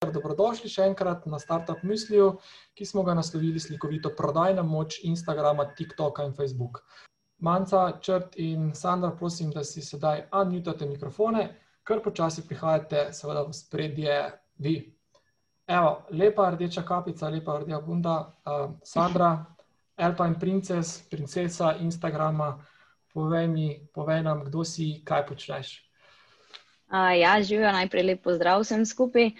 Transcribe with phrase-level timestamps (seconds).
[0.00, 2.38] Dobrodošli še enkrat na Startup Misliju,
[2.72, 6.80] ki smo ga naslovili slikovito prodajna moč Instagrama, TikToka in Facebooka.
[7.44, 11.42] Manca, Črt in Sandra, prosim, da si sedaj unmutate mikrofone,
[11.84, 14.16] ker počasi prihajate seveda v spredje
[14.56, 14.74] vi.
[15.68, 19.34] Evo, lepa rdeča kapica, lepa rdeča bunda, uh, Sandra,
[20.00, 22.54] Alpine Princess, princesa Instagrama,
[23.12, 25.76] povej mi, povej nam, kdo si, kaj počneš.
[26.88, 29.36] Uh, ja, živijo najprej lep pozdrav vsem skupaj.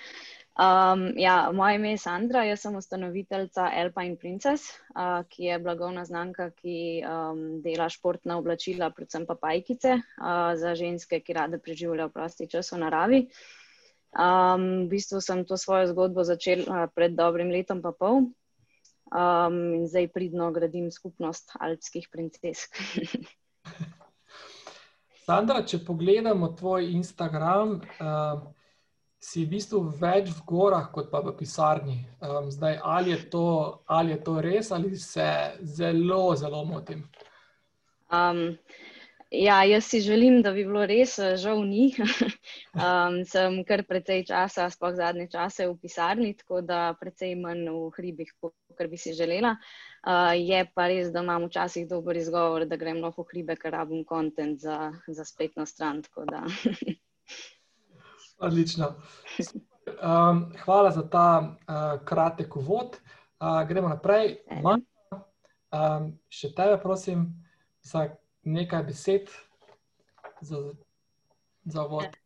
[0.60, 6.04] Um, ja, moje ime je Sandra, jaz sem ustanoviteljica Alpine Princess, uh, ki je blagovna
[6.04, 12.12] znamka, ki um, dela športna oblačila, predvsem pa pajkice uh, za ženske, ki rade preživljajo
[12.12, 13.22] prosti čas v naravi.
[14.12, 18.28] Um, v bistvu sem to svojo zgodbo začela uh, pred dobrim letom pa pol
[19.16, 22.68] um, in zdaj pridno gradim skupnost alpskih princes.
[25.24, 27.78] Sandra, če pogledamo tvoj Instagram.
[27.96, 28.50] Uh,
[29.20, 31.98] si v bistvu več v gorah, kot pa v pisarni.
[32.24, 33.46] Um, zdaj, ali je, to,
[33.86, 35.28] ali je to res, ali se
[35.60, 37.04] zelo, zelo motim?
[38.08, 38.56] Um,
[39.28, 41.90] ja, jaz si želim, da bi bilo res, žal ni.
[42.86, 47.84] um, sem kar precej časa, sploh zadnje čase v pisarni, tako da precej manj v
[48.00, 49.52] hribih, kot bi si želela.
[50.00, 53.76] Uh, je pa res, da imam včasih dober izgovor, da grem lahko v hribe, ker
[53.76, 56.00] rabim kontent za, za spletno stran.
[58.40, 58.94] Odlično.
[59.86, 62.96] Um, hvala za ta uh, kratek uvod.
[63.40, 64.36] Uh, gremo naprej.
[65.70, 67.28] Um, še tebe, prosim,
[67.84, 68.08] za
[68.42, 69.30] nekaj besed
[70.40, 70.62] za,
[71.64, 72.16] za uvod.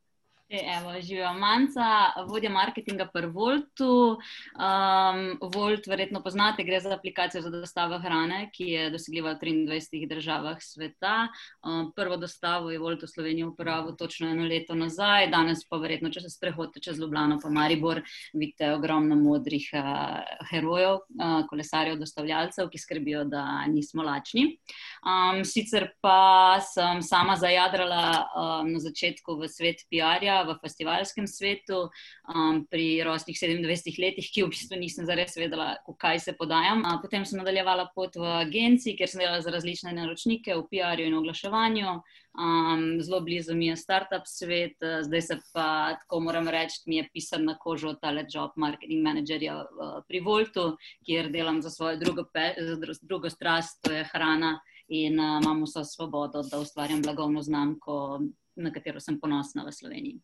[0.48, 4.18] E, evo, živijo Manca, vodja marketinga pri Voltu.
[4.60, 10.08] Um, Volt, verjetno poznate, gre za aplikacijo za dostavo hrane, ki je dosegljiva v 23
[10.08, 11.28] državah sveta.
[11.64, 16.10] Um, prvo dostavo je Volt v Sloveniji uporabil točno eno leto nazaj, danes pa verjetno,
[16.12, 18.02] če se sprehodite čez Ljubljano, pa Maribor,
[18.34, 24.58] vidite ogromno modrih uh, herojev, uh, kolesarjev, dostavljalcev, ki skrbijo, da nismo lačni.
[25.00, 31.84] Um, sicer pa sem sama zajadrala um, na začetku v svet PR-ja v festivalskem svetu
[31.86, 36.82] um, pri rosnih 27 letih, ki v bistvu nisem zares vedela, kaj se podajam.
[36.82, 41.08] Uh, potem sem nadaljevala pot v agenciji, kjer sem delala za različne naročnike v PR-ju
[41.08, 41.96] in oglaševanju.
[42.34, 44.74] Um, zelo blizu mi je startup svet,
[45.06, 49.60] zdaj se pa tako moram reči, mi je pisan na kožo tale job marketing managerja
[49.62, 50.72] uh, pri Voltu,
[51.06, 52.24] kjer delam za svojo drugo,
[52.58, 54.58] za drugo strast, to je hrana.
[54.88, 58.20] In uh, imam vso svobodo, da ustvarjam blagovno znamko,
[58.56, 60.20] na katero sem ponosna v Sloveniji.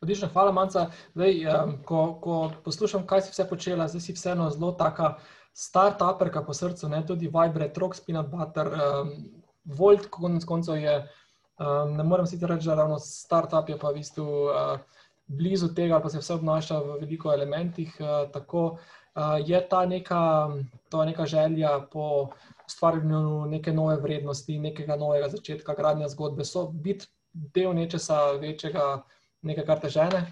[0.00, 0.90] Odlično, hvala, Manca.
[1.14, 1.40] Zdaj,
[1.84, 5.16] ko, ko poslušam, kaj si vse počela, zdaj si vseeno zelo taka
[5.54, 7.02] start-uperka po srcu, ne?
[7.06, 9.12] tudi Vibrate, Rock, Spinat Butter, um,
[9.64, 10.96] Volt, konec koncev je,
[11.58, 14.74] um, ne morem sicer reči, da ravno start-up je pa v bistvu uh,
[15.26, 17.94] blizu tega, pa se vse obnaša v veliko elementih.
[18.00, 20.24] Uh, tako uh, je ta neka,
[20.90, 22.34] ta neka želja po
[22.66, 29.04] ustvarjanju neke nove vrednosti, nekega novega začetka, gradnja zgodbe, so biti del nečesa večjega
[29.42, 30.24] nekaj, kar te žene?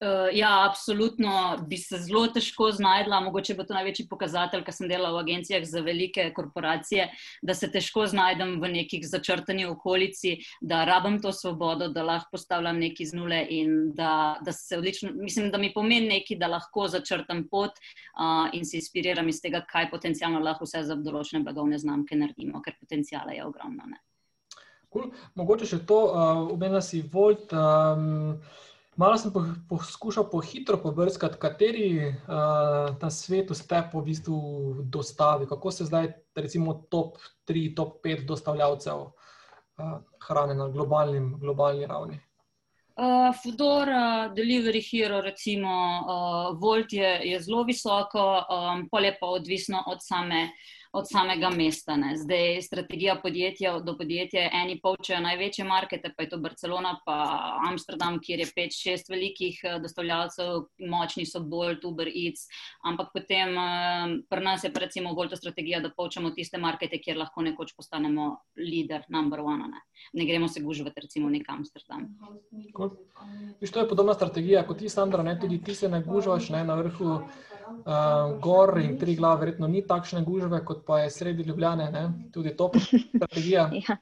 [0.00, 3.18] Uh, ja, absolutno bi se zelo težko znašla.
[3.20, 7.10] Mogoče bo to največji pokazatelj, ker sem delala v agencijah za velike korporacije,
[7.44, 12.80] da se težko znajdem v nekih začrtani okolici, da rabim to svobodo, da lahko postavljam
[12.80, 16.88] nekaj z nule in da, da se odlično, mislim, da mi pomeni nekaj, da lahko
[16.88, 21.76] začrtam pot uh, in se inspiriram iz tega, kaj potencialno lahko vse za določene blagovne
[21.76, 23.84] znamke naredimo, ker potencijala je ogromno.
[23.84, 24.00] Ne?
[24.90, 25.12] Cool.
[25.38, 26.00] Mogoče še to,
[26.50, 27.52] umenila uh, si Volt.
[27.54, 28.40] Um,
[28.98, 34.38] malo sem po, poskušal po hitro pobrskati, kateri uh, na svetu ste po v bistvu
[34.90, 35.46] dostavi.
[35.46, 39.94] Kako se zdaj, recimo, top 3, top 5 dostavljavcev uh,
[40.26, 42.18] hrane na globalni ravni?
[43.00, 49.86] Uh, Fudor, uh, Delivery Hero, recimo, uh, Volt je, je zelo visoko, um, pa odvisno
[49.86, 50.48] od same
[50.92, 51.96] od samega mesta.
[51.96, 52.16] Ne.
[52.16, 57.16] Zdaj, strategija podjetja do podjetja, eni povčajo največje markete, pa je to Barcelona, pa
[57.68, 62.48] Amsterdam, kjer je 5-6 velikih eh, dostavljalcev, močni so Bolt, Uber Eats,
[62.84, 67.20] ampak potem eh, pri nas je recimo bolj to strategija, da povčamo tiste markete, kjer
[67.22, 69.70] lahko nekoč postanemo lider, number one.
[69.70, 72.08] Ne, ne gremo se gužvati recimo nek Amsterdam.
[72.76, 72.96] Cool.
[73.72, 75.38] To je podobna strategija kot ti, Sandra, ne?
[75.40, 76.64] tudi ti se ne gužvaš ne?
[76.64, 77.20] na vrhu
[77.70, 82.04] uh, gor in tri glave, verjetno ni takšne gužve, kot pa je sredi Ljubljane, ne?
[82.32, 83.70] tudi to strategija.
[83.88, 83.96] ja,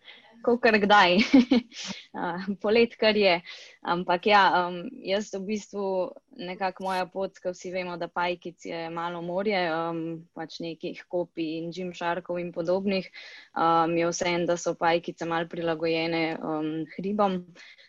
[0.62, 3.41] kar kdaj, uh, polet, kar je.
[3.83, 8.81] Ampak ja, um, jaz v bistvu nekako moja pot, ker vsi vemo, da Pajkic je
[8.91, 10.01] malo morje, um,
[10.35, 13.07] pač nekih kopij in Jim Sharkov in podobnih,
[13.55, 17.39] um, je vseeno, da so Pajkice mal prilagojene um, hribom,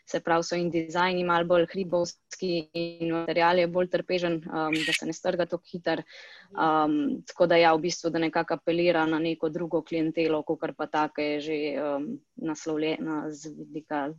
[0.06, 4.94] se pravi, so in dizajni mal bolj hribovski in material je bolj trpežen, um, da
[4.94, 6.06] se ne strga tako hiter.
[6.54, 10.86] Um, tako da ja, v bistvu, da nekako apelira na neko drugo klientelo, kot pa
[10.86, 14.10] tako je že um, naslovljena z vidika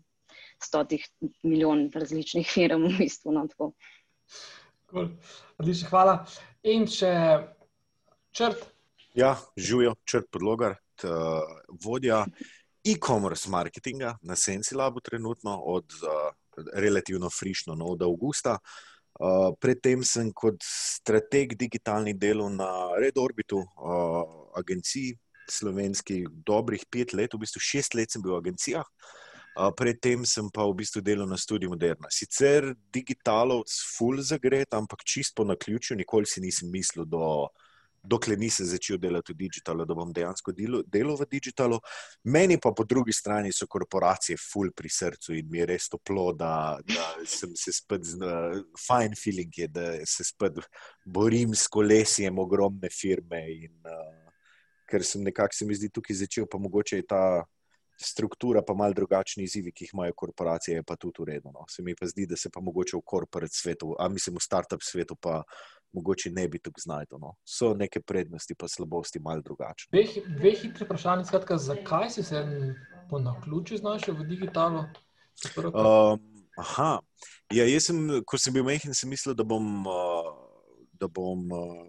[0.65, 1.07] stotih
[1.43, 3.35] milijon različnih firm v bistvu.
[3.37, 3.73] No, cool.
[5.59, 6.21] Odlično, hvala.
[6.67, 7.11] In če
[8.37, 8.67] črt.
[9.19, 10.77] Ja, živijo črt podlogar,
[11.83, 12.25] vodja
[12.87, 16.31] e-commerce marketinga na Sensi Labu trenutno od uh,
[16.75, 18.59] relativno frišno, no, od avgusta.
[19.21, 22.71] Uh, predtem sem kot strateg digitalnih delov na
[23.01, 24.23] Red Orbitu, uh,
[24.57, 25.19] agenciji
[25.51, 28.87] slovenski, dobrih pet let, v bistvu šest let sem bil v agencijah.
[28.87, 29.20] Uh,
[29.77, 32.09] predtem sem pa v bistvu delal na študiju Moderna.
[32.13, 37.49] Sicer digitalovc, full zagret, ampak čisto na ključu, nikoli si nisem mislil, do,
[38.03, 41.81] dokler nisem začel delati v digitalu, da bom dejansko delal v digitalu.
[42.25, 46.31] Meni pa po drugi strani so korporacije full pri srcu in mi je res toplo,
[46.33, 50.63] da, da sem se spet, uh, fine feeling je, da se spet
[51.05, 54.31] borim s kolesjem ogromne firme in uh,
[54.91, 57.25] ker sem nekako se mi zdi tukaj začel, pa mogoče je ta
[58.03, 61.53] struktura, pa malo drugačni izzivi, ki jih imajo korporacije, je pa tudi uredno.
[61.55, 61.65] No.
[61.69, 64.83] Se mi pa zdi, da se pa mogoče v korporat svetu, a mislim v startup
[64.83, 65.43] svetu, pa
[65.93, 67.19] mogoče ne bi tukaj znašel.
[67.21, 67.35] No.
[67.45, 69.91] So neke prednosti, pa slabosti malo drugačne.
[69.93, 72.45] Dve, dve hitri vprašanje, skratka, zakaj si se
[73.11, 74.85] po naključju znašel v digitalu?
[75.57, 76.21] Um,
[76.59, 77.01] aha,
[77.53, 80.33] ja, jaz sem, ko sem bil mehen, sem mislil, da bom, uh,
[80.93, 81.87] da bom, uh,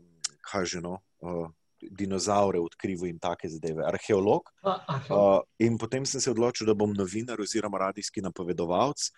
[0.51, 0.99] kaj že no.
[1.19, 1.49] Uh,
[1.89, 4.49] dinozaure odkrival in take zadeve, arheolog.
[4.63, 9.09] Uh, in potem sem se odločil, da bom novinar oziroma radijski napovedovalec.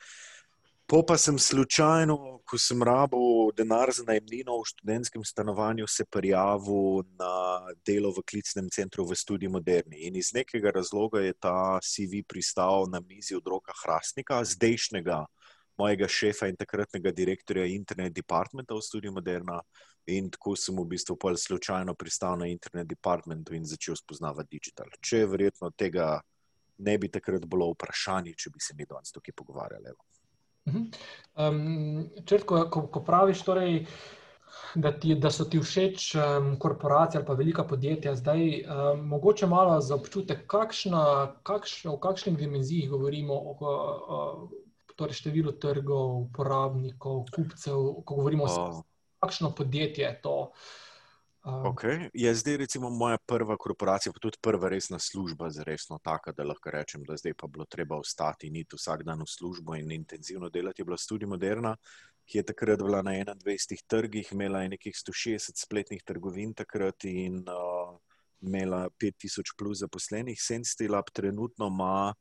[0.86, 7.08] Po pa sem slučajno, ko sem rabil denar za najemnino v študentskem stanovanju, se prijavil
[7.16, 10.04] na delo v klicnem centru v Studiu Moderni.
[10.08, 15.24] In iz nekega razloga je ta CV pristal na mizi od roka Hrastnika, zdajšnjega
[15.80, 19.62] mojega šefa in takratnega direktorja internet departmenta v Studiu Moderna.
[20.12, 24.90] In tako sem v bistvu pol slučajno pristal na internet departmentu in začel spoznavati digital.
[25.00, 26.18] Če verjetno tega
[26.84, 29.94] ne bi takrat bilo vprašanje, če bi se mi danes tukaj pogovarjali.
[31.36, 33.86] Um, črt, ko, ko, praviš, torej,
[34.76, 39.48] da, ti, da so ti všeč um, korporacije ali pa velika podjetja, zdaj um, mogoče
[39.48, 41.04] malo za občutek, kakšna,
[41.44, 43.68] kakšna, v kakšnih dimenzijah govorimo o, o,
[44.88, 48.84] o torej številu trgov, uporabnikov, kupcev, ko govorimo o tem,
[49.24, 50.38] kakšno podjetje je to.
[51.44, 52.10] Um, okay.
[52.14, 56.72] Je zdaj, recimo, moja prva korporacija, pa tudi prva resna služba, resno taka, da lahko
[56.72, 60.50] rečem, da zdaj pa bilo treba ostati in iti vsak dan v službo in intenzivno
[60.50, 60.82] delati.
[60.82, 61.76] Je bila Studio Moderna,
[62.26, 67.44] ki je takrat bila na 21 trgih, imela je nekih 160 spletnih trgovin takrat in
[67.44, 68.00] uh,
[68.42, 70.40] imela 5000 plus zaposlenih.
[70.40, 72.14] Senstilab trenutno ima.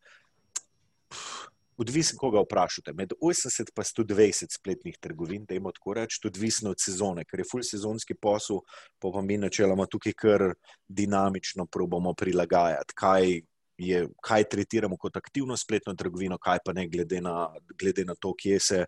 [1.08, 2.92] Pff, odvisno, koga vprašate.
[2.92, 7.48] Med 80 in 120 spletnih trgovin, da imamo tako reči, odvisno od sezone, ker je
[7.50, 8.60] full sezonski posel,
[8.98, 10.44] pa pa mi načeloma tukaj kar
[10.88, 13.40] dinamično probamo prilagajati, kaj,
[13.78, 17.48] je, kaj tretiramo kot aktivno spletno trgovino, kaj pa ne, glede na,
[17.78, 18.84] glede na to, kje se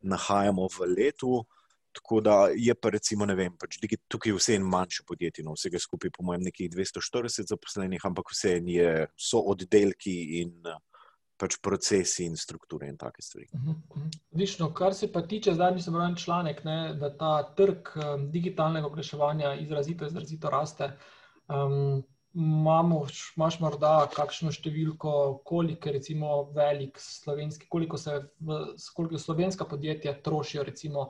[0.00, 1.44] nahajamo v letu.
[1.96, 3.78] Tako da je pa recimo, vem, pač
[4.08, 8.58] tukaj vse en manjše podjetje, no vsega skupaj, po mojem, nekih 240 zaposlenih, ampak vse
[8.58, 10.76] en je, so oddelki in uh,
[11.36, 13.46] pač procesi in strukture in take stvari.
[14.36, 18.86] Višno, kar se pa tiče, zdaj nisem bral članek, ne, da ta trg um, digitalnega
[18.86, 20.92] oglaševanja izrazito, izrazito raste.
[21.48, 22.04] Um,
[22.36, 22.98] Imamo,
[23.32, 25.10] imaš morda kakšno številko,
[25.48, 28.58] koliko recimo velik slovenski, koliko se v,
[28.92, 31.06] koliko slovenska podjetja trošijo recimo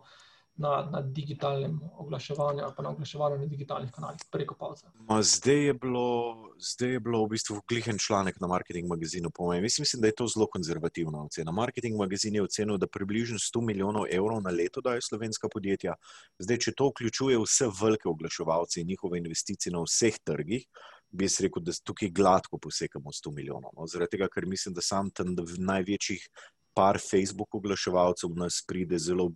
[0.57, 4.87] na, na digitalnem oglaševanju ali pa na oglaševanju na digitalnih kanalih preko pauze.
[5.23, 9.31] Zdaj je bilo, zdaj je bilo v bistvu glihen članek na marketing magazinu.
[9.63, 11.53] Mislim, mislim, da je to zelo konzervativna ocena.
[11.53, 15.95] Marketing magazin je ocenil, da približno 100 milijonov evrov na leto dajo slovenska podjetja.
[16.39, 20.67] Zdaj, če to vključuje vse velike oglaševalce in njihove investicije na vseh trgih.
[21.11, 23.71] Bi jaz rekel, da tukaj gladko posekamo 100 milijonov.
[23.77, 23.87] No?
[23.87, 26.29] Zaradi tega, ker mislim, da sam v največjih
[26.77, 29.31] par Facebook oglaševalcev nas pride zelo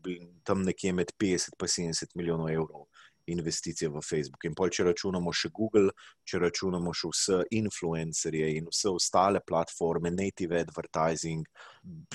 [0.44, 2.86] tam nekje med 50 in 70 milijonov evrov
[3.30, 4.44] investicije v Facebook.
[4.44, 5.92] In pol, če računamo še Google,
[6.26, 11.46] če računamo še vse influencerje in vse ostale platforme, native advertising,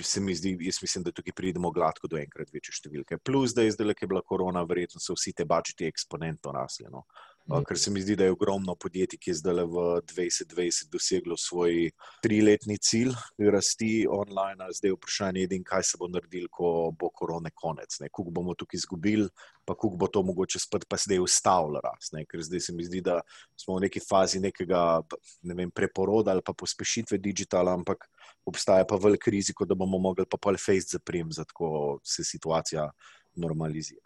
[0.01, 3.21] se mi zdi, jaz mislim, da tukaj pridemo gladko do enkrat večje številke.
[3.23, 6.89] Plus, da je zdaj, ki je bila korona, verjetno so vsi te budžeti eksponentno rasli.
[6.91, 7.05] No.
[7.05, 11.37] Uh, ker se mi zdi, da je ogromno podjetij, ki je zdaj v 2020 doseglo
[11.37, 11.91] svoj
[12.25, 13.13] triletni cilj
[13.53, 17.99] rasti online, zdaj je vprašanje, edin, kaj se bo naredil, ko bo korone konec.
[18.01, 19.29] Kako bomo tukaj izgubili,
[19.65, 22.15] pa kako bo to mogoče spet pa zdaj ustavilo rast.
[22.17, 22.25] Ne?
[22.25, 23.19] Ker zdaj se mi zdi, da
[23.61, 25.03] smo v neki fazi nekega
[25.45, 28.09] ne vem, preporoda ali pa pospešitve digitala, ampak
[28.45, 32.89] obstaja pa velik riziko, da bomo mogli pa pol face zaprim, zato se situacija
[33.35, 34.01] normalizira.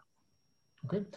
[0.83, 1.07] Okay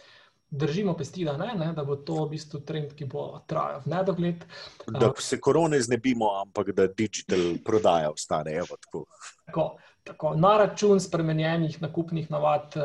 [0.53, 3.91] držimo pesti, da, ne, ne, da bo to v bistvu trend, ki bo trajal v
[3.93, 4.45] nedogled.
[4.87, 8.53] Da se korone znebimo, ampak da digital prodaja ostane.
[8.61, 9.05] Evo, tako.
[9.45, 9.67] Tako,
[10.03, 12.77] tako, na račun spremenjenih nakupnih navad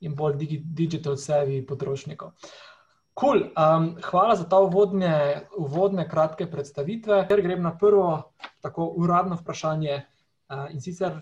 [0.00, 2.36] in bolj digital sevi potrošnikov.
[3.20, 3.50] Cool.
[3.58, 7.26] Um, hvala za ta uvodne, uvodne kratke predstavitve.
[7.28, 8.32] Ker grem na prvo
[8.64, 11.18] tako uradno vprašanje uh, in sicer.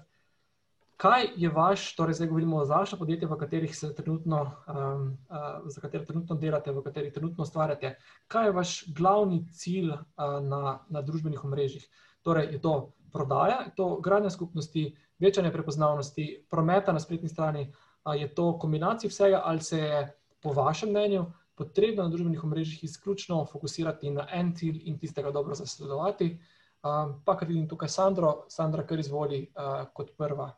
[0.99, 5.69] Kaj je vaš, torej zdaj govorimo o vašem podjetju, v katerih se trenutno, um, uh,
[5.71, 7.93] za katere trenutno delate, v katerih trenutno ustvarjate,
[8.27, 10.03] kaj je vaš glavni cilj uh,
[10.43, 11.87] na, na družbenih omrežjih?
[12.27, 12.75] Torej, je to
[13.15, 14.85] prodaja, je to gradnja skupnosti,
[15.23, 20.05] večanje prepoznavnosti, prometa na spletni strani, uh, je to kombinacija vsega, ali se je
[20.43, 25.55] po vašem mnenju potrebno na družbenih omrežjih izključno fokusirati na en cilj in tistega dobro
[25.55, 26.39] zasledovati.
[26.83, 30.57] Um, pa, kar vidim tukaj, Sandro, Sandra, kar izvoli uh, kot prva.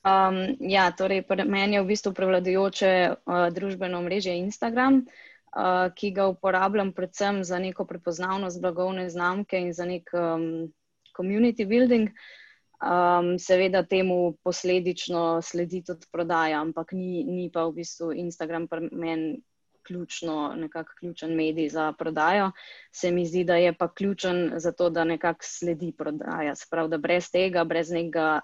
[0.00, 6.24] Um, ja, torej, meni je v bistvu prevladujoče uh, družbeno mreže Instagram, uh, ki ga
[6.32, 10.72] uporabljam predvsem za neko prepoznavnost blagovne znamke in za nek um,
[11.16, 12.08] community building.
[12.80, 19.42] Um, seveda temu posledično sledi tudi prodaja, ampak ni, ni pa v bistvu Instagram meni
[19.84, 22.52] ključno, nekako ključen medij za prodajo.
[22.92, 26.54] Se mi zdi, da je pa ključen za to, da nekako sledi prodaja.
[26.56, 28.40] Sprav, da brez tega, brez nekega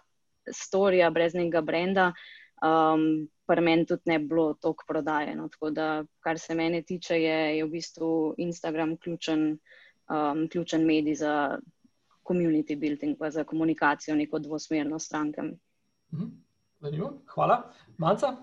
[0.52, 2.12] storija, brez nekega brenda,
[2.62, 5.34] um, pa meni tudi ne bilo toliko prodaje.
[5.36, 5.48] No.
[5.48, 9.58] Tako da, kar se mene tiče, je, je v bistvu Instagram ključen,
[10.08, 11.58] um, ključen medij za
[12.26, 15.54] community building, pa za komunikacijo, neko dvosmerno strankem.
[16.12, 16.26] Mhm.
[17.34, 17.72] Hvala.
[17.98, 18.36] Manca?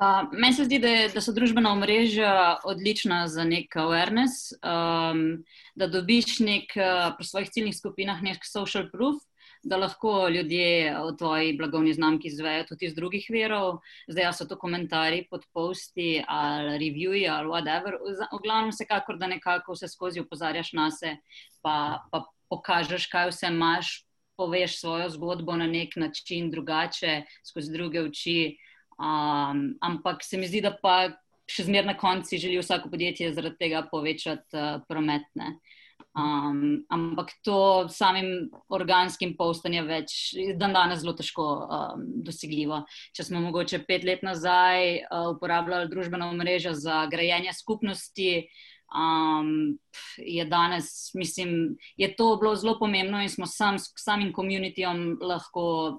[0.00, 5.42] Uh, meni se zdi, da, je, da so družbena omrežja odlična za nek awareness, um,
[5.76, 9.20] da dobiš nek, uh, pri svojih ciljnih skupinah nek social proof,
[9.62, 13.78] da lahko ljudje o tvoji blagovni znamki izvejo tudi iz drugih verov.
[14.08, 17.98] Zdaj so to komentarji pod posti ali reviewi ali whatever.
[18.32, 21.16] V glavnem, vsekakor, da nekako vse skozi opozarjaš na se,
[21.62, 23.92] pa, pa pokažeš, kaj vse imaš,
[24.36, 28.56] poveš svojo zgodbo na nek način drugače, skozi druge oči.
[29.00, 31.10] Um, ampak se mi zdi, da pa
[31.50, 35.58] še zmeraj na konci želi vsako podjetje zaradi tega povečati uh, prometne.
[36.16, 42.82] Um, ampak to samim organskim postanjem več, dan danes zelo težko um, dosegljivo.
[43.16, 48.46] Če smo mogoče pet let nazaj uh, uporabljali družbeno mrežo za grajenje skupnosti,
[48.94, 49.78] um,
[50.18, 55.98] je danes, mislim, je to bilo zelo pomembno in smo sam, samim komunitijom lahko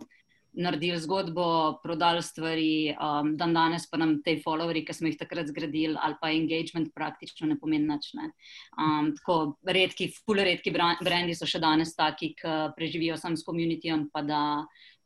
[0.54, 5.48] naredili zgodbo, prodali stvari, um, dan danes pa nam te followeri, ki smo jih takrat
[5.48, 8.12] zgradili, ali pa engagement praktično ne pomeni nič.
[8.20, 8.32] Ne.
[8.76, 14.10] Um, tako redki, full redki brendi so še danes taki, ki preživijo sam s komunitijem,
[14.14, 14.44] pa da.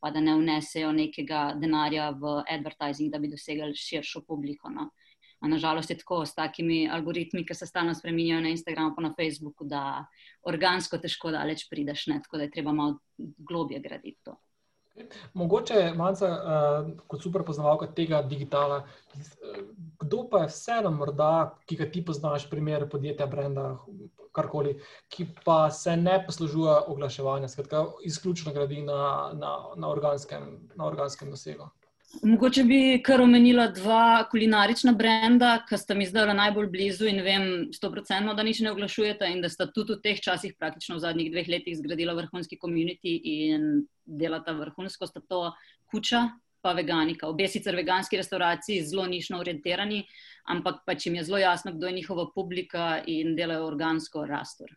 [0.03, 4.69] Pa da ne vnesejo nekega denarja v advertising, da bi dosegali širšo publiko.
[4.69, 4.91] No.
[5.41, 9.65] Nažalost je tako s takimi algoritmi, ki se stalno spremenjajo na Instagramu, pa na Facebooku,
[9.65, 10.05] da
[10.45, 12.19] organsko težko daleč prideš, ne?
[12.21, 14.35] tako da je treba malo globje graditi to.
[15.33, 18.83] Mogoče, Manca, uh, kot super poznavalka tega digitala,
[19.99, 21.31] kdo pa je vseeno, morda,
[21.67, 23.73] ki ga ti poznaš, primer podjetja, brenda,
[24.35, 24.75] karkoli,
[25.11, 31.31] ki pa se ne poslužuje oglaševanja, skratka, izključno gradi na, na, na, organskem, na organskem
[31.31, 31.69] dosegu?
[32.23, 37.45] Mogoče bi kar omenila dva kulinarična brenda, ki sta mi zdaj najbolj blizu in vem,
[37.75, 41.03] sto procentno, da nič ne oglašujete in da sta tudi v teh časih, praktično v
[41.03, 45.51] zadnjih dveh letih, zgradila vrhunski komunity in delata vrhunsko, sta to
[45.91, 46.29] kuča
[46.65, 47.27] pa veganika.
[47.27, 50.05] Obe sicer veganski restauraciji, zelo nišno orientirani,
[50.49, 54.71] ampak pač jim je zelo jasno, kdo je njihova publika in delajo organsko rastor.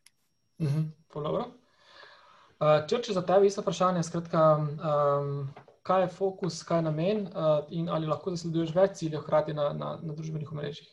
[0.61, 4.45] Mhm, uh, če za tebe isto vprašanje, skratka.
[4.59, 5.49] Um,
[5.88, 9.73] kaj je fokus, kaj je namen, uh, in ali lahko zasleduješ več ciljev hkrati na,
[9.73, 10.88] na, na družbenih omrežjih.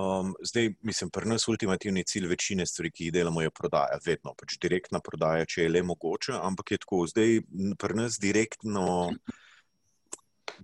[0.00, 3.98] Um, zdaj, mislim, pri nas ultimativni cilj večine stvari, ki jih delamo, je prodaja.
[4.04, 7.00] Vedno pač direktna prodaja, če je le mogoče, ampak je tako.
[7.10, 7.40] Zdaj,
[7.80, 8.84] pri nas direktno,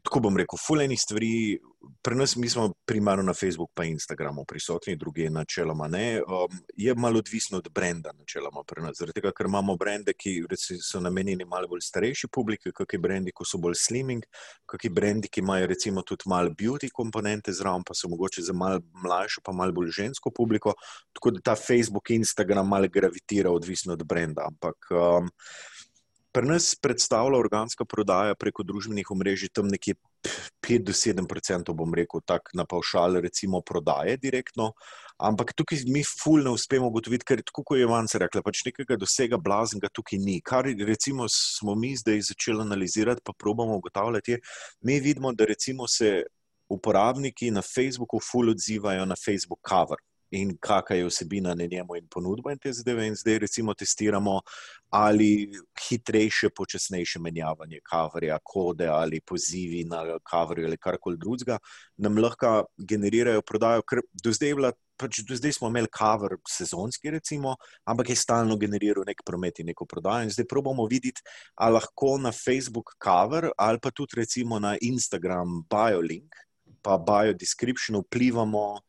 [0.07, 1.33] tako bom rekel, fulejnih stvari
[2.03, 6.23] pri nas mi smo primarno na Facebooku in Instagramu prisotni, druge načeloma ne.
[6.23, 8.97] Um, je malo odvisno od brenda, načeloma pri nas.
[8.99, 10.45] Zaradi tega, ker imamo brende, ki
[10.83, 14.25] so namenjeni malo bolj starejši publiki, kakšni brendi, ki so bolj slimming,
[14.67, 18.81] kakšni brendi, ki imajo recimo tudi malo beauty komponente zraven, pa so mogoče za malo
[19.05, 20.75] mlajšo, pa malo bolj žensko publiko.
[21.13, 24.47] Tako da ta Facebook in Instagram malo gravitira, odvisno od brenda.
[24.47, 24.91] Ampak.
[24.91, 25.31] Um,
[26.37, 29.95] Pri nas predstavlja organska prodaja preko družbenih omrežij tam nekje
[30.67, 34.67] 5 do 7 odstotkov, bom rekel, tako na paušal, recimo, prodaje direktno.
[35.17, 38.99] Ampak tukaj mi ful ne uspemo ugotoviti, ker tako kot je Vance rekla, pač nekega
[39.01, 40.43] dosega blaznega tukaj ni.
[40.45, 44.37] Kar recimo smo mi zdaj začeli analizirati, pa probamo ugotavljati,
[44.85, 46.27] mi vidimo, da recimo se
[46.69, 52.07] uporabniki na Facebooku ful odzivajo na Facebook cover in kakšna je vsebina na njemu in
[52.11, 53.07] ponudba in te zadeve.
[53.07, 54.41] In zdaj recimo testiramo
[54.91, 55.51] ali
[55.89, 61.59] hitrejše, počasnejše menjavanje kaverja, kode ali pozivi na kaverju ali karkoli drugega,
[61.97, 64.73] nam lahko generirajo prodajo, ker do zdaj je bila.
[64.97, 67.51] Pač do zdaj smo imeli kaver sezonski, recimo,
[67.85, 70.25] ampak je stalno generiral nek promet in neko prodajo.
[70.25, 71.21] In zdaj probujemo videti,
[71.61, 76.33] ali lahko na Facebook kaver ali pa tudi recimo na Instagram biolink,
[76.81, 78.81] pa biodescription vplivamo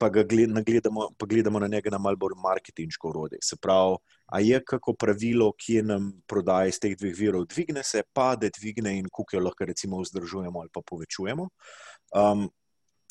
[0.00, 3.36] pa ga gledamo, pa gledamo na njega na malo bolj marketinško urode.
[3.44, 8.02] Se pravi, a je kako pravilo, ki nam prodaja iz teh dveh virov, dvigne se,
[8.12, 11.48] pade, dvigne in kuke lahko recimo vzdržujemo ali pa povečujemo.
[12.16, 12.48] Um,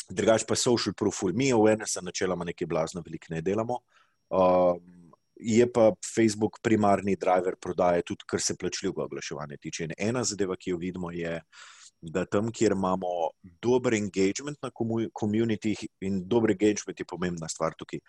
[0.09, 3.81] drugač pa social profil, mi NSA načeloma nekaj blazno veliko ne delamo.
[4.29, 9.83] Um, je pa Facebook primarni driver prodaje, tudi kar se plačljivega oglaševanja tiče.
[9.83, 14.71] In ena zadeva, ki jo vidimo, je, uh, da tam, kjer imamo dober engagement na
[15.13, 17.99] komunitih in dober engagement je pomembna stvar tukaj.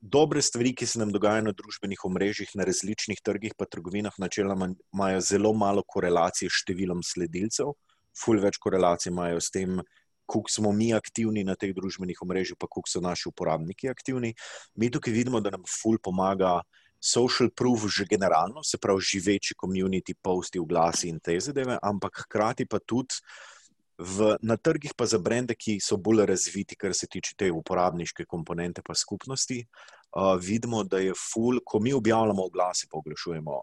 [0.00, 4.68] Dobre stvari, ki se nam dogajajo na družbenih omrežjih, na različnih trgih, pa trgovinah, načeloma
[4.92, 7.72] imajo zelo malo korelacije s številom sledilcev,
[8.12, 9.80] ful več korelacij imajo s tem,
[10.28, 14.34] koliko smo mi aktivni na teh družbenih omrežjih, pa koliko so naši uporabniki aktivni.
[14.76, 16.58] Mi tukaj vidimo, da nam ful pomaga
[17.04, 22.66] social proof že generalno, se pravi, živeči komunity, posti, oglasi in te zadeve, ampak hkrati
[22.66, 23.20] pa tudi
[23.98, 28.24] v, na trgih, pa za brende, ki so bolj razviti, kar se tiče te uporabniške
[28.26, 29.60] komponente, pa skupnosti,
[30.16, 33.60] uh, vidimo, da je full, ko mi objavljamo oglase, pa oglašujemo.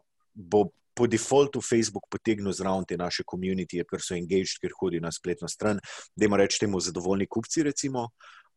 [0.95, 5.47] Po defaultu Facebook potegnil zraven te naše komunitije, ker so engaged, ker hodijo na spletno
[5.47, 5.79] stran,
[6.15, 8.09] da jim rečemo zadovoljni kupci, recimo.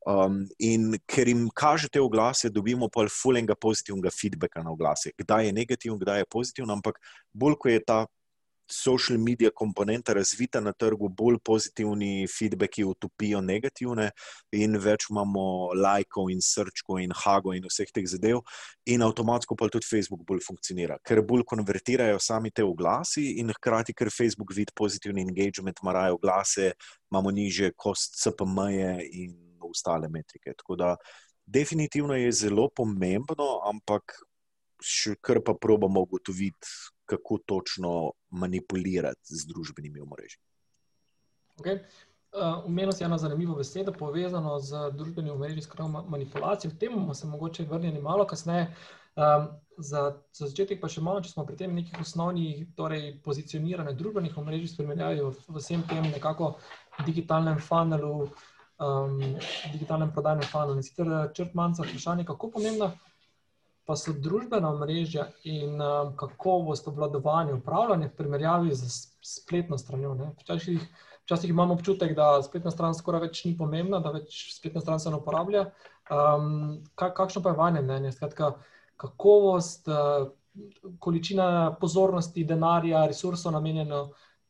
[0.05, 5.15] Um, in ker jim kažete oglase, dobimo pa fulenga pozitivnega feedbacka na oglase.
[5.17, 7.01] Kdaj je negativen, kdaj je pozitiven, ampak
[7.33, 8.05] bolj ko je ta
[8.71, 14.11] social media komponenta razvita na trgu, bolj pozitivni feedbacki utopijo negativne,
[14.53, 18.41] in več imamo lajkov in srčkov in hago in vseh teh zadev,
[18.87, 23.95] in avtomatsko pa tudi Facebook bolj funkcionira, ker bolj konvertirajo sami te oglasi, in hkrati,
[23.97, 26.73] ker Facebook vidi pozitivni engagement, marajo oglase,
[27.13, 29.44] imamo niže kost CPM-je in
[29.75, 30.55] ostale metrike.
[30.63, 30.95] Tako da,
[31.47, 34.17] definitivno je zelo pomembno, ampak
[34.85, 36.69] še kar pa probamo ugotoviti,
[37.05, 37.93] kako točno
[38.31, 40.41] manipulirati z družbenimi omrežji.
[41.61, 41.81] Okay.
[42.67, 46.73] Umenil uh, si eno zanimivo besedo, povezano z družbenimi omrežji, skratka, manipulacijo.
[46.73, 48.73] V tem bomo se mogoče vrnili malo kasneje.
[49.15, 53.93] Um, za, za začetek pa še malo, če smo pri tem nekih osnovnih, torej pozicionirane
[53.95, 56.57] družbenih omrežij, spremenjajo v vsem tem nekako
[57.07, 59.19] digitalnem funnelu, uh, um,
[59.73, 60.77] digitalnem prodajnem funnelu.
[60.77, 62.93] In sicer eh, črt manjca vprašanje, kako pomembna
[63.85, 68.89] pa so družbena mrežja in um, kakovost obvladovanja, upravljanja v primerjavi z
[69.21, 70.15] spletno stranjo.
[70.41, 70.87] Včasih,
[71.27, 75.13] včasih imamo občutek, da spletna stran skoraj več ni pomembna, da več spletna stran se
[75.13, 75.67] ne uporablja.
[76.09, 78.15] Um, kakšno pa je vanje mnenje?
[78.17, 78.55] Skratka,
[78.97, 80.33] kakovost, uh,
[80.99, 84.07] količina pozornosti, denarja, resursov namenjeno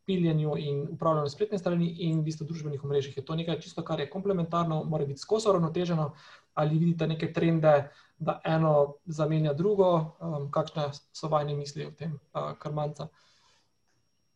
[0.07, 3.17] piljenju in upravljanju spletne strani in v bistvu družbenih omrežjih.
[3.17, 6.11] Je to nekaj čisto, kar je komplementarno, mora biti skozi ravnoteženo,
[6.55, 7.75] ali vidite neke trende,
[8.19, 13.09] da eno zamenja drugo, um, kakšne so vajni misli o tem, uh, kar manjka.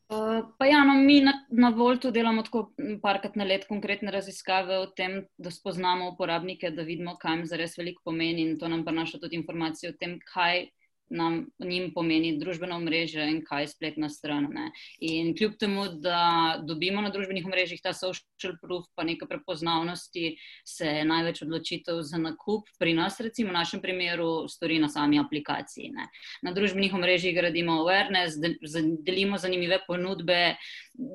[0.09, 2.71] Uh, pa ja, no, mi na, na Voltu delamo tako
[3.03, 7.77] parkrat na let konkretne raziskave o tem, da spoznamo uporabnike, da vidimo, kaj jim zares
[7.79, 10.65] veliko pomeni in to nam prinaša tudi informacije o tem, kaj
[11.11, 14.49] nam njim pomeni družbeno mrežo in kaj je spletna stran.
[14.53, 14.71] Ne.
[15.01, 20.93] In kljub temu, da dobimo na družbenih mrežah ta social proof, pa nekaj prepoznavnosti, se
[21.05, 25.93] največ odločitev za nakup pri nas, recimo v našem primeru, stori na sami aplikaciji.
[25.95, 26.09] Ne.
[26.43, 28.39] Na družbenih mrežah gradimo awareness,
[29.05, 30.57] delimo zanimive ponudbe,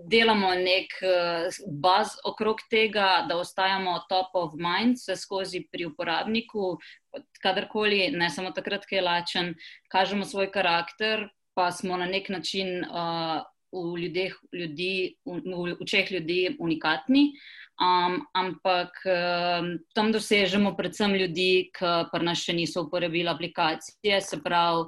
[0.10, 6.78] delamo nek uh, baz okrog tega, da ostajamo top of mind, vse skozi pri uporabniku,
[7.44, 9.54] kadarkoli, ne samo takrat, ko je lačen,
[9.92, 16.12] kažemo svoj karakter, pa smo na nek način uh, v, ljudeh, ljudi, v, v očeh
[16.12, 17.32] ljudi unikatni.
[17.74, 24.38] Um, ampak um, tam dosežemo predvsem ljudi, ki pa nas še niso uporabili aplikacije, se
[24.46, 24.86] pravi,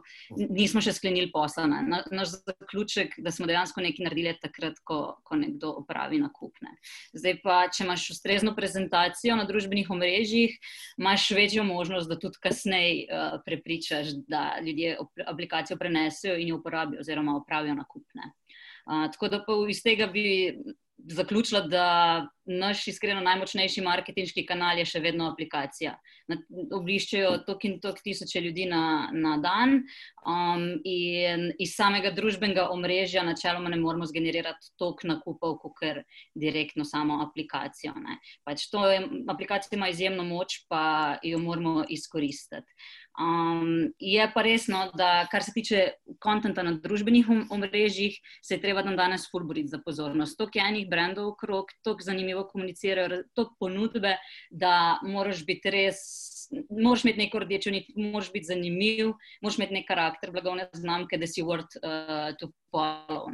[0.54, 1.66] nismo še sklenili posla.
[1.66, 6.76] Na, naš zaključek, da smo dejansko nekaj naredili takrat, ko, ko nekdo opravi nakupne.
[7.18, 10.54] Zdaj pa, če imaš ustrezno prezentacijo na družbenih omrežjih,
[11.02, 17.02] imaš večjo možnost, da tudi kasneje uh, prepričaš, da ljudje aplikacijo prenesejo in jo uporabijo
[17.02, 18.30] oziroma opravijo nakupne.
[18.86, 20.54] Uh, tako da pa iz tega bi
[20.98, 25.96] zaključila, da naš iskreno najmočnejši marketinški kanal je še vedno aplikacija.
[26.74, 29.80] Obliščajo tok in tok tisoče ljudi na, na dan
[30.26, 36.02] um, in iz samega družbenega omrežja načeloma ne moramo zgenerirati tok nakupov, kot ker
[36.38, 37.96] direktno samo aplikacijo.
[38.46, 42.72] Pač to je, aplikacija ima izjemno moč, pa jo moramo izkoristiti.
[43.16, 45.84] Um, je pa resno, da kar se tiče
[46.20, 50.38] konta na družbenih omrežjih, se je treba tam danes fulboriti za pozornost.
[50.38, 54.18] Tok je enih brendov okrog, tok zanimivo komunicirajo, tok ponudbe,
[54.52, 56.04] da moraš biti res,
[56.68, 61.28] moraš imeti neko rdečo nit, moraš biti zanimiv, moraš imeti nek karakter, blagovne znamke, da
[61.28, 63.32] si worth uh, to follow.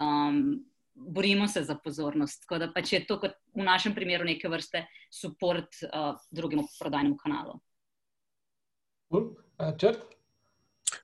[0.00, 0.64] Um,
[0.98, 2.42] borimo se za pozornost.
[2.42, 7.16] Tako da pač je to kot v našem primeru neke vrste support uh, drugemu prodajnemu
[7.20, 7.60] kanalu.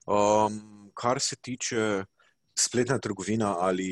[0.05, 2.05] Um, kar se tiče
[2.55, 3.89] spletne trgovine ali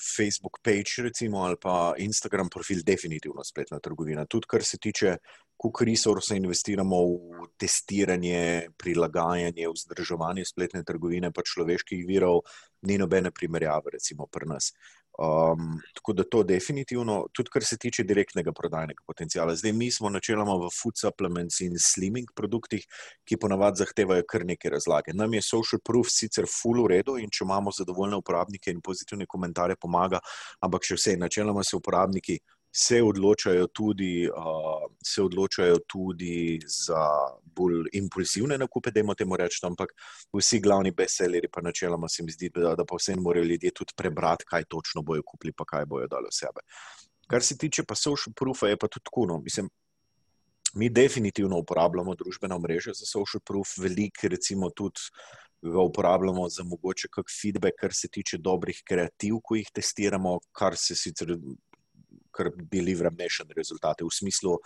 [0.00, 4.24] Facebook page, recimo, ali pa Instagram profil, definitivno spletna trgovina.
[4.24, 5.16] Tudi kar se tiče,
[5.56, 12.40] koliko resursov investiramo v testiranje, prilagajanje, vzdrževanje spletne trgovine, pa človeških virov,
[12.88, 14.72] ni nobene primerjave, recimo, pri nas.
[15.18, 19.54] Um, tako da to definitivno, tudi kar se tiče direktnega prodajnega potencijala.
[19.56, 22.86] Zdaj, mi smo načeloma v food supplements in slimming produktih,
[23.28, 25.12] ki ponavadi zahtevajo kar neke razlage.
[25.14, 29.26] Nam je social proof sicer full v redu in če imamo zadovoljne uporabnike in pozitivne
[29.28, 30.22] komentarje, pomaga,
[30.64, 32.38] ampak še vse, načeloma se uporabniki
[32.72, 37.02] se odločajo tudi, uh, se odločajo tudi za
[37.44, 39.92] bolj impulzivne nakupe, da jim temu rečemo, ampak
[40.32, 43.92] vsi glavni bestselleri, pa načeloma se mi zdi, da, da pa vse morajo ljudje tudi
[43.96, 46.62] prebrati, kaj točno bojo kupili, pa kaj bojo dali sebe.
[47.30, 49.26] Kar se tiče pa social proofa, je pa tudi tako.
[49.26, 49.70] No, mislim,
[50.74, 55.10] mi definitivno uporabljamo družbena mreža za social proof, veliko recimo tudi.
[55.62, 60.72] Ga uporabljamo za mogoče kak feedback, kar se tiče dobrih kreativ, ko jih testiramo, kar
[60.76, 61.34] se sicer
[62.30, 64.56] kar delivera mešane rezultate, v smislu,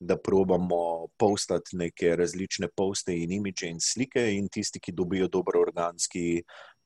[0.00, 5.58] da probamo postati neke različne poste in imidže in slike, in tisti, ki dobijo dober
[5.60, 6.40] organski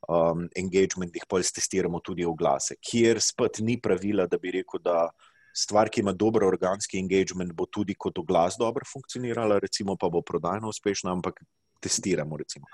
[0.09, 4.83] um, engagement, jih pa testiramo tudi v glase, kjer spet ni pravila, da bi rekel,
[4.83, 5.09] da.
[5.55, 10.19] Stvar, ki ima dober organski engagement, bo tudi kot oglas dobro funkcionirala, recimo pa bo
[10.19, 11.39] prodajno uspešna, ampak
[11.85, 12.39] testiramo.
[12.41, 12.67] Recimo.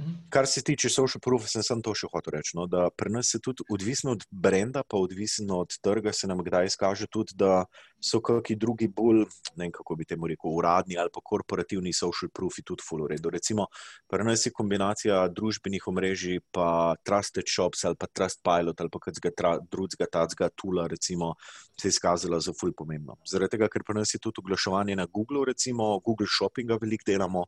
[0.00, 0.28] Mhm.
[0.28, 2.56] Kar se tiče social proof, sem, sem to še hotel reči.
[2.58, 6.42] No, da pri nas je tudi odvisno od brenda, pa odvisno od trga, se nam
[6.44, 7.64] kdaj izkaže tudi, da
[8.06, 9.24] so kakšni drugi bolj,
[9.56, 13.30] ne vem kako bi temu rekel, uradni ali pa korporativni social proofi tudi full redo.
[13.30, 13.66] Recimo,
[14.10, 19.02] pri nas je kombinacija družbenih omrežij, pa trusted shops ali pa trust pilot ali pa
[19.06, 21.34] kakega drugega tacga tula, recimo,
[21.80, 23.18] se je izkazala za full pomembno.
[23.26, 27.46] Zaradi tega, ker pri nas je tudi oglaševanje na Google, recimo Google Shoppinga veliko delamo.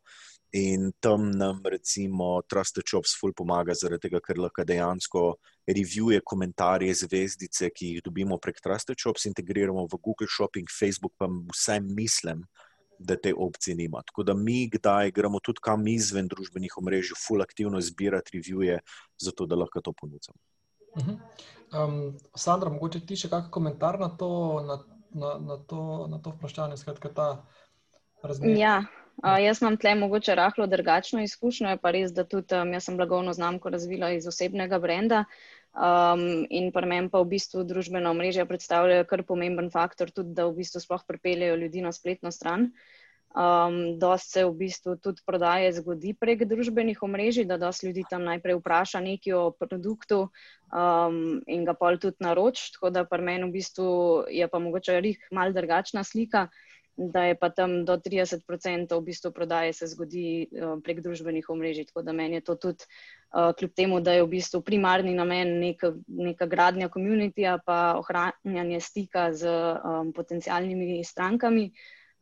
[0.53, 5.25] In tam nam, recimo, Trusted Shops ful pomaga, zaradi tega, ker lahko dejansko
[5.68, 11.28] revije, komentarje, zvezdice, ki jih dobimo prek Trusted Shops, integriramo v Google Shopping, Facebook, pa
[11.52, 12.44] vsaj mislim,
[12.98, 14.02] da te opcije nima.
[14.07, 18.81] Tako da mi, kdaj gremo tudi kam izven družbenih omrežij, ful aktivno zbirati revije,
[19.18, 20.38] zato da lahko to ponudimo.
[20.94, 21.18] Uh -huh.
[21.85, 24.31] um, Sandra, mogoče ti še kakšen komentar na to,
[24.66, 24.78] na,
[25.11, 27.46] na, na to, na to vprašanje, skratka ta
[28.22, 28.59] razmerje?
[28.59, 28.85] Ja.
[29.18, 32.85] Uh, jaz imam tle mogoče rahlo drugačno izkušnjo, je pa res, da tudi um, jaz
[32.85, 35.24] sem blagovno znamko razvila iz osebnega brenda
[35.78, 40.48] um, in pa meni pa v bistvu družbeno mreže predstavljajo kar pomemben faktor, tudi da
[40.50, 42.72] v bistvu sploh pripeljejo ljudi na spletno stran.
[43.38, 48.24] Um, dost se v bistvu tudi prodaje zgodi prek družbenih omrežij, da dost ljudi tam
[48.24, 50.22] najprej vpraša nekaj o produktu
[50.72, 53.90] um, in ga pol tudi naroč, tako da pa meni v bistvu
[54.32, 56.48] je pa mogoče rih mal drugačna slika
[56.98, 58.42] da je pa tam do 30%
[58.90, 61.87] v bistvu prodaje se zgodi uh, prek družbenih omrežij.
[61.92, 62.84] Tako da meni je to tudi,
[63.30, 68.80] uh, kljub temu, da je v bistvu primarni namen neka, neka gradnja komunitija, pa ohranjanje
[68.80, 71.70] stika z um, potencijalnimi strankami,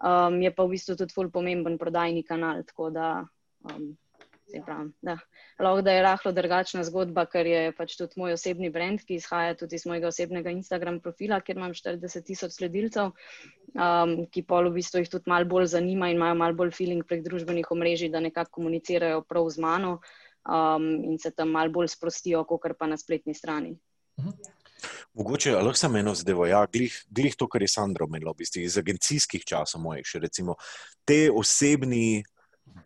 [0.05, 2.61] um, je pa v bistvu tudi ful pomemben prodajni kanal.
[2.69, 3.09] Tako da
[3.65, 3.97] um,
[4.47, 5.17] Pravim, da.
[5.59, 9.57] Lahko da je rahlo drugačna zgodba, ker je pač tudi moj osebni brand, ki izhaja
[9.59, 13.11] tudi iz mojega osebnega Instagram profila, kjer imam 40 tisoč sledilcev,
[13.75, 17.07] um, ki pol v bistvu jih tudi malo bolj zanima in imajo malo bolj feeling
[17.07, 21.91] prek družbenih omrežij, da nekako komunicirajo prav z mano um, in se tam malo bolj
[21.97, 23.75] sprostijo, kot pa na spletni strani.
[24.21, 24.55] Mhm.
[25.17, 28.63] Mogoče lahko samo eno zdaj, ja, glih, glih to, kar je Sandra omenila, v bistvu
[28.63, 30.55] iz agencijskih časov mojih, še recimo
[31.09, 32.23] te osebni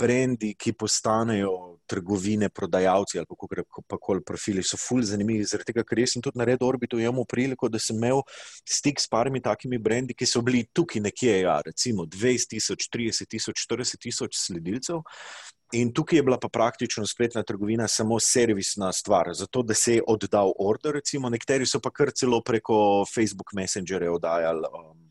[0.00, 1.52] brendi, ki postanejo
[1.90, 5.44] trgovine, prodajalci ali kako koli profili, so ful zanimivi.
[5.44, 8.22] Zaradi tega, ker sem tudi na redu orbitu imel priliko, da sem imel
[8.68, 13.30] stik s parimi takimi brendi, ki so bili tukaj nekje, ja, recimo 20 tisoč, 30
[13.34, 15.02] tisoč, 40 tisoč sledilcev.
[15.78, 20.02] In tukaj je bila pa praktično spletna trgovina samo servisna stvar, zato da se je
[20.06, 20.98] oddal order.
[20.98, 25.09] Recimo, nekateri so pa kar celo preko Facebook Messengerja oddajali um,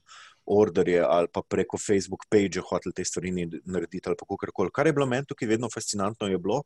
[0.50, 3.32] orderje ali pa preko Facebook page hoteli te stvari
[3.66, 4.74] narediti ali kako koli.
[4.74, 6.64] Kar je bilo meni tukaj vedno fascinantno, je bilo,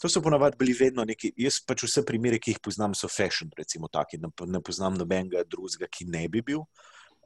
[0.00, 3.50] to so ponavadi bili vedno neki, jaz pač vse primere, ki jih poznam, so fashion,
[3.56, 6.64] recimo taki, ne, ne poznam nobenega drugega, ki ne bi bil.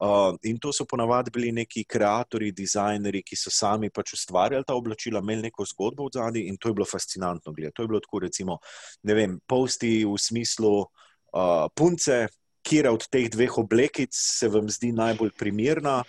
[0.03, 4.75] Uh, in to so ponavadi bili neki ustvarjalci, dizajnerji, ki so sami pač ustvarjali ta
[4.75, 7.77] oblačila, imeli neko zgodbo v zadnji in to je bilo fascinantno gledati.
[7.77, 8.59] To je bilo tako, recimo,
[9.03, 12.27] ne vem, posti v smislu uh, punce,
[12.65, 16.03] kje od teh dveh oblekic se vam zdi najbolj primerna.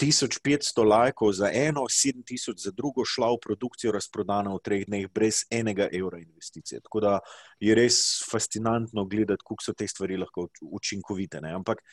[0.00, 5.42] 1500 lajkov za eno, 7000 za drugo, šla v produkcijo, razprodana v treh dneh, brez
[5.52, 6.80] enega evra investicije.
[6.80, 7.18] Tako da
[7.60, 7.98] je res
[8.30, 11.40] fascinantno gledati, kako so te stvari lahko učinkovite.
[11.44, 11.52] Ne?
[11.52, 11.84] Ampak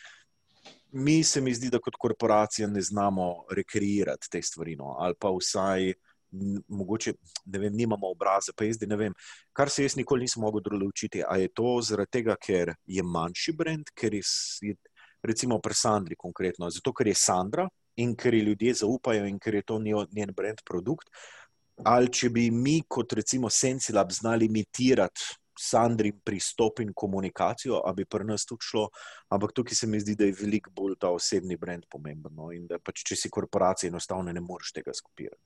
[0.91, 4.95] mi se mi zdi, da kot korporacija ne znamo rekreirati te stvari, no?
[4.99, 5.91] ali pa vsaj.
[6.67, 7.13] Mogoče
[7.45, 9.15] ne vem, nimamo obraza, pa jaz ne vem.
[9.53, 13.55] Kar se jaz nikoli nisem mogel določiti, ali je to zaradi tega, ker je manjši
[13.55, 14.75] brand, ker je,
[15.23, 19.55] recimo, pri Sandri konkretno, zato ker je Sandra in ker ji ljudje zaupajo in ker
[19.55, 21.09] je to njen brand produkt,
[21.85, 28.25] ali če bi mi kot recimo Sensilab znali imitirati Sandri pristop in komunikacijo, bi pri
[28.25, 28.87] nas tudi šlo.
[29.33, 32.35] Ampak tukaj se mi zdi, da je veliko bolj ta osebni brand pomemben.
[32.37, 32.51] No?
[32.53, 35.41] In da pač, če si korporacija, enostavno ne moreš tega skopirati.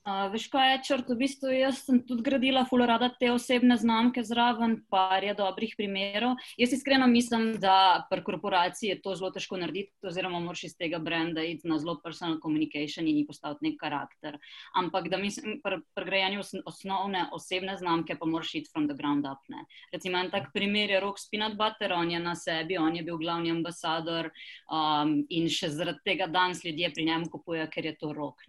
[0.00, 4.22] Uh, veš, kaj je črt, v bistvu jaz sem tudi gradila fulorada te osebne znamke
[4.24, 6.38] zraven, par je dobrih primerov.
[6.56, 10.98] Jaz iskreno mislim, da pri korporaciji je to zelo težko narediti, oziroma moraš iz tega
[11.04, 14.38] brenda iti na zelo personal communication in postaviti nek karakter.
[14.80, 19.28] Ampak da mislim, pri, pri grajanju osnovne osebne znamke pa moraš iti from the ground
[19.28, 19.44] up.
[19.52, 19.66] Ne.
[19.92, 23.20] Recimo en tak primer je Rock Spinat Butter, on je na sebi, on je bil
[23.20, 24.32] glavni ambasador
[24.72, 28.40] um, in še zaradi tega danes ljudje pri njemu kupujejo, ker je to rok.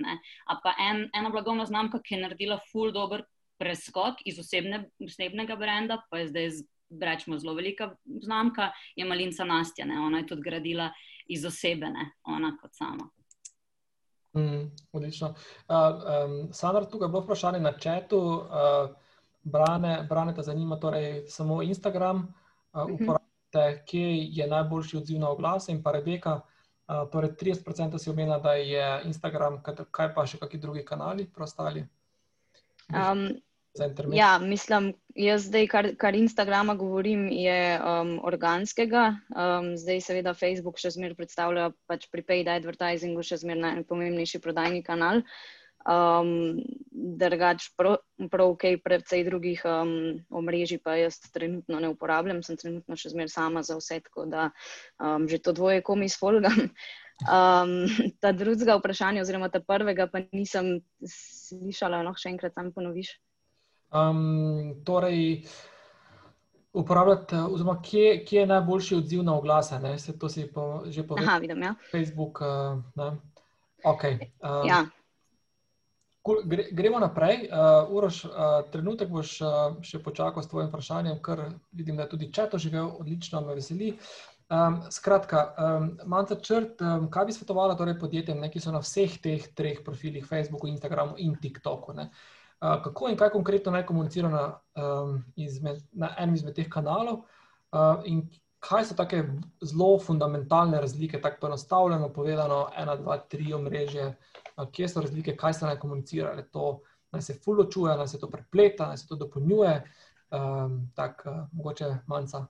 [0.48, 3.24] Ampak en, ena blagovna znamka, ki je naredila full dober
[3.62, 6.50] preskok iz osebne, osebnega brenda, pa je zdaj,
[7.02, 7.92] rečemo, zelo velika
[8.24, 9.86] znamka, je Malinca Nastja.
[9.86, 10.00] Ne?
[10.00, 10.90] Ona je tudi gradila
[11.28, 13.10] iz osebene, ona kot sama.
[14.34, 15.34] Mm, odlično.
[15.68, 18.20] Uh, um, Sandra, tukaj je bilo vprašanje na četu.
[18.20, 18.96] Uh,
[19.44, 22.34] brane, brane te zanima torej samo Instagram.
[22.74, 26.36] Uh, uporabite, kje je najboljši odziv na oglase in pa Rebeka.
[26.36, 26.61] Uh,
[27.12, 31.86] torej 30% si omenila, da je Instagram, kaj pa še kakšni drugi kanali, preostali?
[32.92, 33.30] Um,
[34.12, 39.16] ja, mislim, jaz zdaj, kar, kar Instagrama govorim, je um, organskega.
[39.32, 44.84] Um, zdaj, seveda, Facebook še zmeraj predstavlja pač pri paid advertisingu še zmeraj najpomembnejši prodajni
[44.84, 45.24] kanal.
[45.86, 47.98] Um, Drugač, prav,
[48.54, 53.64] ok, predvsej drugih um, omrežij pa jaz trenutno ne uporabljam, sem trenutno še zmeraj sama
[53.66, 54.52] za vse, tako da
[55.02, 56.68] um, že to dvoje komi sfolgam.
[57.22, 57.86] Um,
[58.18, 63.12] ta drugega vprašanja, oziroma ta prvega, pa nisem slišala, lahko še enkrat tam ponoviš.
[63.94, 65.44] Um, torej,
[66.74, 69.78] uporabljate, oziroma kje, kje je najboljši odziv na oglase?
[69.84, 70.00] Ne?
[70.02, 71.30] Se to si po, že povedal?
[71.30, 71.76] Aha, vidim, ja.
[71.92, 72.42] Facebook.
[72.42, 73.14] Uh,
[73.86, 74.18] okay.
[74.42, 74.82] um, ja.
[76.22, 77.48] Gre, gremo naprej.
[77.50, 78.32] Uh, Uroš, uh,
[78.70, 82.92] trenutek boš uh, še počakal s tvojim vprašanjem, ker vidim, da je tudi četo živel
[83.02, 83.96] odlično, me veseli.
[84.52, 88.84] Um, skratka, um, manjka črt, um, kaj bi svetovala torej podjetjem, ne, ki so na
[88.84, 91.96] vseh teh treh profilih, Facebooku, Instagramu in TikToku.
[91.98, 92.06] Uh,
[92.86, 94.44] kako in kaj konkretno naj komunicira na,
[94.78, 97.24] um, izmed, na enem izmed teh kanalov,
[97.74, 98.28] uh, in
[98.62, 99.24] kaj so take
[99.66, 104.41] zelo fundamentalne razlike, tako poenostavljeno povedano, ena, dva, tri omrežje, uh,
[104.72, 108.30] kje so razlike, kaj se naj komunicira, ali to naj se fuločuje, naj se to
[108.30, 109.82] prepleta, naj se to dopolnjuje.
[110.32, 112.46] Um, tako, uh, mogoče manjka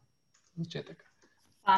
[0.55, 1.11] začetek.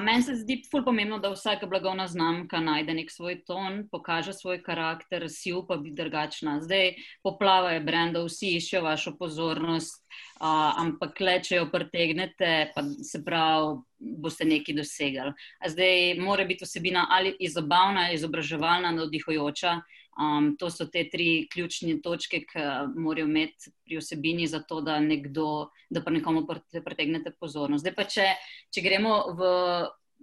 [0.02, 4.62] Meni se zdi ful pomembno, da vsaka blagovna znamka najde nek svoj ton, pokaže svoj
[4.64, 6.62] karakter, si upa biti drugačna.
[6.64, 10.06] Zdaj poplava je brendov, vsi iščejo vašo pozornost,
[10.40, 13.76] uh, ampak le, če jo pretegnete, pa se pravi,
[14.24, 15.36] boste nekaj dosegali.
[15.76, 19.82] Zdaj mora biti vsebina ali izobavna, izobraževalna, navdihujoča.
[20.14, 22.64] Um, to so te tri ključne točke, ki
[22.96, 27.82] morajo imeti pri osebini, zato da, nekdo, da pa nekomu pretegnete pozornost.
[27.82, 28.30] Zdaj pa, če,
[28.70, 29.52] če gremo v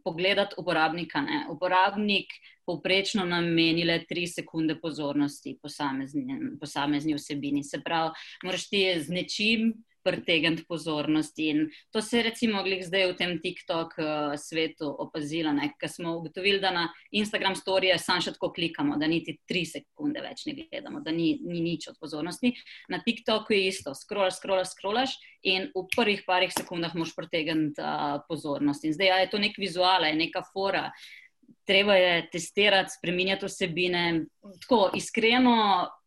[0.05, 1.21] pogledat uporabnika.
[1.21, 1.45] Ne?
[1.51, 2.33] Uporabnik
[2.67, 7.65] povprečno nameni le tri sekunde pozornosti posamezni, posamezni vsebini.
[7.65, 9.73] Se pravi, moraš ti z nečim
[10.05, 11.39] pritegniti pozornost.
[11.39, 16.61] In to se je recimo zdaj v tem TikTok uh, svetu opazilo, ker smo ugotovili,
[16.61, 21.01] da na Instagram storije samo še tako klikamo, da niti tri sekunde več ne gledamo,
[21.01, 22.55] da ni, ni nič od pozornosti.
[22.89, 28.21] Na TikToku je isto, scroll, scroll, scrollaš in v prvih parih sekundah moš pritegniti uh,
[28.29, 28.85] pozornost.
[28.85, 30.91] In zdaj ja, je to nek vizual, je neka fora.
[31.67, 34.05] Treba je testirati, spremenjati osebine.
[34.63, 35.57] Tako iskreno,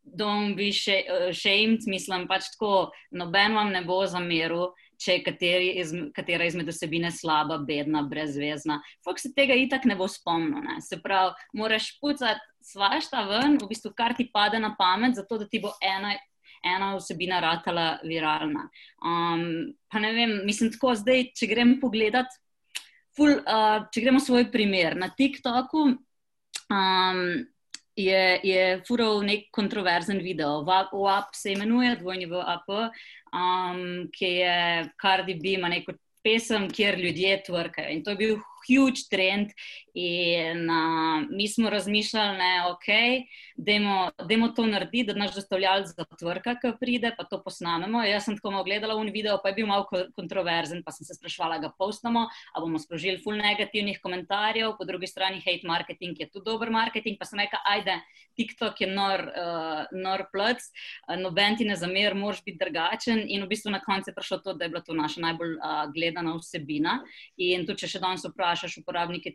[0.04, 4.72] don't be shamed, mislim pač tako, noben vam ne bo zameril,
[5.04, 8.80] če je iz, katera izmed osebine slaba, bedna, brezvezna.
[9.04, 10.62] Fok se tega itak ne bo spomnil.
[10.63, 10.80] Ne?
[10.82, 15.50] Se pravi, moraš pucati svašta ven, v bistvu kar ti pade na pamet, zato da
[15.50, 16.16] ti bo ena.
[16.63, 18.62] Ena osebina ratala viralna.
[19.04, 22.32] Um, pa ne vem, mislim, tako zdaj, če gremo pogledat,
[23.18, 25.82] ful, uh, če gremo svoj primer na TikToku,
[26.72, 27.20] um,
[27.95, 30.63] je, je fural nek kontroverzen video.
[30.65, 32.69] WAP se imenuje, dvojni VAP,
[33.34, 37.89] um, ki je Cardi B ima neko pesem, kjer ljudje tvrkajo.
[37.89, 39.51] In to je bil huge trend.
[39.93, 42.88] In uh, mi smo razmišljali, da je ok,
[43.58, 43.71] da
[44.34, 48.01] je to narediti, da naš dostavljalec zatvrka, ki pride, pa to posnamemo.
[48.03, 51.13] Jaz sem tako malo gledala v video, pa je bil malo kontroverzen, pa sem se
[51.13, 56.29] sprašvala, ga postamo, ali bomo sprožili full negativnih komentarjev, po drugi strani hate marketing je
[56.29, 57.99] tudi dober marketing, pa sem rekla, ajde,
[58.36, 60.65] TikTok je nor, uh, nor plc,
[61.08, 63.21] uh, noben ti ne zamer, moraš biti drugačen.
[63.27, 65.84] In v bistvu na koncu je prišlo to, da je bila to naša najbolj uh,
[65.93, 66.99] gledana vsebina.
[67.38, 69.34] In tudi, če še danes vprašaš uporabnike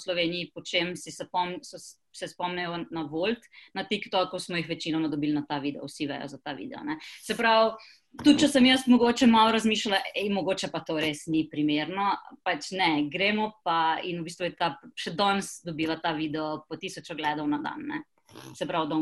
[0.00, 1.78] TikToka, Sloveniji, po čem si se, pom, so,
[2.12, 3.38] se spomnijo na Volt,
[3.74, 6.82] na TikToku smo jih večinoma dobili na ta video, vsi vejo za ta video.
[6.84, 6.98] Ne.
[7.22, 7.72] Se pravi,
[8.24, 12.72] tudi če sem jaz mogoče malo razmišljala, ej, mogoče pa to res ni primerno, pač
[12.72, 17.10] ne, gremo pa in v bistvu je ta še danes dobila ta video po tisoč
[17.10, 17.86] ogledov na dan.
[17.86, 18.02] Ne.
[18.54, 18.96] Se pravi, da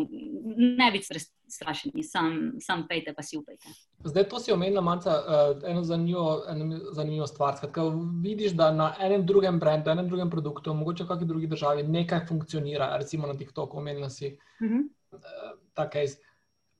[0.56, 3.68] ne biti strašni, sam, sam pejte, pa si upajte.
[4.04, 7.56] Zdaj, to si omenila, Manca, uh, eno zanimivo, eno zanimivo stvar.
[7.56, 7.82] Skratka,
[8.22, 12.26] vidiš, da na enem drugem brendu, enem drugem produktu, mogoče v kakšni drugi državi, nekaj
[12.28, 14.38] funkcionira, recimo na TikToku, omenila si.
[14.60, 14.88] Uh -huh.
[15.12, 16.28] uh,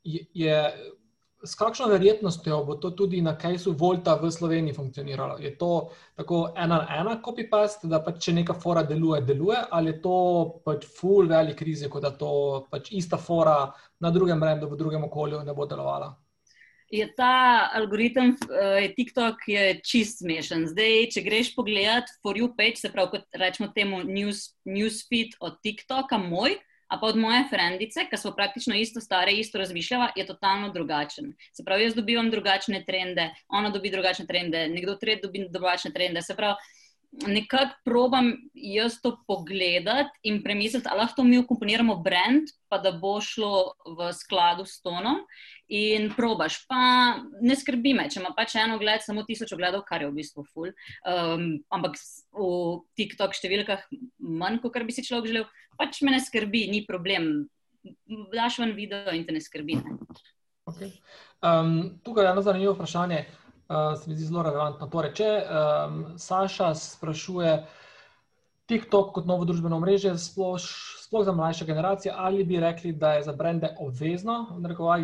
[0.04, 0.74] je, je,
[1.42, 5.38] s kakšno verjetnostjo bo to tudi na Kajsu Volta v Sloveniji funkcioniralo?
[5.38, 9.92] Je to tako ena na ena copy-paste, da pač če neka fora deluje, deluje, ali
[9.92, 10.16] je to
[10.64, 13.68] pač full velik rizik, da to pač ista fora
[14.00, 16.16] na drugem brendu, v drugem okolju ne bo delovala?
[16.90, 20.64] Je ta algoritem, uh, TikTok, je čist smešen.
[20.70, 25.60] Zdaj, če greš pogledat for you page, se pravi, kot rečemo temu news, newsfeed od
[25.60, 26.56] TikToka, moj,
[26.88, 31.34] A pa od moje frendice, ki so praktično isto stare, isto razmišljava, je totalno drugačen.
[31.52, 36.22] Se pravi, jaz dobivam drugačne trende, ona dobi drugačne trende, nekdo tretji dobi drugačne trende.
[36.24, 36.56] Se pravi,
[37.10, 43.20] nekako probam jaz to pogledati in premisliti, ali lahko mi ukomponiramo brand, pa da bo
[43.20, 45.22] šlo v skladu s tonom.
[45.68, 50.00] In probaš, pa ne skrbi me, če ima pač eno gled, samo tisoč ogledov, kar
[50.00, 50.70] je v bistvu ful.
[51.04, 51.98] Um, ampak
[52.32, 52.48] v
[52.96, 53.84] TikTok številkah
[54.16, 55.44] manj, kot bi si človek želel,
[55.76, 57.48] pač me ne skrbi, ni problem.
[58.32, 59.76] Daš ven video in te ne skrbi.
[59.76, 59.98] Ne?
[60.72, 60.96] Okay.
[61.44, 63.20] Um, tukaj je eno zanimivo vprašanje,
[63.68, 64.88] uh, se mi zdi zelo relevantno.
[64.88, 67.52] Torej, če um, Saša sprašuje
[68.68, 70.64] TikTok kot novo družbeno mreže, sploh,
[71.08, 74.46] sploh za mlajše generacije, ali bi rekli, da je za brende obvezno,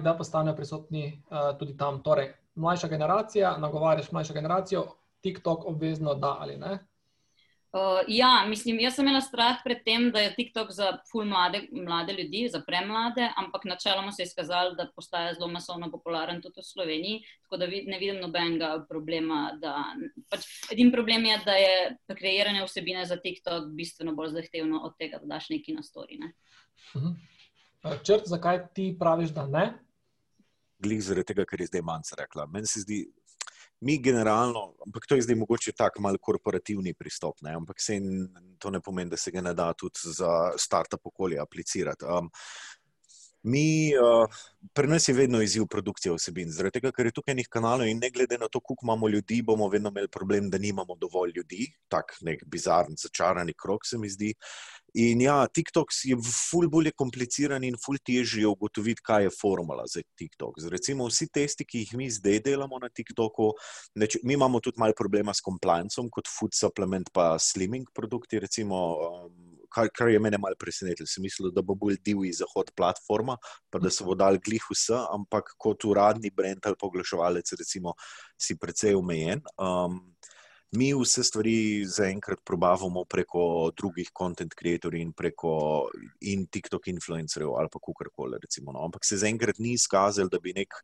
[0.00, 2.02] da postanejo prisotni uh, tudi tam.
[2.02, 4.84] Torej, mlajša generacija, nagovarjaš mlajšo generacijo,
[5.20, 6.78] TikTok obvezno da ali ne.
[7.74, 11.64] Uh, ja, mislim, jaz sem imela strah pred tem, da je TikTok za full mlade,
[11.72, 16.62] mlade ljudi, za premlade, ampak načeloma se je izkazalo, da postaja zelo masovno popularen tudi
[16.62, 17.24] v Sloveniji.
[17.42, 19.40] Tako da ne vidim nobenega problema.
[19.58, 19.74] Da,
[20.30, 21.74] pač, edin problem je, da je
[22.14, 26.20] kreiranje vsebine za TikTok bistveno bolj zahtevno od tega, da daš neki na stori.
[26.22, 26.30] Ne?
[26.94, 27.10] Uh mhm.
[27.10, 27.98] -huh.
[28.06, 29.72] Črt, zakaj ti praviš, da ne?
[30.78, 32.46] Glede zaradi tega, kar je zdaj manjka rekla.
[32.46, 33.02] Meni se zdi,
[33.84, 37.52] mi generalno, ampak to je zdaj mogoče tako malo korporativni pristop, ne?
[37.54, 37.98] ampak se
[38.58, 42.04] to ne pomeni, da se ga ne da tudi za start-up okolje aplicirati.
[42.04, 42.30] Um,
[43.44, 44.24] Mi, uh,
[44.72, 47.98] pri nas je vedno izziv produkcije vsebin, zaradi tega, ker je tukaj nekaj kanalov in
[48.00, 51.66] ne glede na to, koliko imamo ljudi, bomo vedno imeli problem, da nimamo dovolj ljudi.
[51.92, 54.32] Tak nek bizaren, začarani krok se mi zdi.
[55.04, 60.00] In ja, TikTok je ful bolj kompliciran in ful težje ugotoviti, kaj je formula za
[60.16, 60.62] TikTok.
[60.62, 63.50] Zdaj, recimo, vsi testi, ki jih mi zdaj delamo na TikToku,
[64.00, 68.40] neč, mi imamo tudi malo problema s compliancem, kot food supplement, pa slimming produkti.
[68.40, 69.43] Recimo, um,
[69.74, 71.08] kar, kar je mene malo presenetilo.
[71.10, 73.36] Sem mislil, da bo bolj divji zahod platforma,
[73.70, 77.96] pa da se bo dal glih vse, ampak kot uradni brend ali poglaševalec, recimo,
[78.40, 79.44] si precej omejen.
[79.58, 80.00] Um,
[80.74, 85.52] Mi vse stvari zaenkrat probavamo preko drugih content creatorjev in preko
[86.26, 88.40] in TikTok influencerjev ali pa kar koli.
[88.66, 88.80] No.
[88.84, 90.74] Ampak se zaenkrat ni izkazalo, da bi nek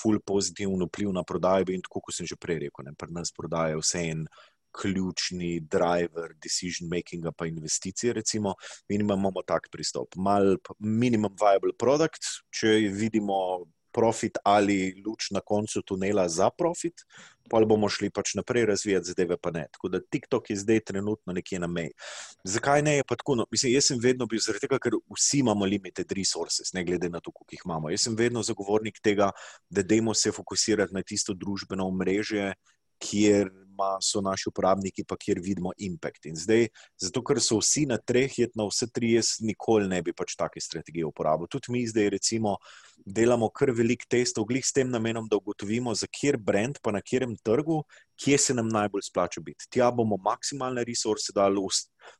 [0.00, 1.70] ful pozitiven vpliv na prodajo.
[1.70, 4.26] In tako, kot sem že prej rekel, ne, pri nas prodaja vse en
[4.80, 8.12] ključni driver decision makinga, pa investicije.
[8.12, 8.54] Recimo,
[8.88, 13.66] mi imamo tak pristop, mal minimum viable product, če vidimo
[13.96, 17.06] profit ali luč na koncu tunela za profit,
[17.50, 19.64] pa bomo šli pač naprej razvijati zadeve, pa ne.
[19.72, 21.94] Tako da TikTok je zdaj trenutno nekje na meji.
[22.44, 23.38] Zakaj ne je pa tako?
[23.40, 27.08] No, mislim, jaz sem vedno bil zaradi tega, ker vsi imamo limited resources, ne glede
[27.08, 27.92] na to, koliko jih imamo.
[27.94, 29.30] Jaz sem vedno zagovornik tega,
[29.70, 32.52] da dajmo se fokusirati na tisto družbeno omrežje,
[33.00, 36.26] kjer ma, so naši uporabniki, pa kjer vidimo impact.
[36.30, 36.68] In zdaj,
[37.00, 40.36] zato ker so vsi na treh, je na vse tri, jaz nikoli ne bi pač
[40.38, 41.50] take strategije uporabil.
[41.52, 42.56] Tudi mi zdaj, recimo,
[43.04, 47.02] delamo kar velik testov, glih s tem namenom, da ugotovimo, za kjer brand, pa na
[47.04, 47.82] katerem trgu,
[48.16, 49.68] kje se nam najbolj splača biti.
[49.70, 51.60] Tja bomo maksimalne resurse dali,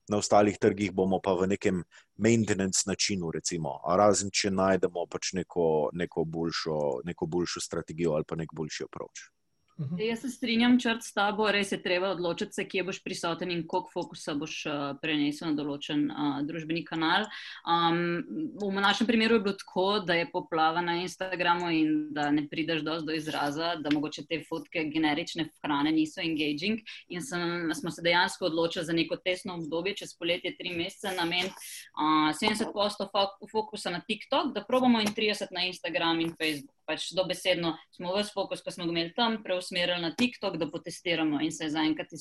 [0.09, 1.83] na ostalih trgih bomo pa v nekem
[2.17, 8.37] maintenance načinu, recimo, razen če najdemo pač neko, neko, boljšo, neko boljšo strategijo ali pa
[8.37, 9.36] nek boljši approach.
[9.79, 10.01] Mhm.
[10.01, 13.67] Jaz se strinjam, črt s tabo, res je treba odločiti se, kje boš prisoten in
[13.69, 17.27] koliko fokusa boš uh, prenesel na določen uh, družbeni kanal.
[17.69, 18.23] Um,
[18.57, 22.81] v našem primeru je bilo tako, da je poplava na Instagramu in da ne prideš
[22.87, 26.81] do izraza, da mogoče te fotke generične hrane niso engaging.
[27.13, 31.53] In sem, smo se dejansko odločili za neko tesno obdobje, čez poletje, tri mesece, namen
[31.53, 37.75] uh, 70% fokusa na TikTok, da probamo in 30% na Instagram in Facebook pač dobesedno
[37.97, 41.67] smo vse fokus, ki smo ga imeli tam, preusmerili na TikTok, da potestiramo in se
[41.67, 42.15] je zaenkrat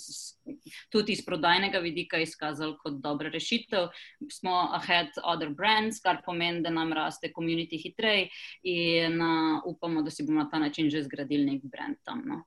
[0.94, 3.90] tudi iz prodajnega vidika izkazal kot dobra rešitev.
[4.32, 8.30] Smo ahead other brands, kar pomeni, da nam raste community hitreje
[8.64, 12.24] in uh, upamo, da si bomo na ta način že zgradili nek brand tam.
[12.26, 12.44] No.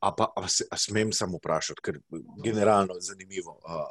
[0.00, 1.98] A pa a se, a smem samo vprašati, ker
[2.44, 3.56] generalno je zanimivo.
[3.64, 3.88] Uh,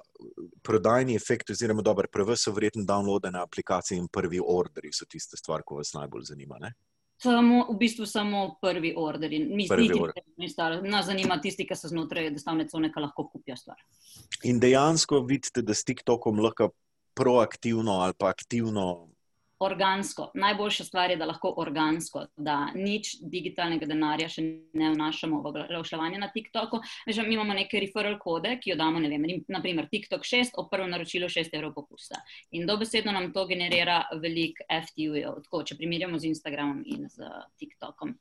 [0.63, 5.65] prodajni efekt, oziroma dober, preveč so verjetno downloadene aplikacije in prvi orderi so tiste stvari,
[5.67, 6.61] ki vas najbolj zanima.
[6.61, 6.75] Ne?
[7.17, 9.31] Samo, v bistvu samo prvi order.
[9.31, 9.99] Mi smo tisti,
[10.83, 13.79] ki nas zanima, tisti, ki so znotraj dostavne cone, ki lahko kupijo stvar.
[14.43, 16.73] In dejansko vidite, da s TikTokom lahko
[17.15, 19.14] proaktivno ali pa aktivno
[19.59, 20.31] organsko.
[20.33, 24.43] Najboljša stvar je, da lahko organsko, da nič digitalnega denarja še
[24.73, 26.81] ne vnašamo v oglaševanje na TikToku.
[27.07, 30.67] Že mi imamo neke referral kode, ki jo damo, ne vem, naprimer TikTok 6, o
[30.71, 32.19] prvem naročilu 6 evrov popusta.
[32.51, 38.15] In dobesedno nam to generira velik FTU-jev, tako če primerjamo z Instagramom in z TikTokom.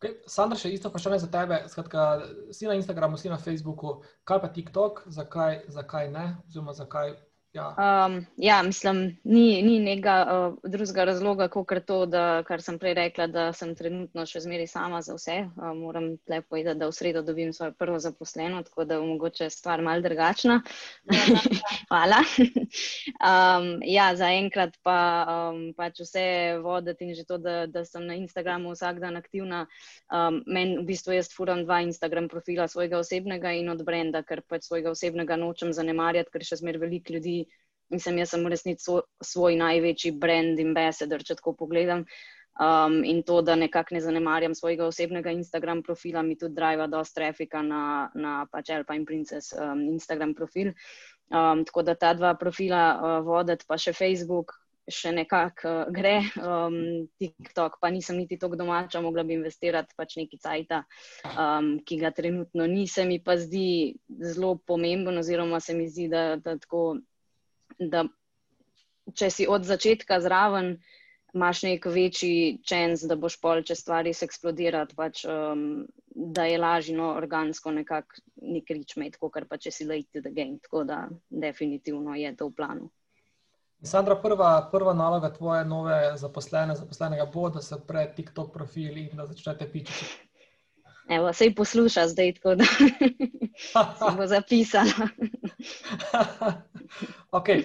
[0.00, 0.16] Okay.
[0.24, 1.58] Sandra, še isto vprašanje za tebe.
[1.68, 2.24] Skratka,
[2.56, 7.18] si na Instagramu, si na Facebooku, kaj pa TikTok, zakaj, zakaj ne, oziroma zakaj
[7.52, 7.74] Ja.
[8.06, 12.94] Um, ja, mislim, ni, ni nekega uh, drugega razloga, kot to, da, kar sem prej
[12.94, 15.34] rekla, da sem trenutno še zmeraj sama za vse.
[15.58, 19.48] Uh, moram lepo povedati, da v sredo dobim svojo prvo zaposleno, tako da je mogoče
[19.50, 20.60] stvar mal drugačna.
[21.90, 22.20] Hvala.
[23.18, 25.00] um, ja, zaenkrat pa
[25.50, 26.24] um, pač vse
[26.62, 29.64] voditi in že to, da, da sem na Instagramu vsak dan aktivna.
[30.06, 34.46] Um, Meni v bistvu jaz furam dva Instagram profila, svojega osebnega in od brenda, ker
[34.46, 37.40] pač svojega osebnega nočem zanemarjati, ker še zmeraj veliko ljudi
[37.90, 42.06] mislim, jaz sem v resnici svoj, svoj največji brand ambassador, če tako pogledam.
[42.60, 47.20] Um, in to, da nekako ne zanemarjam svojega osebnega Instagram profila, mi tudi driva dosta
[47.20, 50.74] trafika na, na pač Alpine Princess um, Instagram profil.
[51.30, 54.52] Um, tako da ta dva profila uh, voditi, pa še Facebook,
[54.90, 56.16] še nekako uh, gre.
[56.36, 60.74] Um, TikTok, pa nisem niti tako domača, mogla bi investirati pač neki cajt,
[61.30, 62.84] um, ki ga trenutno ni.
[62.90, 63.94] Se mi pa zdi
[64.34, 66.98] zelo pomemben, oziroma se mi zdi, da, da tako
[67.80, 68.04] da
[69.16, 70.76] če si od začetka zraven,
[71.34, 76.96] imaš nek večji čens, da boš pol, če stvari eksplodirati, pač, um, da je lažje
[76.98, 80.58] no, organsko nekako nek rič imeti, kot pa če si late to the game.
[80.62, 82.90] Tako da definitivno je to v planu.
[83.80, 89.14] Sandra, prva, prva naloga tvoje nove zaposlene, zaposlenega bo, da se odpre TikTok profil in
[89.16, 90.29] da začnete pičiti.
[91.10, 92.64] Evo, sej posluša zdaj, tako da
[93.98, 95.08] se bo zapisala.
[97.38, 97.64] okay.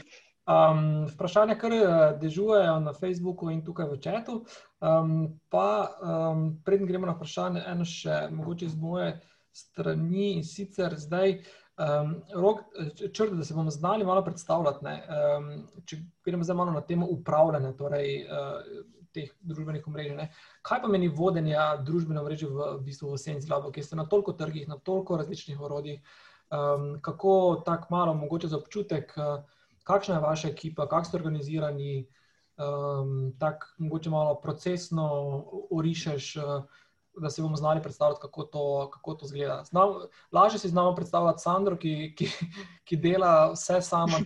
[0.49, 1.83] um, vprašanja, kar eh,
[2.21, 4.39] dežujejo na Facebooku in tukaj v četu.
[4.81, 9.13] Um, pa, um, preden gremo na vprašanje, eno še mogoče z moje
[9.53, 11.37] strani in sicer zdaj.
[11.75, 12.65] Um, rok,
[13.13, 14.85] črte, da se bomo znali malo predstavljati.
[14.89, 15.49] Um,
[15.85, 18.85] če gremo zdaj malo na temo upravljanja, torej uh,
[19.15, 20.15] teh družbenih omrežij.
[20.17, 20.27] Ne.
[20.65, 21.57] Kaj pa meni vodenje
[21.87, 25.17] družbene mreže v, v bistvu v Senci Labo, ki ste na toliko trgih, na toliko
[25.21, 26.01] različnih orodjih,
[26.51, 29.43] um, kako tako malo, mogoče za občutek, uh,
[29.87, 32.07] kakšna je vaša ekipa, kako ste organizirani,
[32.57, 35.05] um, tako mogoče malo procesno
[35.71, 36.35] orišeš.
[36.35, 36.81] Uh,
[37.15, 39.61] Da se bomo znali predstavljati, kako to, kako to zgleda.
[39.63, 39.93] Znam,
[40.35, 42.27] lažje si znamo predstavljati Sandro, ki, ki,
[42.83, 44.19] ki dela vse sama,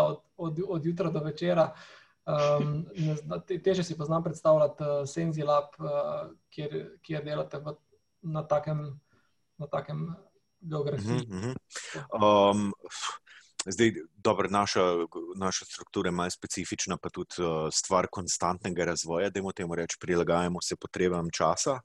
[0.00, 1.68] od, od, od jutra do večera,
[2.24, 2.86] Um,
[3.64, 7.74] teže si pa znam predstavljati uh, Senzilab, uh, kjer, kjer delate v,
[8.22, 9.00] na takem,
[9.60, 10.14] na takem
[10.60, 11.28] geografiji.
[11.28, 12.50] Uh -huh, uh -huh.
[12.50, 12.72] um,
[13.66, 14.80] zdaj, dobro, naša,
[15.36, 20.60] naša struktura je malo specifična, pa tudi uh, stvar konstantnega razvoja, da temu reči, prilagajamo
[20.62, 21.80] se potrebam časa.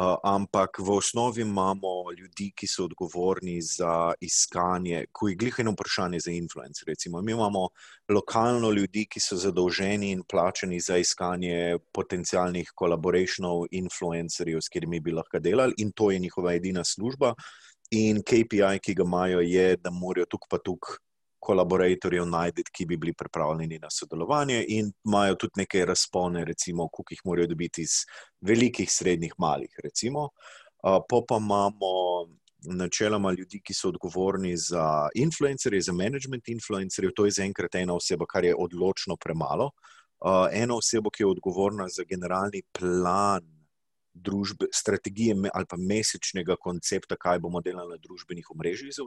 [0.00, 5.74] Uh, ampak v osnovi imamo ljudi, ki so odgovorni za iskanje, ko je glih eno
[5.74, 6.84] vprašanje za influence.
[6.86, 7.20] Recimo.
[7.22, 7.66] Mi imamo
[8.08, 15.12] lokalno ljudi, ki so zadolženi in plačeni za iskanje potencijalnih kolaborationov, influencerjev, s katerimi bi
[15.12, 17.34] lahko delali, in to je njihova edina služba.
[17.90, 21.09] In KPI, ki ga imajo, je, da morajo tukaj pa tukaj
[21.40, 27.14] kolaboratorjev najti, ki bi bili pripravljeni na sodelovanje, in imajo tudi neke razpone, recimo, koliko
[27.14, 28.02] jih morajo dobiti iz
[28.40, 29.74] velikih, srednjih, malih.
[29.84, 30.28] Recimo.
[30.82, 31.94] Po pa imamo
[32.62, 38.26] načeloma ljudi, ki so odgovorni za influencerje, za management influencerjev, to je zaenkrat ena oseba,
[38.28, 39.70] kar je odločno premalo.
[40.52, 43.56] Eno osebo, ki je odgovorna za generalni plan.
[44.14, 49.04] Družbe, strategije ali pa mesečnega koncepta, kaj bomo delali na družbenih omrežjih za,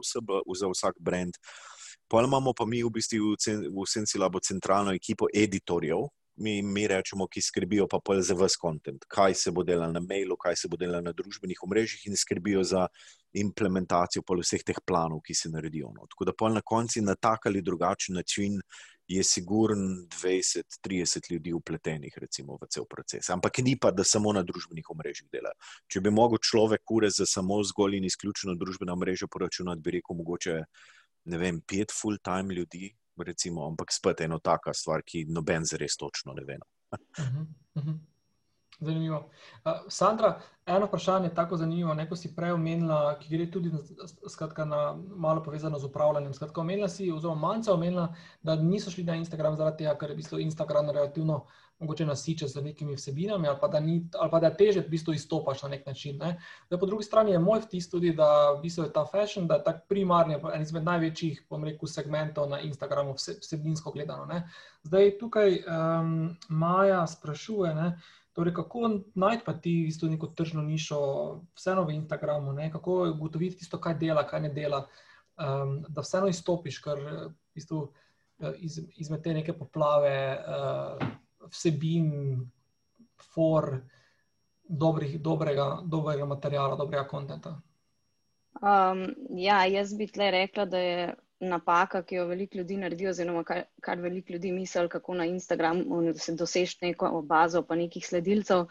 [0.58, 1.74] za vsak brand, uh,
[2.08, 7.42] Pol imamo pa mi v bistvu v Sensilabu centralno ekipo editorjev, mi, mi rečemo, ki
[7.42, 11.02] skrbijo pa za vse kontent, kaj se bo delalo na mailu, kaj se bo delalo
[11.02, 12.86] na družbenih omrežjih in skrbijo za
[13.32, 15.92] implementacijo vseh teh planov, ki se naredijo.
[15.94, 16.06] No.
[16.10, 18.60] Tako da pol na konci na tak ali drugačen način
[19.06, 23.30] je sigurn 20-30 ljudi upletenih recimo, v cel proces.
[23.30, 25.52] Ampak ni pa, da samo na družbenih omrežjih dela.
[25.86, 30.16] Če bi mogel človek ure za samo zgolj in izključno družbena mreža poračunati, bi rekel
[30.16, 30.62] mogoče
[31.24, 32.90] ne vem, pet full-time ljudi,
[33.26, 36.58] recimo, ampak spet ena taka stvar, ki noben zares točno ne ve.
[36.58, 36.98] No.
[37.20, 37.46] Mhm,
[37.78, 38.02] mhm.
[38.80, 39.30] Zanimivo.
[39.64, 41.94] Uh, Sandra, eno vprašanje je tako zanimivo.
[41.94, 43.70] Neko si prej omenila, ki gre tudi
[44.28, 46.34] skratka, na malo povezano z upravljanjem.
[46.34, 48.08] Skratka, omenila si, oziroma manjka omenila,
[48.42, 52.06] da niso šli na Instagram zaradi tega, ker je v bistvu Instagram relativno uh, mogoče
[52.06, 55.62] nasiče z nekimi vsebinami, ali pa da, ni, ali pa da teže v bistvu izstopaš
[55.62, 56.18] na nek način.
[56.18, 56.36] Ne.
[56.70, 59.58] Da, po drugi strani je moj vtis tudi, da v bistvu je ta fashion, da
[59.58, 64.26] je tak primarni, en izmed največjih, bom rekel, segmentov na Instagramu, vse, vsebinsko gledano.
[64.30, 64.44] Ne.
[64.82, 67.74] Zdaj tukaj um, Maja sprašuje.
[67.74, 67.96] Ne,
[68.34, 70.96] Torej, kako najti pa ti isto neko tržno nišo,
[71.54, 72.66] vseeno v Instagramu, ne?
[72.72, 74.80] kako ugotoviti tisto, kaj dela, kaj ne dela,
[75.38, 77.84] um, da vseeno izstopiš, ker v bistvu,
[78.58, 81.06] iz, izmed te neke poplave uh,
[81.50, 82.10] vsebin,
[83.34, 83.80] for
[84.64, 87.60] dobrih, dobrega, dobrega materijala, dobrega konta?
[88.62, 93.44] Um, ja, jaz bi tle rekla, da je napaka, ki jo veliko ljudi naredi, oziroma
[93.44, 96.02] kar, kar veliko ljudi misli, kako na Instagramu
[96.38, 98.66] dosežeš neko bazo, pa nekih sledilcev.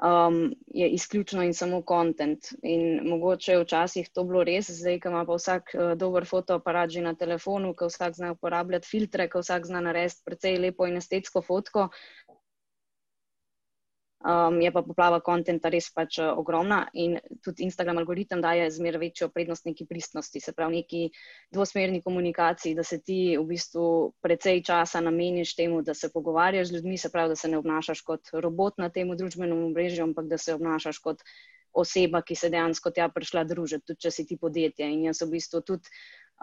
[0.00, 2.46] Um, je izključno in samo kontent.
[2.62, 6.94] In mogoče je včasih to bilo res, zdaj, ko ima pa vsak uh, dober fotoaparat
[6.94, 10.96] že na telefonu, ko vsak zna uporabljati filtre, ko vsak zna narediti precej lepo in
[10.96, 11.90] estetsko fotko,
[14.20, 19.00] Um, je pa poplava konta res pač uh, ogromna in tudi Instagram algoritem daje zmeraj
[19.00, 21.00] večjo prednost neki pristnosti, se pravi neki
[21.56, 26.76] dvosmerni komunikaciji, da se ti v bistvu precej časa nameniš temu, da se pogovarjaš z
[26.76, 30.36] ljudmi, se pravi, da se ne obnašaš kot robot na tem družbenem omrežju, ampak da
[30.36, 31.24] se obnašaš kot
[31.72, 34.84] oseba, ki se dejansko tja prišla družiti, tudi če si ti podjetje.
[34.84, 35.88] In jaz v bistvu tudi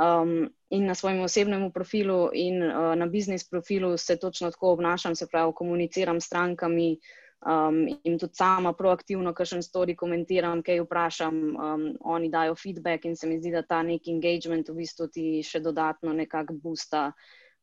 [0.02, 5.16] um, in na svojem osebnem profilu in uh, na biznis profilu se točno tako obnašam,
[5.16, 6.98] se pravi, komuniciram s strankami,
[7.46, 11.86] um, in tudi sama proaktivno, kar še stori, komentiram, kaj vprašam, um,
[12.18, 15.62] oni dajo feedback in se mi zdi, da ta nek engagement v bistvu ti še
[15.62, 17.12] dodatno nekako boosta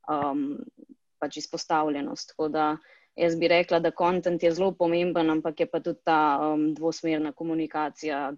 [0.09, 0.63] um,
[1.19, 2.35] pač izpostavljenost.
[2.35, 2.67] Tako da
[3.19, 6.21] jaz bi rekla, da content je zelo pomemben, ampak je pa tudi ta
[6.53, 8.29] um, dvosmerna komunikacija,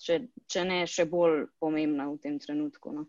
[0.00, 2.94] če, če ne še bolj pomembna v tem trenutku.
[2.96, 3.08] No.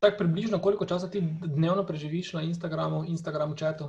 [0.00, 3.88] Tak približno koliko časa ti dnevno preživiš na Instagramu, Instagramu četu?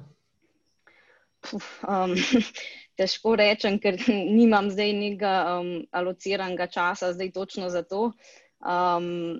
[1.53, 2.15] Um,
[2.99, 8.11] težko rečem, ker nimam zdaj nekega um, alociranega časa, zdaj točno za to.
[8.57, 9.37] Um,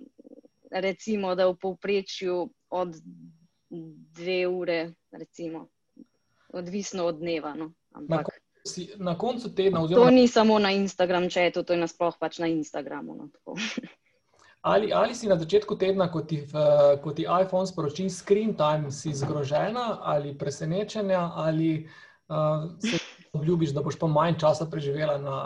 [0.72, 2.96] recimo, da v povprečju od
[4.18, 5.68] dve ure, recimo,
[6.54, 7.56] odvisno od dneva.
[7.56, 7.74] No.
[7.92, 9.84] Ampak, na, si, na koncu tedna.
[9.84, 10.06] Oziroma...
[10.06, 13.16] To ni samo na Instagram, če je to, to je nasploh pač na Instagramu.
[13.16, 13.30] No,
[14.68, 16.42] Ali, ali si na začetku tedna, ko ti,
[17.04, 21.88] ko ti iPhone sporoči screen time, si zgrožena ali presenečena, ali
[22.28, 23.00] uh, se
[23.34, 25.38] obljubiš, da boš pa manj časa preživela na,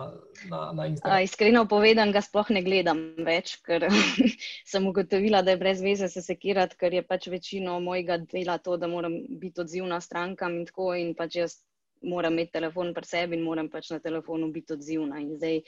[0.49, 1.23] na, na Instagramu?
[1.23, 3.85] Iskreno povedan, ga sploh ne gledam več, ker
[4.71, 8.77] sem ugotovila, da je brez veze se sekirati, ker je pač večino mojega dela to,
[8.77, 11.59] da moram biti odzivna strankam in tako in pač jaz
[12.01, 15.21] moram imeti telefon pri sebi in moram pač na telefonu biti odzivna.
[15.37, 15.61] Zdaj,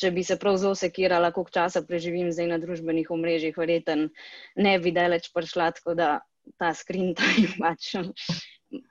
[0.00, 4.08] če bi se prav zelo sekirala, koliko časa preživim zdaj na družbenih omrežjih, verjeten
[4.56, 6.10] ne bi daleč prišla, tako da
[6.58, 7.94] ta screen time pač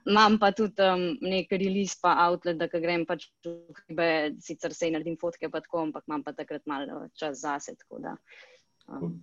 [0.08, 4.08] Imam pa tudi um, nek release, pa outlet, da grem pač v hribe,
[4.40, 7.76] sicer se naredim fotke, pa tako, ampak imam pa takrat malo čas zase.
[8.00, 8.16] Da,
[8.88, 9.20] um.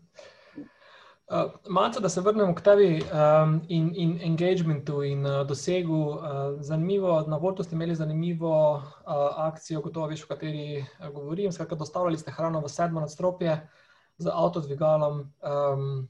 [1.34, 5.99] Uh, Malce, da se vrnemo k tebi um, in, in engagementu in uh, dosegu.
[6.09, 6.19] Uh,
[6.59, 8.81] zanimivo, na Voltu ste imeli zanimivo uh,
[9.38, 11.51] akcijo, gotovo veš, o kateri uh, govorim.
[11.51, 13.57] Skratka, dostavljali ste hrano v sedmo nadstropje
[14.17, 15.19] z avtodvigalom.
[15.41, 16.07] Um,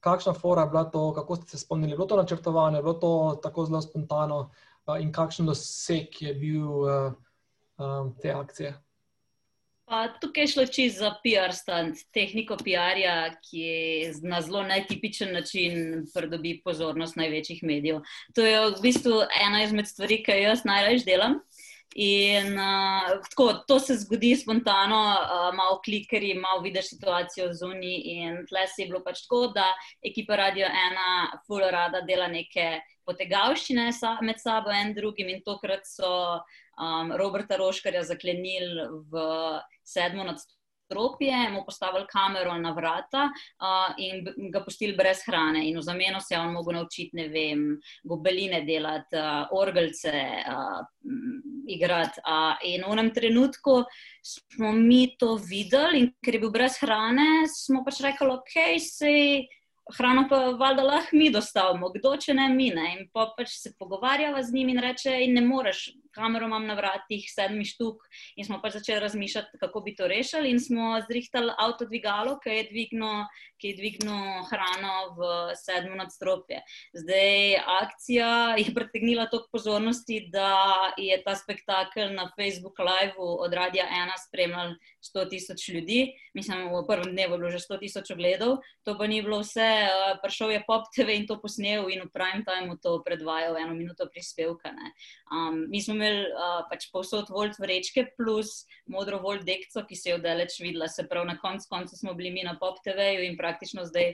[0.00, 3.64] kakšna fora je bila to, kako ste se spomnili, bilo to načrtovanje, bilo to tako
[3.64, 4.50] zelo spontano
[5.00, 7.12] in kakšen doseg je bil uh,
[7.78, 8.74] um, te akcije?
[10.20, 13.66] Tukaj je šlo čisto za PR stand, tehniko PR-ja, ki
[14.22, 18.00] na zelo netipičen način pridobi pozornost največjih medijev.
[18.34, 21.40] To je v bistvu ena izmed stvari, ki jaz najraje delam.
[21.94, 27.98] In uh, tako, to se zgodi spontano, uh, malo klikerji, malo vidiš situacijo zunaj.
[28.14, 29.66] In tle si je bilo pač tako, da
[30.00, 33.90] ekipa Radio 1 full rada dela neke potegavščine
[34.22, 35.28] med sabo in drugim.
[35.28, 36.40] In tokrat so
[36.80, 39.28] um, Roberta Roškarja zaklenili v
[39.84, 40.62] sedmo nadstropje
[40.92, 45.68] stropje, mu postavili kamero na vrata uh, in ga pustili brez hrane.
[45.68, 50.84] In v zameno se je on mogel naučiti, ne vem, gobeline delati, uh, orgelce uh,
[51.68, 52.20] igrati.
[52.20, 53.82] Uh, in v enem trenutku
[54.22, 59.48] smo mi to videli, in ker je bil brez hrane, smo pač rekli, ok, sej
[59.96, 62.70] hrano pa valjda lahko mi dostavimo, kdo če ne mi.
[62.74, 62.86] Ne?
[62.96, 66.76] In pa pač se pogovarjava z njim in reče, in ne moreš, kamero imam na
[66.78, 68.04] vratih, sedmi štuk.
[68.36, 72.58] In smo pač začeli razmišljati, kako bi to rešili, in smo zrihtali avto dvigalo, ki
[72.58, 73.24] je dvignilo
[73.62, 76.62] dvignil hrano v sedmo nadstropje.
[76.98, 83.86] Zdaj, akcija je pritegnila toliko pozornosti, da je ta spektakel na Facebook Live od Radia
[83.86, 84.74] 1 spremljal
[85.14, 86.00] 100 tisoč ljudi.
[86.34, 89.71] Mislim, v prvem dnevu je bilo že 100 tisoč ogledov, to pa ni bilo vse.
[89.72, 93.72] Eh, prišel je Pop TV in to posnel in v prime timeu to predvajal eno
[93.72, 94.68] minuto prispevka.
[95.32, 100.12] Um, mi smo imeli uh, pač povsod volt vrečke plus modro volt dekco, ki se
[100.12, 100.90] je vdaleč videla.
[100.92, 104.12] Se pravi, na koncu konca smo bili mi na Pop TV-ju in praktično zdaj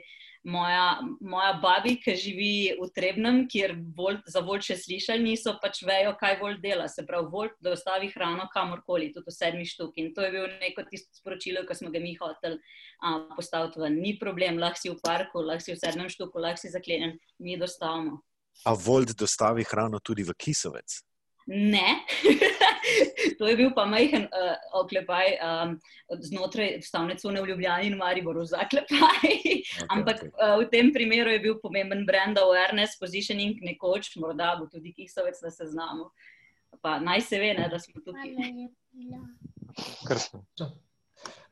[0.49, 5.83] moja, moja babi, ki živi v Trebnem, kjer volt, za volt še slišali, niso pač
[5.87, 6.89] vejo, kaj volt dela.
[6.89, 9.97] Se pravi, volt, da ostavi hrano kamorkoli, tudi v sedmi štuk.
[10.01, 12.59] In to je bil neko tisto sporočilo, ki smo ga mi hoteli
[13.37, 14.01] postaviti ven.
[14.03, 17.59] Ni problem, lahko si v parku, lahko si v sedmem štuku, lahko si zaklenjen, mi
[17.61, 18.23] dostavimo.
[18.67, 21.03] A volt dostavi hrano tudi v Kisovec?
[21.49, 22.03] Ne.
[23.39, 25.75] to je bil pa majhen uh, oklepaj um,
[26.29, 28.99] znotraj stavne cone v Ljubljani in Mariboru, zaklepaj.
[29.29, 30.33] Okay, Ampak okay.
[30.39, 35.39] Uh, v tem primeru je bil pomemben brand awareness, positioning, nekoč, morda bo tudi kisovec,
[35.43, 36.11] da se znamo.
[36.83, 38.35] Pa naj se ve, ne, da smo tukaj.
[40.07, 40.45] Krasno.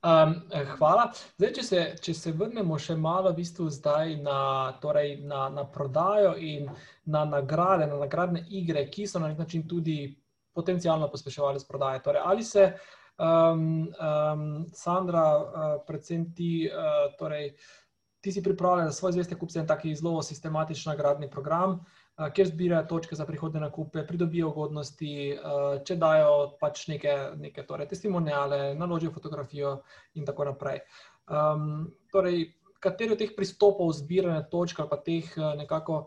[0.06, 0.36] Um,
[0.76, 1.08] hvala.
[1.34, 3.66] Zdaj, če, se, če se vrnemo še malo v bistvu
[4.22, 6.68] na, torej na, na prodajo in
[7.10, 10.14] na nagrade, na nagradne igre, ki so na nek način tudi
[10.56, 12.00] potencialno pospeševali s prodajo.
[12.04, 12.72] Torej, ali se,
[13.18, 17.52] um, um, Sandra, uh, predvsem ti, uh, torej,
[18.20, 22.48] ti si pripravljen za svoj zveste kupce en taki zelo sistematičen nagradni program, uh, kjer
[22.48, 28.74] zbirajo točke za prihodne nakupe, pridobijo ugodnosti, uh, če dajo pač neke, neke torej, testimoniale,
[28.74, 29.80] naložijo fotografijo
[30.14, 30.80] in tako naprej.
[31.26, 36.06] Um, torej, kateri od teh pristopov zbiranja točk ali pa teh uh, nekako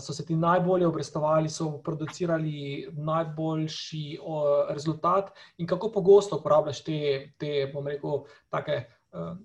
[0.00, 7.00] so se ti najbolje obrestovali, so producirali najboljši o, rezultat, in kako pogosto uporabljaš te,
[7.38, 8.80] te bom rekel, take
[9.12, 9.36] uh,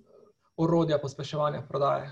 [0.56, 2.10] orodja pospeševanja prodaje?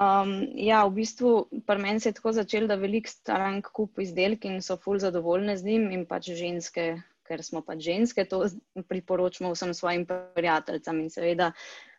[0.00, 1.30] Um, ja, v bistvu
[1.66, 5.58] pri meni se je tako začelo, da veliko strank kupi izdelke in so ful zadovoljne
[5.60, 6.94] z njim, in pač ženske,
[7.28, 8.46] ker smo pač ženske, to
[8.88, 11.02] priporočamo vsem svojim prijateljem.
[11.04, 11.50] In seveda,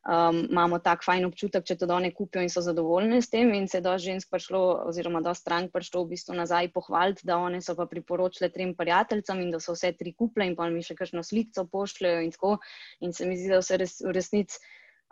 [0.08, 3.54] um, imamo tak fajn občutek, če to done kupijo in so zadovoljne s tem.
[3.54, 7.38] In se je dosti žensk prišlo, oziroma dosti strank prišlo v bistvu nazaj pohvaliti, da
[7.38, 10.84] one so pa priporočile trem prijateljem in da so vse tri kuple in pa mi
[10.84, 12.58] še kakšno sliko pošljajo in tako.
[13.02, 14.62] In se mi zdi, da vse res, v resnici.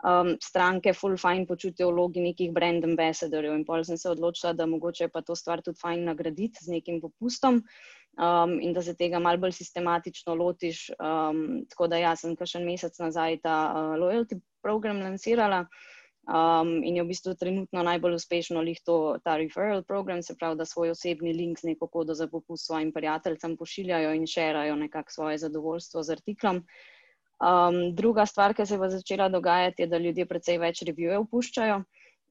[0.00, 4.64] Um, stranke full fine počutijo vlogi nekih brand ambassadorjev in pol sem se odločila, da
[4.64, 7.60] mogoče pa to stvar tudi fine nagraditi z nekim popustom
[8.16, 10.86] um, in da se tega mal bolj sistematično lotiš.
[10.96, 15.64] Um, tako da jaz sem kakšen mesec nazaj ta uh, loyalty program lansirala
[16.28, 20.64] um, in je v bistvu trenutno najbolj uspešno lihto ta referral program, se pravi, da
[20.64, 25.38] svoj osebni link z neko kodo za popust svojim prijateljem pošiljajo in šerajo nekako svoje
[25.38, 26.64] zadovoljstvo z artiklom.
[27.40, 31.82] Um, druga stvar, ki se je začela dogajati, je, da ljudje precej več revijev puščajo.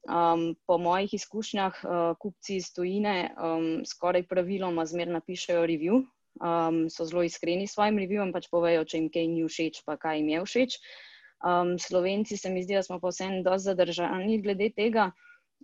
[0.08, 5.98] Um, po mojih izkušnjah, uh, kupci iz tujine um, skoraj praviloma zmerno pišejo review,
[6.40, 9.98] um, so zelo iskreni s svojim reviewom, pač povejo, če jim kaj ni všeč, pa
[10.00, 10.78] kaj jim je všeč.
[11.40, 15.10] Um, Slovenci se mi zdi, da smo pa vseeno dosti zadržani glede tega.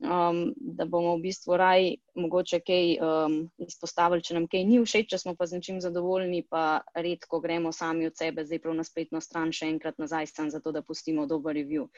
[0.01, 5.09] um, da bomo v bistvu raj mogoče kaj um, izpostavili, če nam kaj ni všeč,
[5.12, 8.85] če smo pa z nečim zadovoljni, pa redko gremo sami od sebe, zdaj prav na
[8.85, 11.89] spletno stran še enkrat nazaj, zato da pustimo dober review.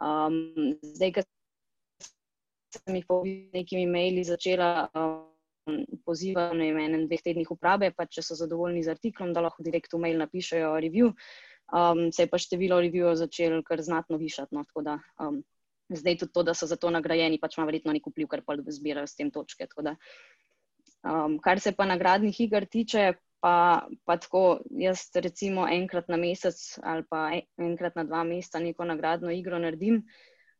[0.00, 1.24] Um, zdaj, ker
[2.76, 4.90] sem jih po nekimi maili začela.
[4.94, 5.24] Um,
[6.06, 9.96] Pozivam na enem, dveh tednih uprave, pa če so zadovoljni z artiklom, da lahko direkt
[9.96, 11.08] v mail napišejo review.
[11.72, 14.54] Um, se je pa število reviewov začelo kar znatno višati.
[14.54, 15.42] No, da um,
[15.88, 18.54] zdaj tudi to, da so za to nagrajeni, pač ima verjetno nek vpliv, ker pa
[18.58, 19.66] zbirajo s tem točke.
[19.82, 19.96] Da,
[21.02, 23.12] um, kar se pa nagradnih iger tiče,
[23.42, 28.84] pa, pa tako jaz recimo enkrat na mesec ali pa enkrat na dva meseca neko
[28.84, 30.04] nagradno igro naredim.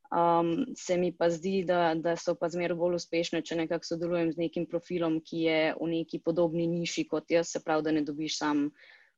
[0.06, 4.30] Um, se mi pa zdi, da, da so pa zmeraj bolj uspešne, če nekako sodelujem
[4.32, 8.04] z nekim profilom, ki je v neki podobni niši kot jaz, se pravi, da ne
[8.06, 8.68] dobiš sam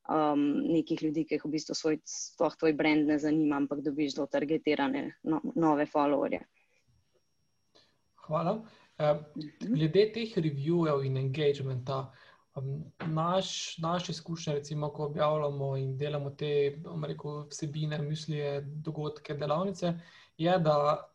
[0.08, 4.16] um, nekih ljudi, ki jih v bistvu svoj, sploh tvoj brand ne zanima, ampak dobiš
[4.16, 6.40] zelo targetirane no, nove followerje.
[8.28, 8.58] Hvala.
[8.98, 9.20] Uh,
[9.62, 12.00] glede teh reviewov in engagementa,
[12.58, 12.80] um,
[13.14, 16.50] naš, naše izkušnje, recimo, ko objavljamo in delamo te
[17.06, 19.94] rekel, vsebine, misli, dogodke, delavnice,
[20.38, 21.06] je, da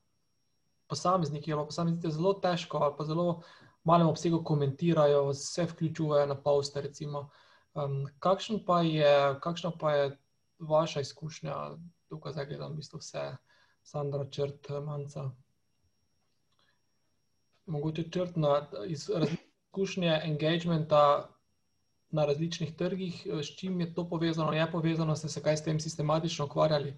[0.88, 3.41] posamezniki ali posamezniki zelo težko ali pa zelo
[3.84, 6.82] malem obsegu komentirajo, vse vključujejo na poste.
[6.82, 7.30] Recimo.
[7.74, 10.18] Um, kakšen pa je, kakšna pa je
[10.60, 11.56] vaša izkušnja,
[12.10, 13.24] tukaj zdaj gledam v bistvu vse,
[13.84, 15.32] Sandra, črt, manjca?
[17.66, 21.30] Mogoče črt na izkušnje engagementa
[22.14, 25.80] na različnih trgih, s čim je to povezano, je povezano, ste se kaj s tem
[25.80, 26.94] sistematično ukvarjali?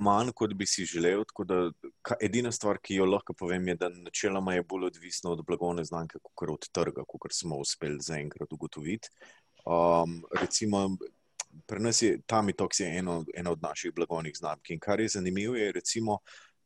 [0.00, 1.24] Manj, kot bi si želel.
[1.44, 1.58] Da,
[2.24, 6.22] edina stvar, ki jo lahko povem, je, da načeloma je bolj odvisno od blagovne znamke,
[6.22, 9.10] kot od trga, kot smo uspeli zaenkrat ugotoviti.
[9.64, 10.96] Um, recimo,
[11.66, 14.70] pri nas je Tamitox eno, eno od naših blagovnih znamk.
[14.70, 16.18] In kar je zanimivo, je, recimo,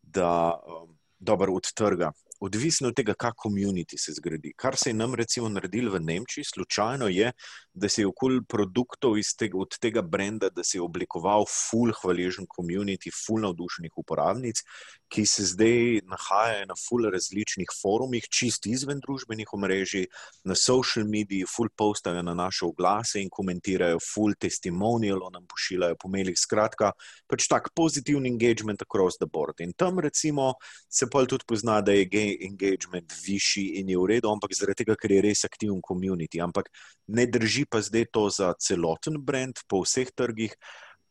[0.02, 4.52] da um, dobro od trga odvisno od tega, kako komunity se zgradi.
[4.56, 7.32] Kar se je nam recimo naredilo v Nemčiji, slučajno je,
[7.74, 12.46] da se je okoli produktov tega, od tega brenda, da se je oblikoval full hvaležen
[12.46, 14.62] komunity, full navdušenih uporabnic,
[15.08, 20.06] ki se zdaj nahajajo na full različnih forumih, čist izven družbenih omrežij,
[20.44, 26.08] na social mediji, full postajo na naše oglase in komentirajo, full testimonial nam pošiljajo po
[26.08, 26.38] mailih.
[26.38, 26.92] Skratka,
[27.30, 29.60] pač tak pozitivni engagement across the board.
[29.60, 30.54] In tam recimo
[30.88, 32.06] se pa tudi pozna, da je
[32.46, 36.40] engagement višji in je v redu, ampak zaradi tega, ker je res aktiven community.
[36.42, 36.70] Ampak
[37.08, 40.56] ne drži pa zdaj to za celoten brand po vseh trgih.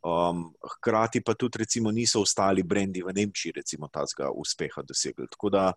[0.03, 5.29] Um, hkrati pa tudi, recimo, niso ostali brendi v Nemčiji, recimo, tazga uspeha dosegli.
[5.31, 5.69] Tako da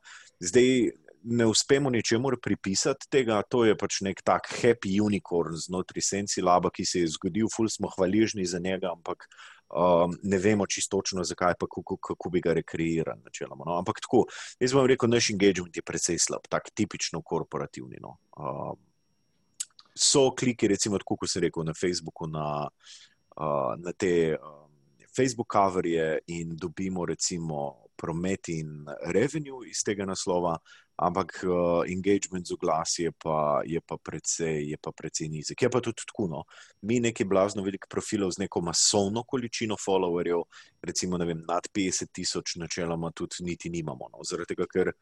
[0.42, 0.90] zdaj
[1.26, 6.70] ne uspemo ničemu pripisati tega, to je pač nek tak happy unicorn znotraj Sensi Laba,
[6.70, 9.26] ki se je zgodil, ful smo hvaležni za njega, ampak
[9.70, 13.20] um, ne vemo čistočno, zakaj pa kako, kako bi ga rekreirali.
[13.24, 13.78] Načeloma, no?
[13.78, 14.24] Ampak tako,
[14.60, 17.98] jaz bom rekel, naš engagement je precej slab, tak tipično korporativni.
[18.00, 18.16] No?
[18.36, 18.78] Um,
[19.96, 22.68] so kliki, recimo, tako kot sem rekel na Facebooku, na,
[23.36, 24.66] uh, na te um,
[25.16, 30.56] Facebook coverje in dobimo recimo promet in revenue iz tega naslova,
[30.96, 35.62] ampak uh, engagement z oglasi je pa, je pa precej, precej nizek.
[35.62, 36.28] Je pa tudi tako.
[36.28, 36.44] No?
[36.82, 40.42] Mi nekaj blazno velikih profilov z neko masovno količino followerjev,
[40.82, 44.08] recimo vem, nad 50 tisoč, načeloma tudi niti nimamo.
[44.12, 44.24] No?
[44.24, 44.92] Zaradi tega, ker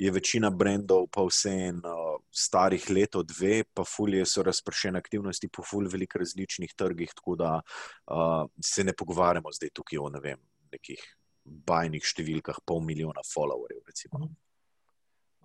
[0.00, 5.50] je večina brendov pa vse en uh, starih let, dve, pa fulje so razpršene aktivnosti
[5.52, 10.22] po fulj velikih različnih trgih, tako da uh, se ne pogovarjamo zdaj tukaj o ne
[10.24, 10.40] vem,
[10.72, 11.02] nekih
[11.44, 13.82] bajnih številkah, pol milijona followerjev.
[13.86, 14.24] Recimo.
[14.24, 14.34] Mhm.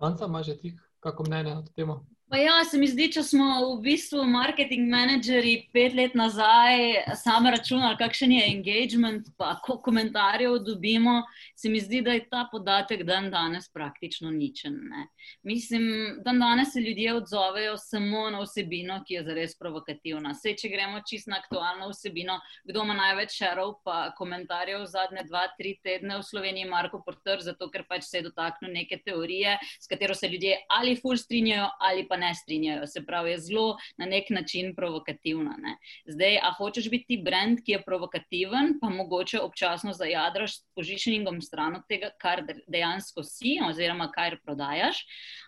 [0.06, 2.06] Anca, imaš ti kako mnenje na to temo?
[2.28, 7.52] Pa ja, se mi zdi, če smo v bistvu marketing menedžerji pet let nazaj sami
[7.54, 11.20] računali, kakšen je engagement, pa koliko komentarjev dobimo,
[11.54, 14.74] se mi zdi, da je ta podatek dan danes praktično ničen.
[14.90, 15.04] Ne?
[15.46, 15.86] Mislim,
[16.24, 20.34] dan danes se ljudje odzovejo samo na vsebino, ki je zares provokativna.
[20.34, 25.44] Vse, če gremo čisto na aktualno vsebino, kdo ima največ šerov, pa komentarjev zadnje dva,
[25.54, 29.86] tri tedne v Sloveniji, Marko Porter, zato ker pač se je dotaknil neke teorije, s
[29.86, 32.86] katero se ljudje ali ful strinjajo ali pa ne strinjajo.
[32.86, 35.56] Se pravi, je zelo na nek način provokativna.
[35.62, 35.76] Ne.
[36.06, 41.76] Zdaj, a hočeš biti brand, ki je provokativen, pa mogoče občasno zajadraš s požičningom stran
[41.76, 45.02] od tega, kar dejansko si, oziroma kar prodajaš,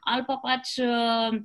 [0.07, 0.79] ali pa pač.
[0.83, 1.41] Uh,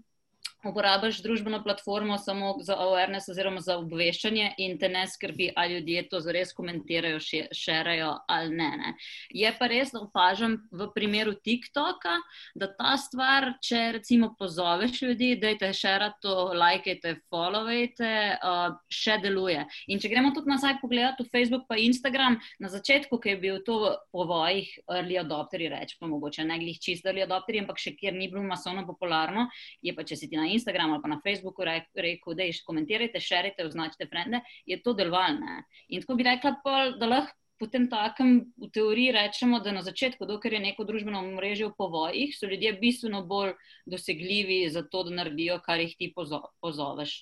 [0.69, 6.07] uporabiš družbeno platformo samo za awareness oziroma za obveščanje in te ne skrbi, ali ljudje
[6.09, 7.19] to zares komentirajo,
[7.51, 8.93] šerajo ali ne, ne.
[9.29, 12.15] Je pa res, da opažam v primeru TikToka,
[12.55, 19.17] da ta stvar, če recimo pozoveš ljudi, da te šerate to, lajkajte, followajte, uh, še
[19.23, 19.63] deluje.
[19.91, 23.59] In če gremo tudi nazaj pogledati v Facebook pa Instagram, na začetku, ki je bil
[23.67, 23.79] to
[24.13, 28.29] po vojih early adopteri, rečemo mogoče ne glih čist early adopteri, ampak še kjer ni
[28.31, 29.49] bilo masovno popularno,
[29.83, 33.19] je pa če si ti na Instagramu ali pa na Facebooku rekel, da jih komentirajte,
[33.19, 35.61] širite, označite frende, je to delovalno.
[35.89, 40.27] In tako bi rekla, pol, da lahko potem takem v teoriji rečemo, da na začetku,
[40.27, 43.53] dokler je neko družbeno mrežo v povojih, so ljudje bistveno bolj
[43.87, 47.21] dosegljivi za to, da naredijo, kar jih ti pozo pozoveš.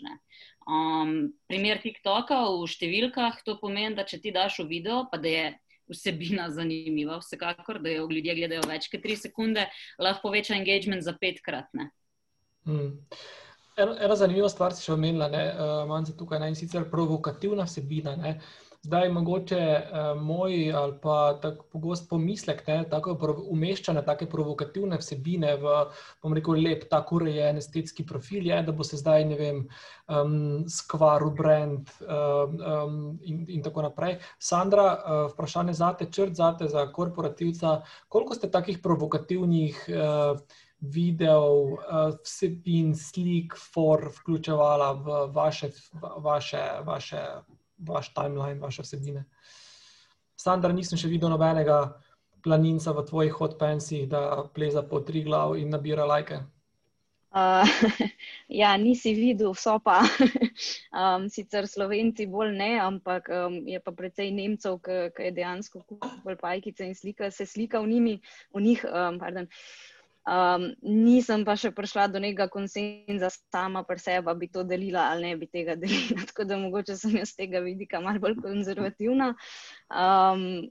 [0.65, 5.29] Um, primer TikToka v številkah, to pomeni, da če ti daš v video, pa da
[5.29, 5.51] je.
[5.91, 9.65] Vsebina zanimiva, vsekakor, da jo ljudje gledajo več kot tri sekunde,
[9.99, 11.67] lahko poveča engagement za petkrat.
[11.75, 11.89] Hmm.
[13.77, 17.65] Eno, ena zanimiva stvar si še omenila, da uh, imam tukaj ne, in sicer provokativna
[17.65, 18.17] vsebina.
[18.19, 18.35] Ne.
[18.81, 23.13] Zdaj, mogoče uh, moj ali pa tako pogost pomislek, ne, tako
[23.53, 25.75] umeščanje take provokativne vsebine v,
[26.23, 29.61] bom rekel, lep, tako urejen estetski profil, je, da bo se zdaj, ne vem,
[30.09, 30.33] um,
[30.65, 34.17] skvaril brand um, um, in, in tako naprej.
[34.41, 41.77] Sandra, uh, vprašanje za te, črt za te, korporativca, koliko ste takih provokativnih uh, videov,
[41.77, 45.69] uh, vsebin, slik, for vključevala v vaše,
[46.17, 47.21] vaše, vaše,
[47.77, 49.25] vaš timeline, vaše vsebine.
[50.35, 51.83] Sandra, nisem še videl nobenega
[52.41, 56.41] planinca v tvojih hotpensih, da pleza po tri glav in nabira lajke.
[57.31, 57.63] Uh,
[58.61, 60.01] ja, nisi videl, so pa
[61.01, 65.85] um, sicer slovenci bolj ne, ampak um, je pa precej Nemcev, ki je dejansko
[66.25, 68.17] bolj pajkice in slika, se slika v, njimi,
[68.51, 68.83] v njih.
[68.83, 69.47] Um, pardon,
[70.21, 75.07] Um, nisem pa še prišla do nekega konsenza sama pri sebi, da bi to delila
[75.09, 76.27] ali ne bi tega delila.
[76.29, 79.31] Tako da mogoče sem jaz tega vidika malo bolj konzervativna.
[79.89, 80.69] Um,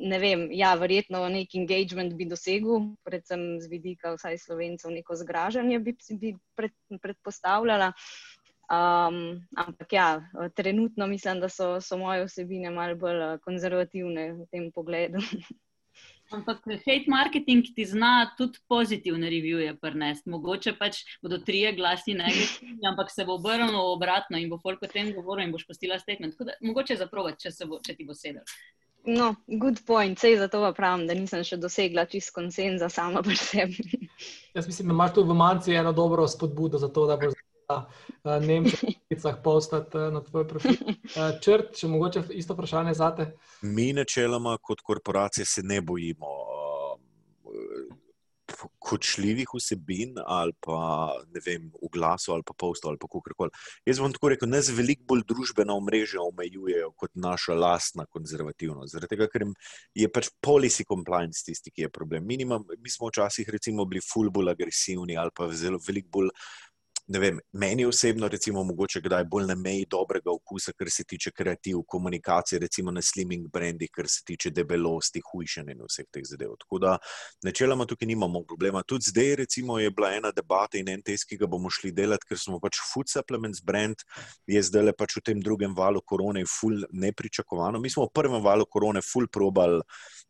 [0.00, 5.78] ne vem, ja, verjetno nek engagement bi dosegel, predvsem z vidika vsaj slovencev, neko zgražanje
[5.84, 7.92] bi, bi pred, predpostavljala.
[8.70, 10.08] Um, ampak ja,
[10.54, 15.22] trenutno mislim, da so, so moje osebine malo bolj konzervativne v tem pogledu.
[16.30, 20.30] Ampak hate marketing ti zna tudi pozitivne revije prenesti.
[20.30, 24.90] Mogoče pač bodo trije glasi negativni, ampak se bo obrnilo obratno in bo folk o
[24.90, 26.38] tem govoril in boš postila statement.
[26.38, 27.56] Da, mogoče zaprovati, če,
[27.86, 28.46] če ti bo sedel.
[29.08, 33.36] No, good point, sej zato pa pravim, da nisem še dosegla čist konsenza sama pri
[33.36, 34.08] sebi.
[34.54, 37.39] Jaz mislim, da imaš tu v manjci eno dobro spodbudo za to, da boš
[37.76, 40.76] uh, Nemčijah postati uh, na tvoj profil.
[40.80, 43.32] Uh, črt, če mogoče isto vprašanje za te.
[43.62, 46.50] Mi načeloma kot korporacije se ne bojimo
[48.78, 53.50] kočljivih vsebin ali pa ne vem, v glasu ali pa postu ali pa kakorkoli.
[53.86, 58.92] Jaz bom tako rekel, nas veliko bolj družbena omrežja omejujejo kot naša lastna konzervativnost.
[58.94, 59.46] Zaradi tega, ker
[59.94, 62.26] je pač policy compliance tisti, ki je problem.
[62.26, 66.34] Mi, nima, mi smo včasih recimo bili full bolj agresivni ali pa zelo veliko bolj
[67.18, 71.80] vem, meni osebno, recimo, mogoče kdaj bolj na meji dobrega okusa, kar se tiče kreativ,
[71.88, 76.54] komunikacije, recimo na slimming brandih, kar se tiče debelosti, hujšanja in vseh teh zadev.
[76.60, 76.92] Tako da,
[77.42, 78.82] načeloma tukaj nimamo problema.
[78.86, 82.28] Tudi zdaj, recimo, je bila ena debata in en test, ki ga bomo šli delati,
[82.30, 84.06] ker smo pač food supplements brand,
[84.46, 87.80] je zdaj le pač v tem drugem valu korone, full nepričakovano.
[87.82, 89.80] Mi smo v prvem valu korone full probal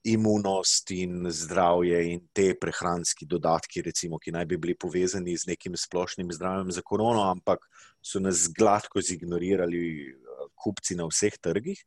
[0.05, 5.77] imunost in zdravje in te prehranski dodatki, recimo, ki naj bi bili povezani z nekim
[5.77, 7.67] splošnim zdravjem za korono, ampak
[8.03, 11.85] so nas gladko zignorirali eh, kupci na vseh trgih.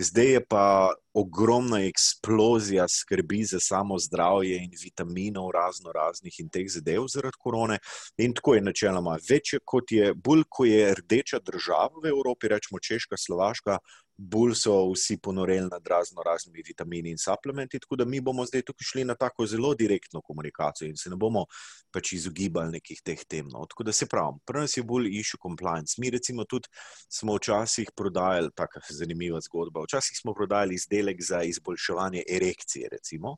[0.00, 6.68] Zdaj je pa ogromna eksplozija skrbi za samo zdravje in vitaminov, razno raznih in teh
[6.68, 7.78] zadev zaradi korone.
[8.16, 9.18] In tako je načeloma.
[9.28, 13.78] Večje kot je, bolj ko je rdeča država v Evropi, rečemo Češka, Slovaška,
[14.20, 17.78] bolj so vsi ponoreli nad razno raznimi vitamini in suplementi.
[17.80, 21.16] Tako da mi bomo zdaj tukaj šli na tako zelo direktno komunikacijo in se ne
[21.16, 21.46] bomo
[21.90, 23.48] pač izogibali nekih teh tem.
[23.48, 23.64] No.
[23.66, 25.96] Tako da se pravi, prvo nas je bolj issue compliance.
[25.98, 26.68] Mi recimo tudi
[27.08, 33.36] smo včasih prodajali, tako zanimiva zgodba, včasih smo prodajali izdelek za izboljševanje erekcije, recimo.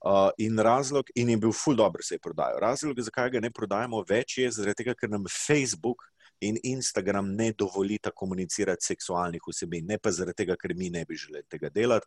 [0.00, 2.58] Uh, in razlog, in je bil ful dobro se je prodajal.
[2.60, 6.06] Razlog, zakaj ga ne prodajamo več, je zaradi tega, ker nam Facebook
[6.40, 11.16] in Instagram ne dovolita komunicirati seksualnih vsebin, ne pa zaradi tega, ker mi ne bi
[11.16, 12.06] želeli tega delati.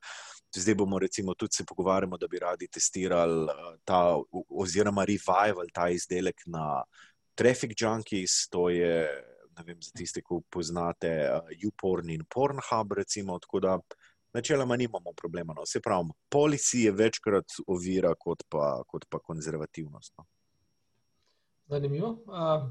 [0.55, 4.17] Zdaj bomo recimo tudi se pogovarjali, da bi radi testirali uh, ta,
[4.49, 6.83] oziroma revival ta izdelek na
[7.35, 9.07] Traffic Junkies, to je,
[9.65, 13.77] vem, za tiste, ki poznate uh, YouPorn in Pornhub, recimo, tako da
[14.33, 15.53] načeloma nimamo problema.
[15.53, 15.65] No.
[15.65, 20.13] Se pravi, policija je večkrat ovira kot pa, kot pa konzervativnost.
[20.17, 20.25] No.
[21.69, 22.09] Zanimivo.
[22.27, 22.69] Uh,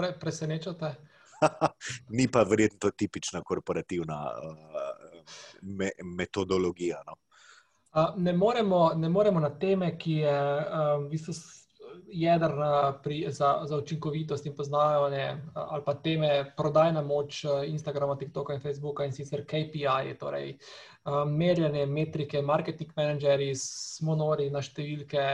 [0.00, 0.94] pre, presenečate?
[2.16, 5.20] Ni pa verjetno tipična korporativna uh,
[5.62, 7.02] me, metodologija.
[7.06, 7.16] No?
[7.92, 11.34] Uh, ne, moremo, ne moremo na teme, ki je uh, v bistvu
[12.10, 18.60] jedrna pri, za, za učinkovitost in poznavanje, ali pa teme prodajna moč Instagrama, TikToka in
[18.60, 20.54] Facebooka in sicer KPI, torej
[21.04, 25.26] uh, merjanje metrike, marketing menedžerji smo nori na številke.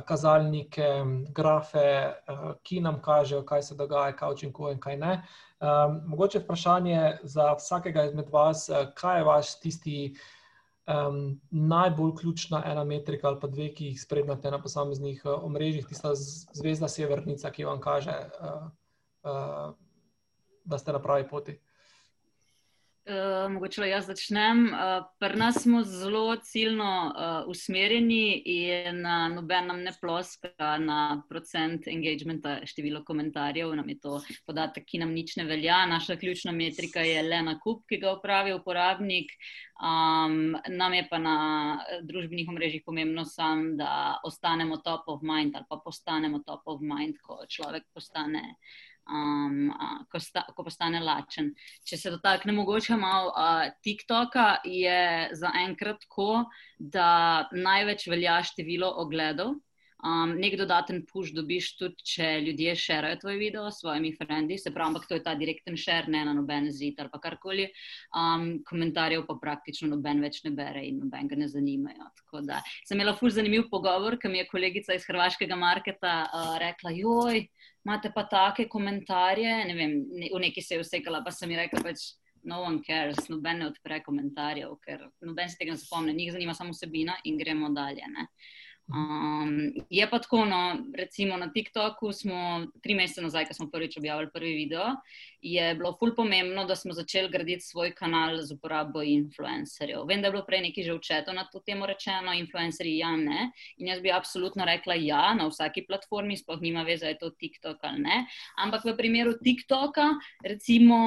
[0.00, 0.88] Kazalnike,
[1.36, 2.14] grafe,
[2.64, 5.16] ki nam kažejo, kaj se dogaja, kaj učinkuje in kaj ne.
[5.62, 9.98] Um, mogoče vprašanje za vsakega izmed vas, kaj je vaš tisti
[10.86, 15.86] um, najbolj ključna ena metrika ali pa dve, ki jih spremljate na posameznih uh, omrežjih,
[15.86, 18.64] tista zvezda severnica, ki vam kaže, uh,
[19.22, 19.74] uh,
[20.64, 21.58] da ste na pravi poti.
[23.02, 24.60] Uh, mogoče jaz začnem.
[24.70, 31.22] Uh, Pri nas smo zelo ciljno uh, usmerjeni in uh, noben nam ne ploska na
[31.28, 33.74] procent engagementa, število komentarjev.
[33.74, 35.80] Nam je to podatek, ki nam nič ne velja.
[35.90, 39.34] Naša ključna metrika je le nakup, ki ga upravi uporabnik.
[39.82, 41.36] Um, nam je pa na
[42.06, 47.18] družbenih omrežjih pomembno sam, da ostanemo top of mind ali pa postanemo top of mind,
[47.18, 48.54] ko človek postane
[49.10, 51.52] um, uh, ko, sta, ko postane lačen.
[51.88, 56.44] Če se dotakne mogoče malo uh, TikToka, je zaenkrat tako,
[56.78, 59.56] da največ velja število ogledov.
[60.02, 64.72] Um, nek dodaten push dobiš tudi, če ljudje širijo tvoj video s svojimi frendi, se
[64.74, 67.68] pravi, ampak to je ta direkten šer, ne na noben zid ali karkoli.
[68.18, 72.08] Um, komentarjev pa praktično noben več ne bere in noben ga ne zanimajo.
[72.18, 76.56] Tako da sem imela ful zanimiv pogovor, ki mi je kolegica iz hrvaškega marketa uh,
[76.58, 77.44] rekla: Joj,
[77.86, 79.52] imate pa take komentarje.
[79.70, 82.08] Ne vem, ne, v neki se je usekala, pa sem ji rekla pač.
[82.42, 86.56] No one cares, noben ne odpre komentarjev, ker noben se tega ne spomne, njih zanima
[86.58, 88.02] samo vsebina in gremo dalje.
[88.10, 88.26] Ne.
[88.88, 93.96] Um, je pa tako, no, recimo na TikToku smo tri mesece nazaj, ko smo prvič
[93.96, 94.96] objavili prvi video,
[95.42, 100.04] je bilo ful pomembno, da smo začeli graditi svoj kanal z uporabo influencerjev.
[100.06, 103.50] Vem, da je bilo prej nekaj že včeto na to temo rečeno, influencerji ja, ne.
[103.78, 107.78] In jaz bi absolutno rekla ja, na vsaki platformi, sploh nima veze, je to TikTok
[107.82, 108.26] ali ne.
[108.58, 110.08] Ampak v primeru TikToka,
[110.44, 110.98] recimo,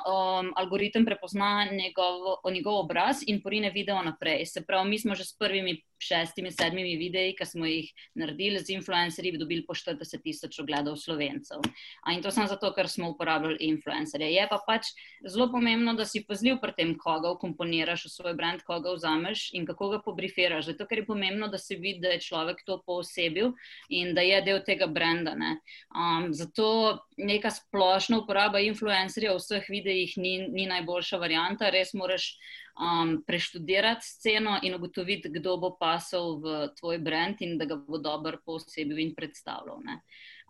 [0.00, 4.46] um, algoritem prepozna njegov, njegov obraz in porine video naprej.
[4.46, 8.76] Se pravi, mi smo že s prvimi šestimi, sedmimi videi, ki smo jih naredili z
[8.76, 11.64] influencerji, dobili po 40 tisoč ogledov slovencev.
[12.04, 14.30] A in to samo zato, ker smo uporabljali influencerje.
[14.34, 14.92] Je pa pač
[15.26, 19.66] zelo pomembno, da si pazljiv pri tem, koga ukomponiraš v svoj brand, koga vzameš in
[19.66, 20.70] kako ga pobrifiraš.
[20.72, 23.54] Zato, ker je pomembno, da se vidi, da je človek to poosebil
[23.88, 25.34] in da je del tega brenda.
[25.34, 31.70] Um, zato neka splošna uporaba influencerjev v vseh videih ni, ni najboljša varianta.
[31.74, 32.34] Res moraš
[32.80, 37.98] um, preštudirati sceno in ugotoviti, kdo bo pasal v tvoj brand in da ga bo
[37.98, 39.80] dobro posebil in predstavljal.
[39.84, 40.00] Ne.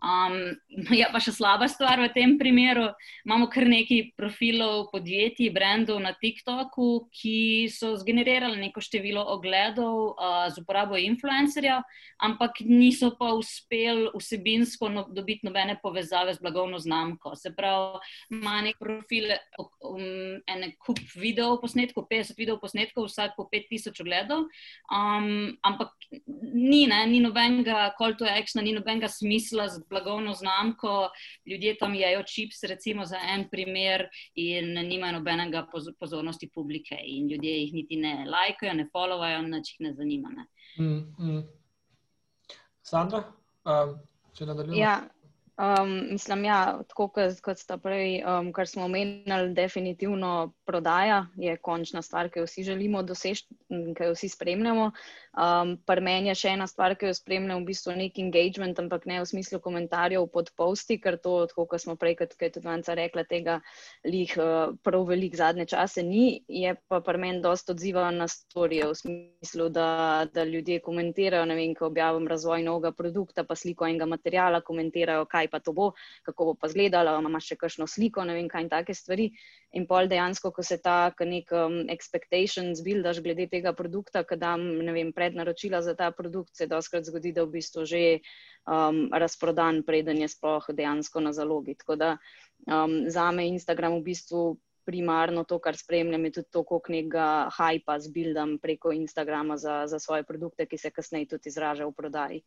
[0.03, 0.53] Um,
[0.99, 2.89] ja, pa še slaba stvar v tem primeru.
[3.25, 10.45] Imamo kar nekaj profilov podjetij, brendov na TikToku, ki so zgenerirali neko število ogledov uh,
[10.51, 11.81] z uporabo influencerja,
[12.21, 17.35] ampak niso pa uspeli vsebinsko no, dobiti nobene povezave z blagovno znamko.
[17.39, 18.01] Se pravi,
[18.35, 24.45] ima nek profil, um, en kup videov posnetkov, 50 videov posnetkov, vsak po 5000 ogledov,
[24.91, 25.95] um, ampak
[26.53, 31.09] ni, ne, ni nobenega call to action, ni nobenega smisla blagovno znamko,
[31.45, 35.65] ljudje tam jejo čips, recimo za en primer, in nimajo nobenega
[35.99, 40.33] pozornosti publike, in ljudje jih niti ne lajkajo, ne followajo, nič jih ne zanima.
[40.35, 40.47] Ne.
[40.79, 41.43] Mm, mm.
[42.85, 43.23] Sandra,
[43.65, 43.97] um,
[44.35, 44.81] če nadaljujemo.
[44.81, 44.99] Ja.
[45.57, 47.07] Um, mislim, ja, tako
[47.41, 52.63] kot, sta prej, um, kar smo omenjali, definitivno prodaja je končna stvar, ki jo vsi
[52.67, 54.89] želimo doseči in ki jo vsi spremljamo.
[55.35, 59.07] Um, Pri meni je še ena stvar, ki jo spremljam, v bistvu nek engagement, ampak
[59.07, 62.67] ne v smislu komentarjev pod posti, ker to, tako kot smo prej, kot je tudi
[62.67, 63.57] Vanca rekla, tega
[64.03, 66.43] lih uh, prav velik zadnje čase ni.
[66.51, 69.87] Je pa pri meni dosta odziva na storije, v smislu, da,
[70.35, 75.23] da ljudje komentirajo, ne vem, ko objavim razvoj novega produkta, pa sliko enega materijala, komentirajo,
[75.31, 75.91] kaj pa to bo,
[76.25, 79.29] kako bo pa izgledalo, ima še kakšno sliko, ne vem, kaj in take stvari.
[79.75, 84.63] In pol dejansko, ko se ta nek um, expectations buildaš glede tega produkta, ki dam,
[84.85, 88.03] ne vem, prednaročila za ta produkt, se doskrat zgodi, da v bistvu že
[88.67, 91.75] um, razprodan, preden je sploh dejansko na zalogi.
[91.75, 92.11] Tako da
[92.67, 94.45] um, za me Instagram v bistvu
[94.85, 97.27] primarno to, kar spremljam, je tudi to, koliko nekega
[97.57, 102.43] hypa zbildam preko Instagrama za, za svoje produkte, ki se kasneje tudi izraža v prodaji.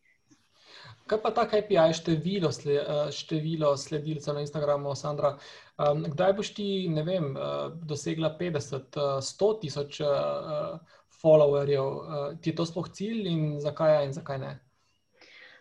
[1.09, 5.37] Kaj pa ta KPI, število, eh, število sledilcev na Instagramu, Sandra?
[5.79, 7.41] Kdaj boš ti, ne vem, eh,
[7.89, 10.01] dosegla 50, 100 eh, tisoč
[11.21, 12.39] followerjev?
[12.41, 14.59] Ti je to sploh cilj in zakaj je in zakaj ne?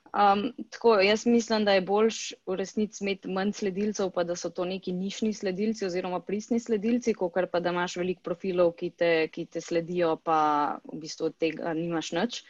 [0.09, 4.51] Um, tako, jaz mislim, da je boljš v resnici imeti manj sledilcev, pa da so
[4.51, 9.29] to neki nišni sledilci oziroma pristni sledilci, kot pa da imaš veliko profilov, ki te,
[9.33, 12.43] ki te sledijo, pa v bistvu od tega nimaš nič.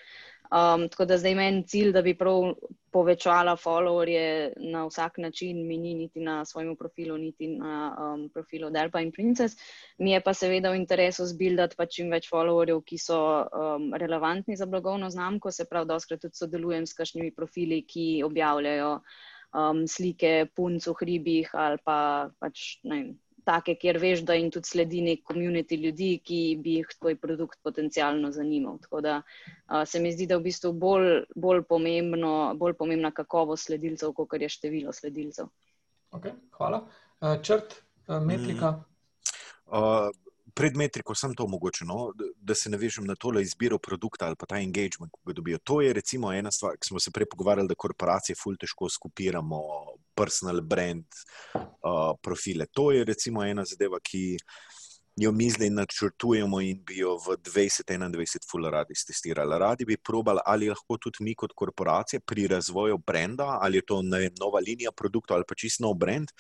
[0.48, 2.54] Um, tako da zdaj meni cilj, da bi prav
[2.90, 8.70] povečala followerje na vsak način, mi ni niti na svojem profilu, niti na um, profilu
[8.70, 9.56] Delpa in Princess.
[9.98, 14.56] Mi je pa seveda v interesu zbildati pa čim več followerjev, ki so um, relevantni
[14.56, 18.92] za blagovno znamko, se pravi, doskrat tudi sodelujem s kakšnimi profili, ki objavljajo
[19.52, 23.16] um, slike punc v hribih ali pa pač, ne vem,
[23.48, 27.58] take, kjer veš, da jim tudi sledi nek komunity ljudi, ki bi jih tvoj produkt
[27.64, 28.78] potencialno zanimal.
[28.84, 33.12] Tako da uh, se mi zdi, da je v bistvu bolj, bolj, pomembno, bolj pomembna
[33.16, 35.50] kakovost sledilcev, kot je število sledilcev.
[36.18, 36.84] Okay, hvala.
[37.20, 38.76] Uh, črt, uh, metrika.
[38.76, 38.84] Mm.
[39.68, 40.08] Uh,
[40.58, 44.46] pred metriko sem to omogočil, no, da se navežem na tole izbiro produkta ali pa
[44.46, 45.58] ta engagement, ki ga dobijo.
[45.70, 49.60] To je recimo ena stvar, ki smo se prej pogovarjali, da korporacije ful težko skupiramo
[50.18, 51.06] personal brand
[51.54, 52.66] uh, profile.
[52.74, 54.36] To je recimo ena zadeva, ki
[55.18, 59.58] jo mi zdaj načrtujemo in bi jo v 2021 ful radi testirali.
[59.58, 64.02] Radi bi probali, ali lahko tudi mi kot korporacije pri razvoju brenda, ali je to
[64.02, 66.30] ne, nova linija produktov ali pa čisto nov brand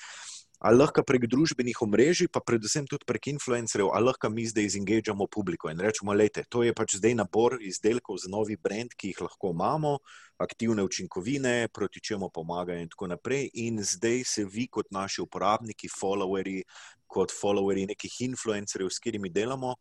[0.58, 5.28] ali lahko prek družbenih omrežij, pa predvsem tudi prek influencerjev, ali lahko mi zdaj izengageamo
[5.30, 9.20] publiko in rečemo, da to je pač zdaj nabor izdelkov za novi brand, ki jih
[9.22, 9.98] lahko imamo,
[10.38, 13.50] aktivne učinkovine, proti čemu pomagajo in tako naprej.
[13.54, 16.62] In zdaj se vi, kot naši uporabniki, followeri,
[17.06, 19.76] kot followeri nekih influencerjev, s katerimi delamo.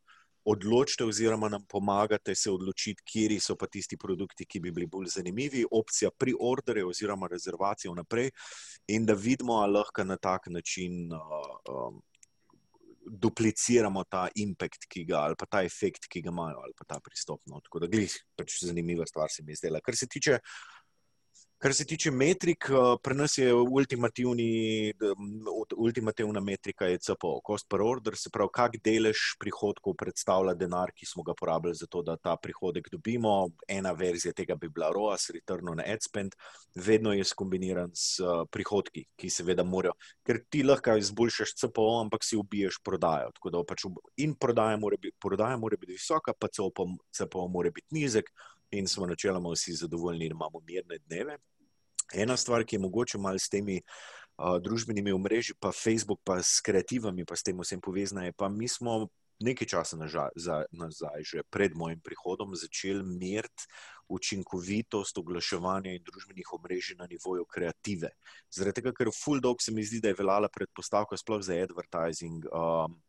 [0.47, 5.09] Odločite, oziroma nam pomagate se odločiti, kje so pa tisti produkti, ki bi bili bolj
[5.17, 8.31] zanimivi, opcija pri ordere oziroma rezervacijo naprej,
[8.87, 11.19] in da vidimo, ali lahko na tak način uh,
[11.73, 11.99] um,
[13.07, 16.99] dupliciramo ta impact, ki ga ali pa ta efekt, ki ga imajo, ali pa ta
[17.03, 17.41] pristop.
[17.45, 17.59] No.
[17.63, 19.83] Tako da, glej, pač zanimiva stvar se mi je zdela.
[19.83, 20.76] Kar se tiče uh,
[21.57, 23.53] Kar se tiče metrik, eh, pri nas je
[25.77, 31.23] ultimativna metrika CPO, cost per order, se pravi, kak delež prihodkov predstavlja denar, ki smo
[31.23, 33.49] ga porabili za to, da ta prihodek dobimo.
[33.67, 36.35] Ena verzija tega bi bila ROAS, Return on Ad Spend,
[36.75, 42.23] vedno je skombiniran s eh, prihodki, ki seveda morajo, ker ti lahko izboljšaš CPO, ampak
[42.23, 43.33] si ubiješ prodajo.
[43.65, 43.87] Pač
[44.17, 48.29] in prodaja mora, biti, prodaja mora biti visoka, pa CPO mora biti nizek
[48.71, 51.37] in smo načeloma vsi zadovoljni, da imamo mirne dneve.
[52.13, 56.61] Ena stvar, ki je mogoče malo s temi uh, družbenimi omrežji, pa Facebook, pa s
[56.61, 59.07] kreativami, pa s tem vsem povezana, je pa mi smo
[59.39, 63.67] nekaj časa nazaj, že pred mojim prihodom, začeli meriti
[64.07, 68.09] učinkovitost oglaševanja in družbenih omrežij na nivoju kreative.
[68.49, 71.59] Zaradi tega, ker v full dog se mi zdi, da je veljala predpostavka sploh za
[71.59, 72.47] advertising.
[72.49, 73.01] Um,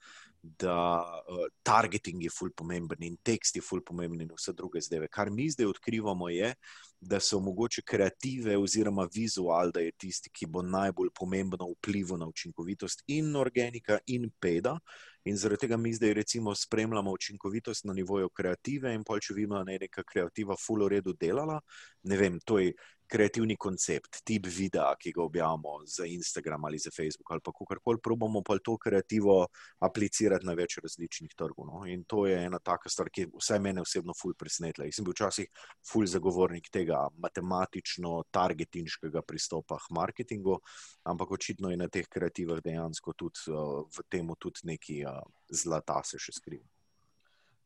[0.58, 5.08] da uh, targeting je fully pomemben in tekst je fully pomemben in vse druge zdaj.
[5.10, 6.54] Kar mi zdaj odkrivamo, je,
[7.00, 12.26] da so mogoče kreative oziroma vizual, da je tisti, ki bo najbolj pomembno vplival na
[12.26, 14.78] učinkovitost in organika in peda.
[15.24, 19.62] In zaradi tega mi zdaj recimo spremljamo učinkovitost na nivoju kreative in pol, če vidimo,
[19.64, 21.60] da je neka kreativa fully redu delala,
[22.02, 22.72] ne vem, to je
[23.08, 27.98] kreativni koncept, tip videa, ki ga objavimo za Instagram ali za Facebook ali pa kakorkoli,
[28.02, 29.46] probamo pa to kreativo
[29.80, 31.66] aplicirati na več različnih trgov.
[31.66, 31.86] No?
[31.86, 34.86] In to je ena taka stvar, ki vsaj mene osebno ful presenetila.
[34.86, 35.48] Jaz sem bil včasih
[35.90, 40.60] ful zagovornik tega matematično-targetinškega pristopa k marketingu,
[41.08, 45.04] ampak očitno je na teh kreativah dejansko tudi v tem tudi neki
[45.50, 46.77] zlata se še skriva.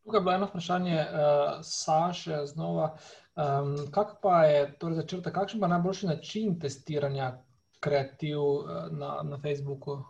[0.04, 2.96] Tukaj je bilo eno vprašanje, uh, Saša, znova.
[3.36, 7.32] Um, kak pa je, torej začrta, kakšen pa je najboljši način testiranja
[7.80, 10.02] kreativ uh, na, na Facebooku,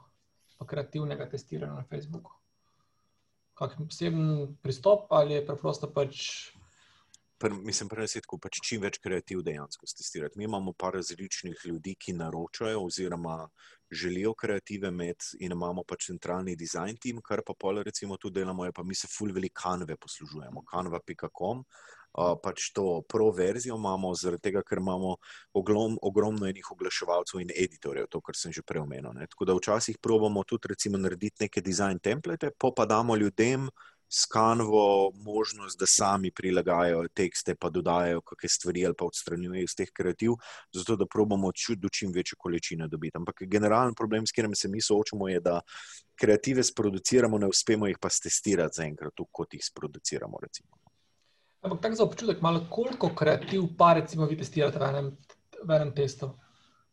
[0.66, 2.32] kreativnega testiranja na Facebooku?
[3.54, 6.24] Kakšen poseben pristop ali je preprosto pač
[7.42, 10.38] pr, mislim, prenesetko pač čim več kreativ dejansko testirati.
[10.38, 13.38] Mi imamo par različnih ljudi, ki naročajo oziroma
[13.92, 18.64] želijo kreative imeti in imamo pač centralni design team, kar pa pol recimo tudi delamo,
[18.64, 21.66] je pa mi se full velik kanve poslužujemo, kanva.com.
[22.12, 25.14] Uh, pač to pro verzijo imamo, zaradi tega, ker imamo
[25.56, 29.16] oglom, ogromno enih oglaševalcev in editorjev, to, kar sem že prej omenil.
[29.32, 33.91] Tako da včasih probujemo tudi, recimo, narediti neke design template, pa pa damo ljudem uh,
[34.14, 39.74] s kanvo možnost, da sami prilagajajo tekste, pa dodajajo kakšne stvari ali pa odstranjujejo iz
[39.76, 40.34] teh kreativ,
[40.72, 43.16] zato da probamo čut do čim večje količine dobiti.
[43.16, 45.60] Ampak generalen problem, s katerim se mi soočamo, je, da
[46.14, 50.38] kreative sproduciramo, ne uspemo jih pa testirati zaenkrat, kot jih sproduciramo.
[50.42, 50.76] Recimo.
[51.62, 55.10] Ampak tako za občutek, malo koliko kreativ pa recimo vi testirate v enem,
[55.62, 56.34] v enem testu?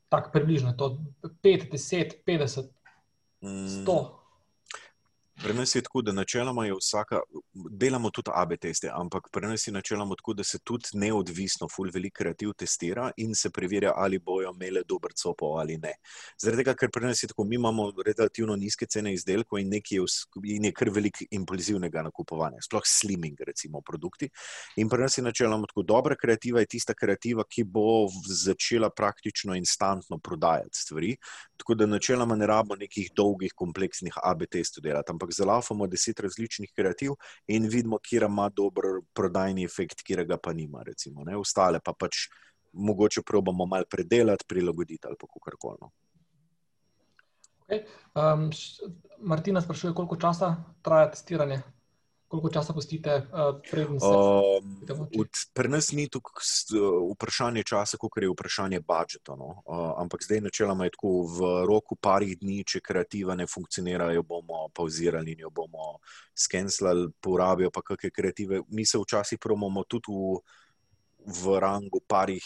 [0.09, 0.95] Tako približno, to
[1.43, 2.71] 5, 10, 50,
[3.41, 3.43] 100.
[3.43, 4.18] Mm.
[5.43, 7.19] Pri nas je tako, da načeloma je vsaka,
[7.53, 11.91] delamo tudi AB teste, ampak pri nas je načeloma tako, da se tudi neodvisno, full
[11.93, 15.93] velik kreativ testira in se preverja, ali bojo imele dober copo ali ne.
[16.41, 19.97] Zaradi tega, ker pri nas je tako, mi imamo relativno nizke cene izdelkov in nekaj
[19.97, 20.05] je,
[20.55, 24.29] in je kar velik impulzivnega nakupovanja, sploh slimming, recimo, produkti.
[24.75, 29.55] In pri nas je načeloma tako, dobra kreativa je tista kreativa, ki bo začela praktično
[29.55, 31.15] instantno prodajati stvari.
[31.57, 36.71] Tako da načeloma ne rabimo nekih dolgih, kompleksnih AB testov delati ampak zalaufamo deset različnih
[36.75, 37.15] kreativ
[37.47, 38.83] in vidimo, kje ima dober
[39.13, 40.83] prodajni efekt, kje ga pa nima.
[40.83, 42.27] Recimo, Ostale pa pač
[42.73, 45.77] mogoče probamo malo predelati, prilagoditi ali kako koli.
[45.81, 45.91] No.
[47.69, 47.83] Okay.
[48.15, 48.49] Um,
[49.19, 51.61] Martina sprašuje, koliko časa traja testiranje
[52.29, 54.93] koliko časa pustite, uh, preden se vrnete?
[55.17, 56.45] Uh, pri nas ni tukaj
[57.13, 59.35] vprašanje časa, kot je vprašanje budžeta.
[59.35, 59.63] No?
[59.65, 64.23] Uh, ampak zdaj, načeloma je tako, v roku parih dni, če kreativa ne funkcionira, jo
[64.23, 65.97] bomo pauzirali in jo bomo
[66.37, 68.61] skenslali, porabijo pa kakšne kreative.
[68.69, 70.37] Mi se včasih promamo tudi v,
[71.25, 72.45] v rangu parih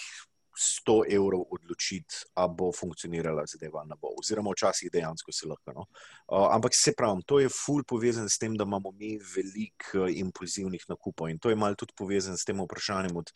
[0.59, 4.13] 100 evrov odločiti, ali bo funkcionirala zadeva ali ne bo.
[4.19, 5.73] Oziroma, včasih dejansko se lahko.
[5.73, 5.85] No?
[6.27, 10.11] Uh, ampak se pravi, to je ful povezan s tem, da imamo mi veliko uh,
[10.11, 13.31] impulzivnih nakupov in to je malo tudi povezan s tem vprašanjem od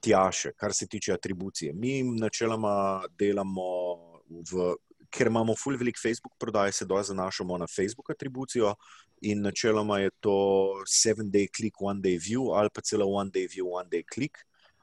[0.00, 1.72] Tjaše, kar se tiče atribucije.
[1.76, 3.66] Mi načeloma delamo
[4.28, 4.74] v.
[5.10, 8.76] Ker imamo full velik Facebook prodaj, se doja zanašamo na Facebook atribucijo
[9.26, 10.36] in načeloma je to
[10.86, 14.38] 7-day click, 1-day view ali pa celo 1-day view, 1-day click.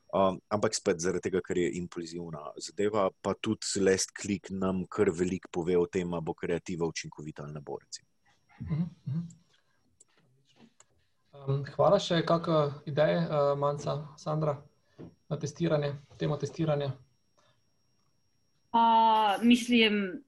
[0.08, 5.12] Um, ampak spet zaradi tega, ker je impulzivna zadeva, pa tudi last click nam kar
[5.12, 7.76] veliko pove o tem, ali bo kreativa učinkovita ali ne bo.
[11.36, 14.56] Um, hvala še, kakšne ideje, uh, Manca, Sandra,
[15.28, 16.94] na testiranje, temo testiranja.
[18.72, 20.24] Uh, mislim,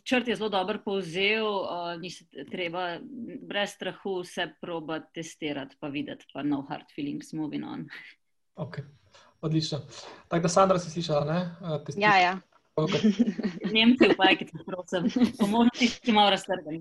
[0.00, 2.98] črt je zelo dobro povzel, uh, ni se treba
[3.44, 7.88] brez strahu vse proba testirati, pa videti, pa no hard feelings moving on.
[8.56, 8.84] Okay.
[9.40, 9.80] Odlično.
[10.28, 11.24] Tako da, Sandra, si slišala?
[11.24, 11.56] Ne?
[11.60, 12.38] Uh, ja, ja.
[13.74, 16.80] Nemci, upajki, prosim, pomoči, ki malo raztrgani.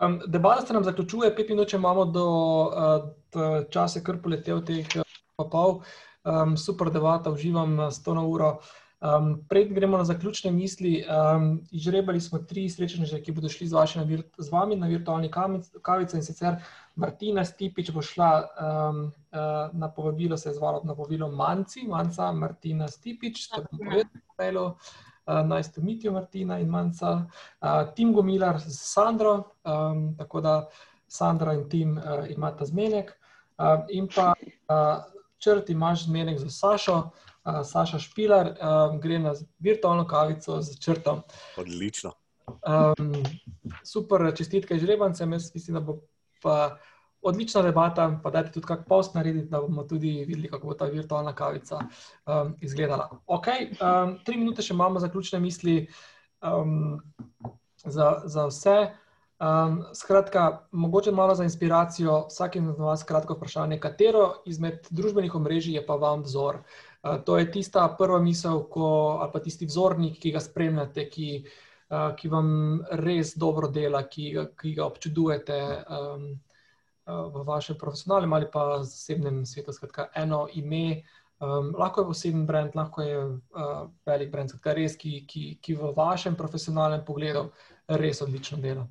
[0.00, 2.26] Um, debata se nam zaključuje, pet minut imamo do,
[2.64, 5.80] uh, do časa, kar poletev teh uh, pol.
[6.24, 8.58] Um, super debata, uživam s to na uro.
[9.04, 11.04] Um, pred gremo na zaključne misli.
[11.04, 15.30] Um, izžrebali smo tri srečneže, ki bodo šli z, na vir, z vami na virtualni
[15.82, 16.56] kavici in sicer
[16.96, 22.32] Martina Stipič bo šla um, uh, na povabilo, se je zvalo na povabilo Manci, Manca,
[22.32, 24.04] Martina Stipič, to bom
[24.36, 24.76] povedal.
[25.26, 27.26] Uh, nice to meet you, Martina in Manca.
[27.60, 30.68] Uh, Tim Gomilar z Sandro, um, tako da
[31.08, 33.16] Sandra in Tim uh, imata zmenek.
[33.58, 35.04] Uh, in pa uh,
[35.38, 37.10] črt imaš zmenek za Sašo.
[37.44, 41.22] Uh, Saša Špilar um, gre na virtualno kavico z črtom.
[41.56, 42.12] Odlično.
[42.46, 43.12] Um,
[43.84, 45.32] super, čestitke žrebancem.
[45.32, 46.00] Jaz mislim, da bo
[46.44, 46.76] pa
[47.24, 48.08] odlična debata.
[48.22, 51.80] Pa dajte tudi kak post narediti, da bomo tudi videli, kako bo ta virtualna kavica
[51.80, 53.08] um, izgledala.
[53.26, 53.48] Ok,
[53.80, 55.78] um, tri minute še imamo zaključne misli
[56.44, 57.00] um,
[57.84, 58.76] za, za vse.
[59.44, 65.74] Um, skratka, mogoče malo za inspiracijo, vsakim od vas kratko vprašanje, katero izmed družbenih omrežij
[65.80, 66.60] je pa vam vzor?
[67.02, 71.30] Uh, to je tista prva misel, ko, ali pa tisti vzornik, ki ga spremljate, ki,
[71.42, 71.73] uh,
[72.18, 72.48] ki vam
[73.04, 74.30] res dobro dela, ki,
[74.60, 76.26] ki ga občudujete um,
[77.04, 79.72] v vašem profesionalnem ali pa zasebnem svetu.
[79.76, 81.02] Skratka, eno ime,
[81.38, 85.78] um, lahko je poseben brand, lahko je uh, velik brand, skratka, res, ki, ki, ki
[85.80, 87.50] v vašem profesionalnem pogledu
[88.00, 88.88] res odlično dela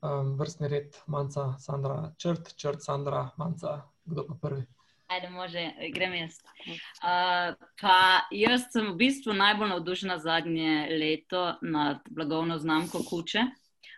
[0.00, 4.64] um, vrstni red, manjka Sandra, črt, črt, Sandra, manjka, kdo pa prvi.
[5.06, 6.38] Ajde, može, grem jaz.
[6.66, 13.44] Uh, pa jaz sem v bistvu najbolj navdušena zadnje leto nad blagovno znamko Kuče.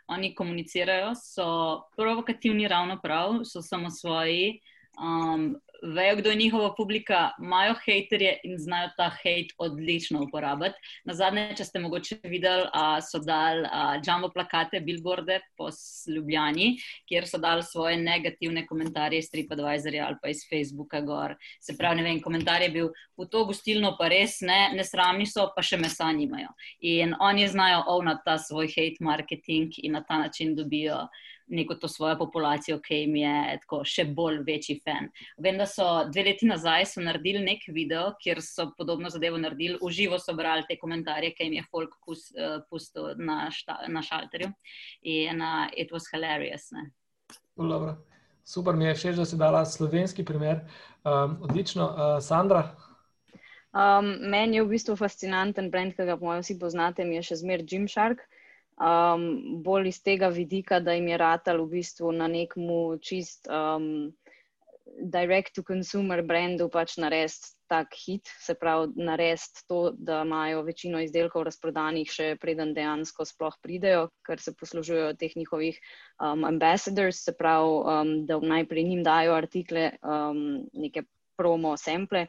[0.06, 1.46] Oni komunicirajo, so
[1.96, 4.60] provokativni, ravno prav, so samo svoji.
[5.00, 10.74] Um, vejo, kdo je njihova publika, imajo haterje in znajo ta hate odlično uporabiti.
[11.04, 13.68] Na zadnje, če ste mogoče videli, a, so dali
[14.06, 15.70] jumbo plakate, billboarde po
[16.14, 16.76] Ljubljani,
[17.08, 21.00] kjer so dali svoje negativne komentarje iz TripAdvisorja ali pa iz Facebooka.
[21.00, 21.36] Gor.
[21.60, 25.46] Se pravi, ne vem, komentar je bil v to gostilno, pa res ne, nesramni so,
[25.54, 26.50] pa še mesa nimajo.
[26.80, 31.06] In oni znajo ovnati ta svoj hate marketing in na ta način dobijo
[31.48, 35.08] neko to svojo populacijo, ki jim je tako še bolj večji fan.
[35.38, 40.18] Vem, da so dve leti nazaj naredili nek video, kjer so podobno zadevo naredili, uživo
[40.18, 44.52] so brali te komentarje, ki jim je folk uh, pustil na, šta, na šalterju.
[45.02, 46.70] In uh, it was hilarious.
[48.48, 50.62] Super, mi je všeč, da si dala slovenski primer.
[51.04, 52.70] Um, odlično, uh, Sandra.
[53.76, 57.26] Um, meni je v bistvu fascinanten brand, ki ga po mojem vsi poznate, mi je
[57.28, 58.24] še zmeraj Jim Shark.
[58.80, 59.28] Um,
[59.62, 62.70] bolj iz tega vidika, da jim je ratal v bistvu na nekem
[63.02, 64.10] čist um,
[64.98, 72.08] direct-to-consumer brandu pač narediti tak hit, se pravi narediti to, da imajo večino izdelkov razprodanih,
[72.08, 78.14] še preden dejansko sploh pridejo, ker se poslužujejo teh njihovih um, ambassadors, se pravi, um,
[78.26, 81.04] da najprej njim dajo artikle, um, neke
[81.36, 82.24] promo sample,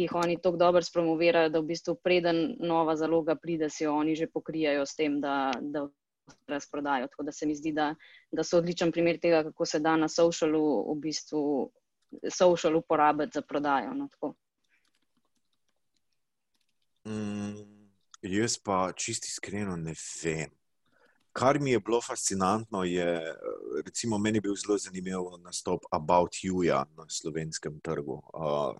[0.00, 3.92] ki jih oni tako dobro spromovirajo, da v bistvu preden nova zaloga pride, si jo
[3.92, 5.52] oni že pokrijajo s tem, da.
[5.60, 5.88] da
[6.46, 7.08] razprodajo.
[7.10, 7.88] Tako da se mi zdi, da,
[8.30, 10.62] da so odličen primer tega, kako se da na socialu
[10.92, 11.40] v bistvu
[12.30, 13.90] social uporabiti za prodajo.
[13.94, 14.06] No,
[17.04, 17.90] mm,
[18.22, 20.54] jaz pa čisti iskreno ne vem.
[21.32, 23.34] Kar mi je bilo fascinantno, je,
[23.84, 28.22] recimo, meni je bil zelo zanimiv nastop About You -ja na slovenskem trgu.
[28.34, 28.78] Uh,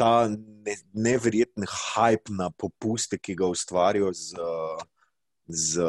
[0.00, 4.48] ta ne, neverjeten hype na popuste, ki ga ustvarjajo z.
[5.50, 5.82] Z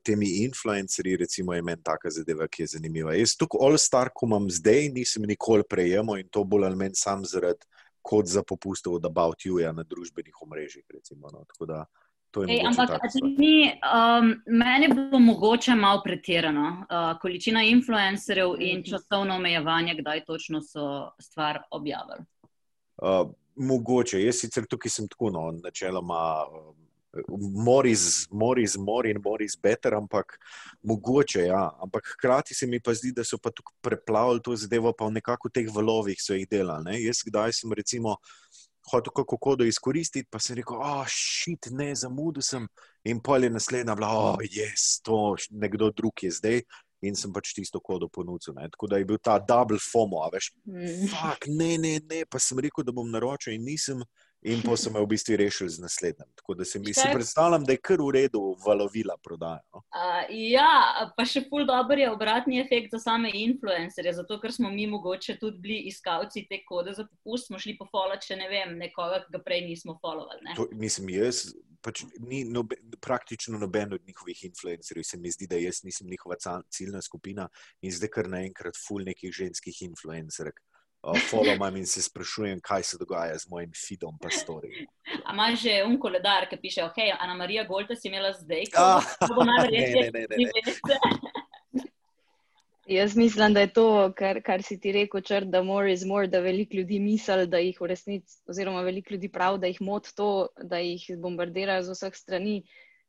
[0.00, 3.12] temi influencerji, recimo, je meni taka zadeva, ki je zanimiva.
[3.12, 7.26] Jaz tukaj All-Star, ko imam zdaj, nisem nikoli prejemal in to bolj ali manj sam
[7.28, 7.68] zaradi
[8.00, 10.84] kot za popustov od About You -ja na družbenih omrežjih.
[10.88, 11.44] Recimo, no.
[11.66, 11.84] da,
[12.48, 16.86] Ej, ampak ni, um, meni je bilo mogoče malo pretirano.
[16.90, 18.90] Uh, količina influencerjev in mhm.
[18.90, 22.24] časovno omejevanje, kdaj točno so stvar objavili.
[22.96, 26.22] Uh, mogoče, jaz sicer tukaj sem tako, no, načeloma.
[26.48, 26.80] Um,
[27.64, 30.38] Moris, Moris, Morin, Moris, Better, ampak
[30.82, 31.70] mogoče, ja.
[31.82, 35.20] Ampak hkrati se mi pa zdi, da so pa tukaj preplavili to zadevo, pa v
[35.20, 36.90] nekako teh valovih so jih delali.
[36.90, 36.96] Ne?
[37.04, 38.16] Jaz, kdaj sem recimo
[38.90, 42.66] hotel kako kodo izkoristiti, pa sem rekel, oh, šit, ne, zamudil sem.
[43.08, 46.60] In pol je naslednja bila, oh, jaz, to nekdo drug je zdaj.
[47.04, 48.56] In sem pač tisto kodo ponudil.
[48.72, 50.50] Tako da je bil ta double FOMO, veš.
[50.64, 51.08] Mm.
[51.12, 54.04] Fak, ne, ne, ne, pa sem rekel, da bom naročil in nisem
[54.44, 56.28] in pa so me v bistvu rešili z naslednjim.
[56.36, 59.60] Tako da se mi si predstavljam, da je kar v redu valovila prodaja.
[59.72, 59.80] No?
[59.88, 64.70] Uh, ja, pa še pol dobro je obratni efekt za same influencerje, zato ker smo
[64.70, 68.76] mi mogoče tudi bili iskalci te kode za popust, smo šli pofolati, če ne vem,
[68.80, 70.44] nekoga, ki ga prej nismo followali.
[70.44, 70.58] Ne?
[70.60, 71.46] To, mislim, jaz.
[71.84, 76.38] Pač ni nobe, praktično noben od njihovih influencerjev, se mi zdi, da jaz nisem njihova
[76.72, 77.44] ciljna skupina
[77.84, 80.56] in zdaj kar naenkrat ful nekih ženskih influencerjev
[81.30, 84.86] followam in se sprašujem, kaj se dogaja z mojim fidom, pa stori.
[85.24, 89.34] A imaš že un koledar, ki piše, ok, Ana Marija Golta si imela zdaj, kako
[89.34, 91.32] bo najverjetneje, da ne, ne, ne.
[92.86, 96.28] Jaz mislim, da je to, kar, kar si ti rekel, čr, da more is more,
[96.28, 100.12] da veliko ljudi misli, da jih v resnici, oziroma veliko ljudi pravi, da jih moti
[100.16, 102.58] to, da jih bombardirajo z vseh strani.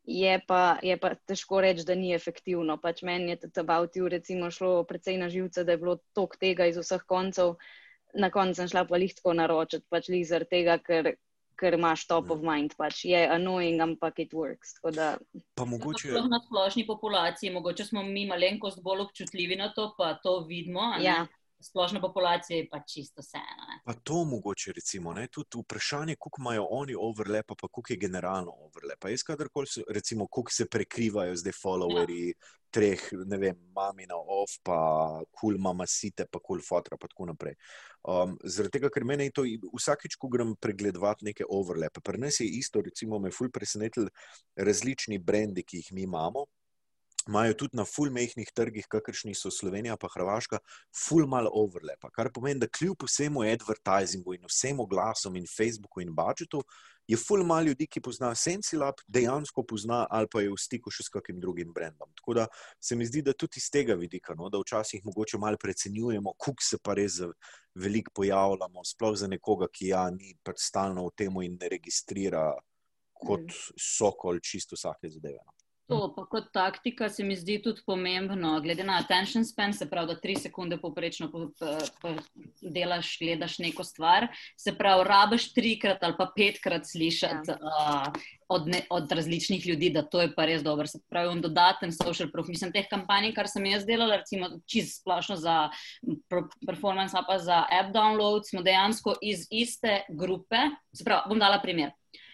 [0.05, 2.77] Je pa, je pa težko reči, da ni efektivno.
[2.77, 6.69] Pač meni je about you, recimo, šlo precej na živce, da je bilo tok tega
[6.69, 7.55] iz vseh koncev
[8.15, 11.13] na koncu sem šla pa lihtko naročiti, pač lih zaradi tega, ker,
[11.59, 12.75] ker imaš top of mind.
[12.79, 14.75] Pač je annoying, ampak it works.
[14.95, 15.15] Da...
[15.55, 16.13] Pa mogoče.
[16.29, 20.93] Na splošni populaciji, mogoče smo mi malenkost bolj občutljivi na to, pa to vidimo.
[21.03, 21.25] Ja
[21.69, 23.79] splošna populacija je pa čisto vseeno.
[23.85, 25.27] Pa to mogoče, recimo, ne?
[25.27, 29.09] tudi vprašanje, koliko imajo oni overlap, pa koliko je generalno overlap.
[29.09, 32.33] Jaz, kadarkoli so, recimo, koliko se prekrivajo zdaj followerji ja.
[32.69, 34.77] treh, ne vem, mamina, off, pa
[35.31, 37.55] kul cool mama site, pa kul cool fotra, pa tako naprej.
[38.03, 42.49] Um, zaradi tega, ker meni to vsakeč, ko grem pregledovati neke overlape, pri nas je
[42.59, 44.11] isto, recimo, me ful presenetili
[44.55, 46.45] različni brendi, ki jih mi imamo
[47.27, 50.59] imajo tudi na full mehkih trgih, kakršni so Slovenija in Hrvaška,
[50.93, 52.05] full mal overlap.
[52.13, 56.63] Kar pomeni, da kljub vsemu advertizingu in vsemu glasom in Facebooku in budžetu,
[57.07, 61.05] je full mal ljudi, ki poznajo Sensilab, dejansko pozna ali pa je v stiku še
[61.05, 62.09] s kakim drugim brendom.
[62.17, 62.47] Tako da
[62.81, 66.63] se mi zdi, da tudi iz tega vidika, no, da včasih mogoče malo precenjujemo, kuk
[66.65, 67.19] se pa res
[67.75, 72.47] veliko pojavljamo, sploh za nekoga, ki ja ni pač stalno v tem in ne registrira
[73.15, 73.77] kot mm.
[73.79, 75.41] sokol čisto vsake zadeve.
[75.45, 75.54] No.
[75.85, 80.07] To, pa kot taktika se mi zdi tudi pomembno, glede na attention span, se pravi,
[80.07, 82.13] da tri sekunde poprečno po, po, po
[82.61, 84.25] delaš, gledaš neko stvar,
[84.57, 87.57] se pravi, rabiš trikrat ali pa petkrat slišati ja.
[87.61, 88.17] uh,
[88.49, 90.87] od, ne, od različnih ljudi, da to je pa res dobro.
[90.89, 92.49] Se pravi, on dodaten social proof.
[92.49, 95.69] Mislim, teh kampanj, kar sem jaz delala, recimo čist splošno za
[96.65, 100.65] performance, pa za app download, smo dejansko iz iste grupe.
[100.97, 101.93] Se pravi, bom dala primer.
[101.93, 102.24] Mm,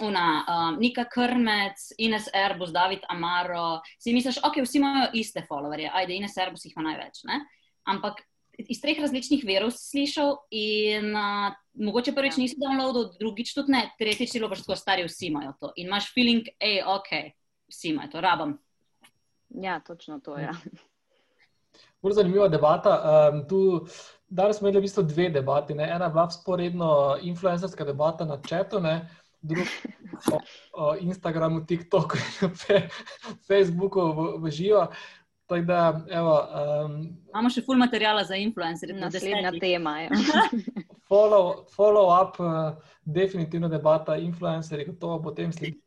[0.00, 3.80] una, um, Nika Krmec, Ines Erbus, David Amaro.
[3.98, 7.24] Si misliš, ok, vsi imajo iste followerje, ajde, Ines Erbus jih ima največ.
[7.28, 7.40] Ne?
[7.90, 8.22] Ampak
[8.58, 12.44] iz treh različnih verov si slišal in uh, mogoče prvič ja.
[12.44, 15.72] nisi downloadil, drugič tudi ne, tretjič si lobaš tako stari, vsi imajo to.
[15.76, 17.12] In imaš feeling, hej, ok,
[17.72, 18.58] vsi imajo to, rabam.
[19.50, 20.44] Ja, točno to je.
[20.50, 20.54] Ja.
[22.04, 22.92] Zelo zanimiva debata.
[23.32, 23.86] Um, tu,
[24.28, 25.74] danes smo imeli v bistvu dve debati.
[25.74, 25.86] Ne?
[25.88, 26.90] Ena je bila sporedno
[27.22, 29.08] influencerska debata na četu, ne?
[29.44, 29.74] Drugih,
[30.72, 32.16] o Instagramu, TikToku,
[33.48, 34.88] Facebooku v, v živo.
[35.44, 36.94] Da, evo, um,
[37.28, 38.96] Imamo še full materijala za influencerje.
[38.96, 39.98] Naslednja tema.
[40.06, 40.10] Ja.
[41.10, 45.83] follow, follow up, uh, definitivno debata, influencerji, gotovo bo tem sledil.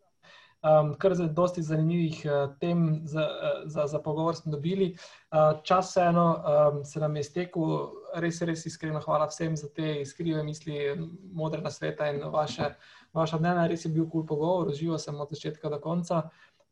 [0.67, 4.97] Um, kar za dosti zanimivih uh, tem za, uh, za, za pogovor smo dobili.
[5.31, 10.01] Uh, čas eno um, se nam je stekel, res, res iskreno hvala vsem za te
[10.01, 10.95] iskrive misli,
[11.31, 12.73] modre na sveta in vaše,
[13.13, 13.67] vaša mnenja.
[13.67, 16.23] Res je bil kul cool pogovor, živo sem od začetka do konca,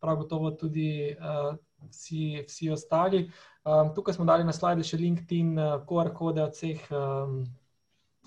[0.02, 1.56] prav gotovo tudi uh,
[1.90, 3.30] vsi, vsi ostali.
[3.64, 7.44] Um, tukaj smo dali na slide še LinkedIn, uh, QR kode od vseh, um,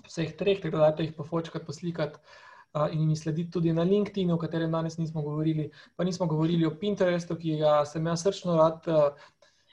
[0.07, 2.47] vseh treh, tako da dajte jih pofočkati, poslikati
[2.91, 5.69] in mi slediti tudi na LinkedIn, o katerem danes nismo govorili.
[5.95, 8.85] Pa nismo govorili o Pinterestu, ki ga sem jaz srčno rad.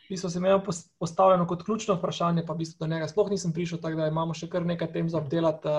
[0.06, 0.60] V bistvu se mi je
[0.98, 4.34] postavljeno kot ključno vprašanje, pa v bistvu do njega sploh nisem prišel, tako da imamo
[4.34, 5.72] še kar nekaj tem za obdelati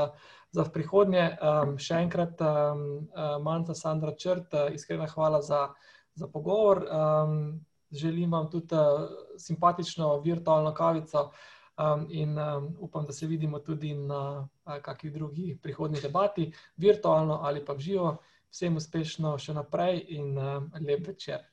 [0.51, 1.29] za prihodnje.
[1.41, 3.07] Um, še enkrat, um,
[3.43, 5.67] Manta Sandra Črt, iskrena hvala za,
[6.15, 6.83] za pogovor.
[6.85, 7.37] Um,
[7.91, 9.07] želim vam tudi uh,
[9.39, 11.29] simpatično virtualno kavico.
[11.77, 17.39] Um, in um, upam, da se vidimo tudi na uh, kakšni drugi prihodni debati, virtualno
[17.43, 18.15] ali pa v živo.
[18.49, 21.43] Vsem uspešno še naprej in uh, lep večer.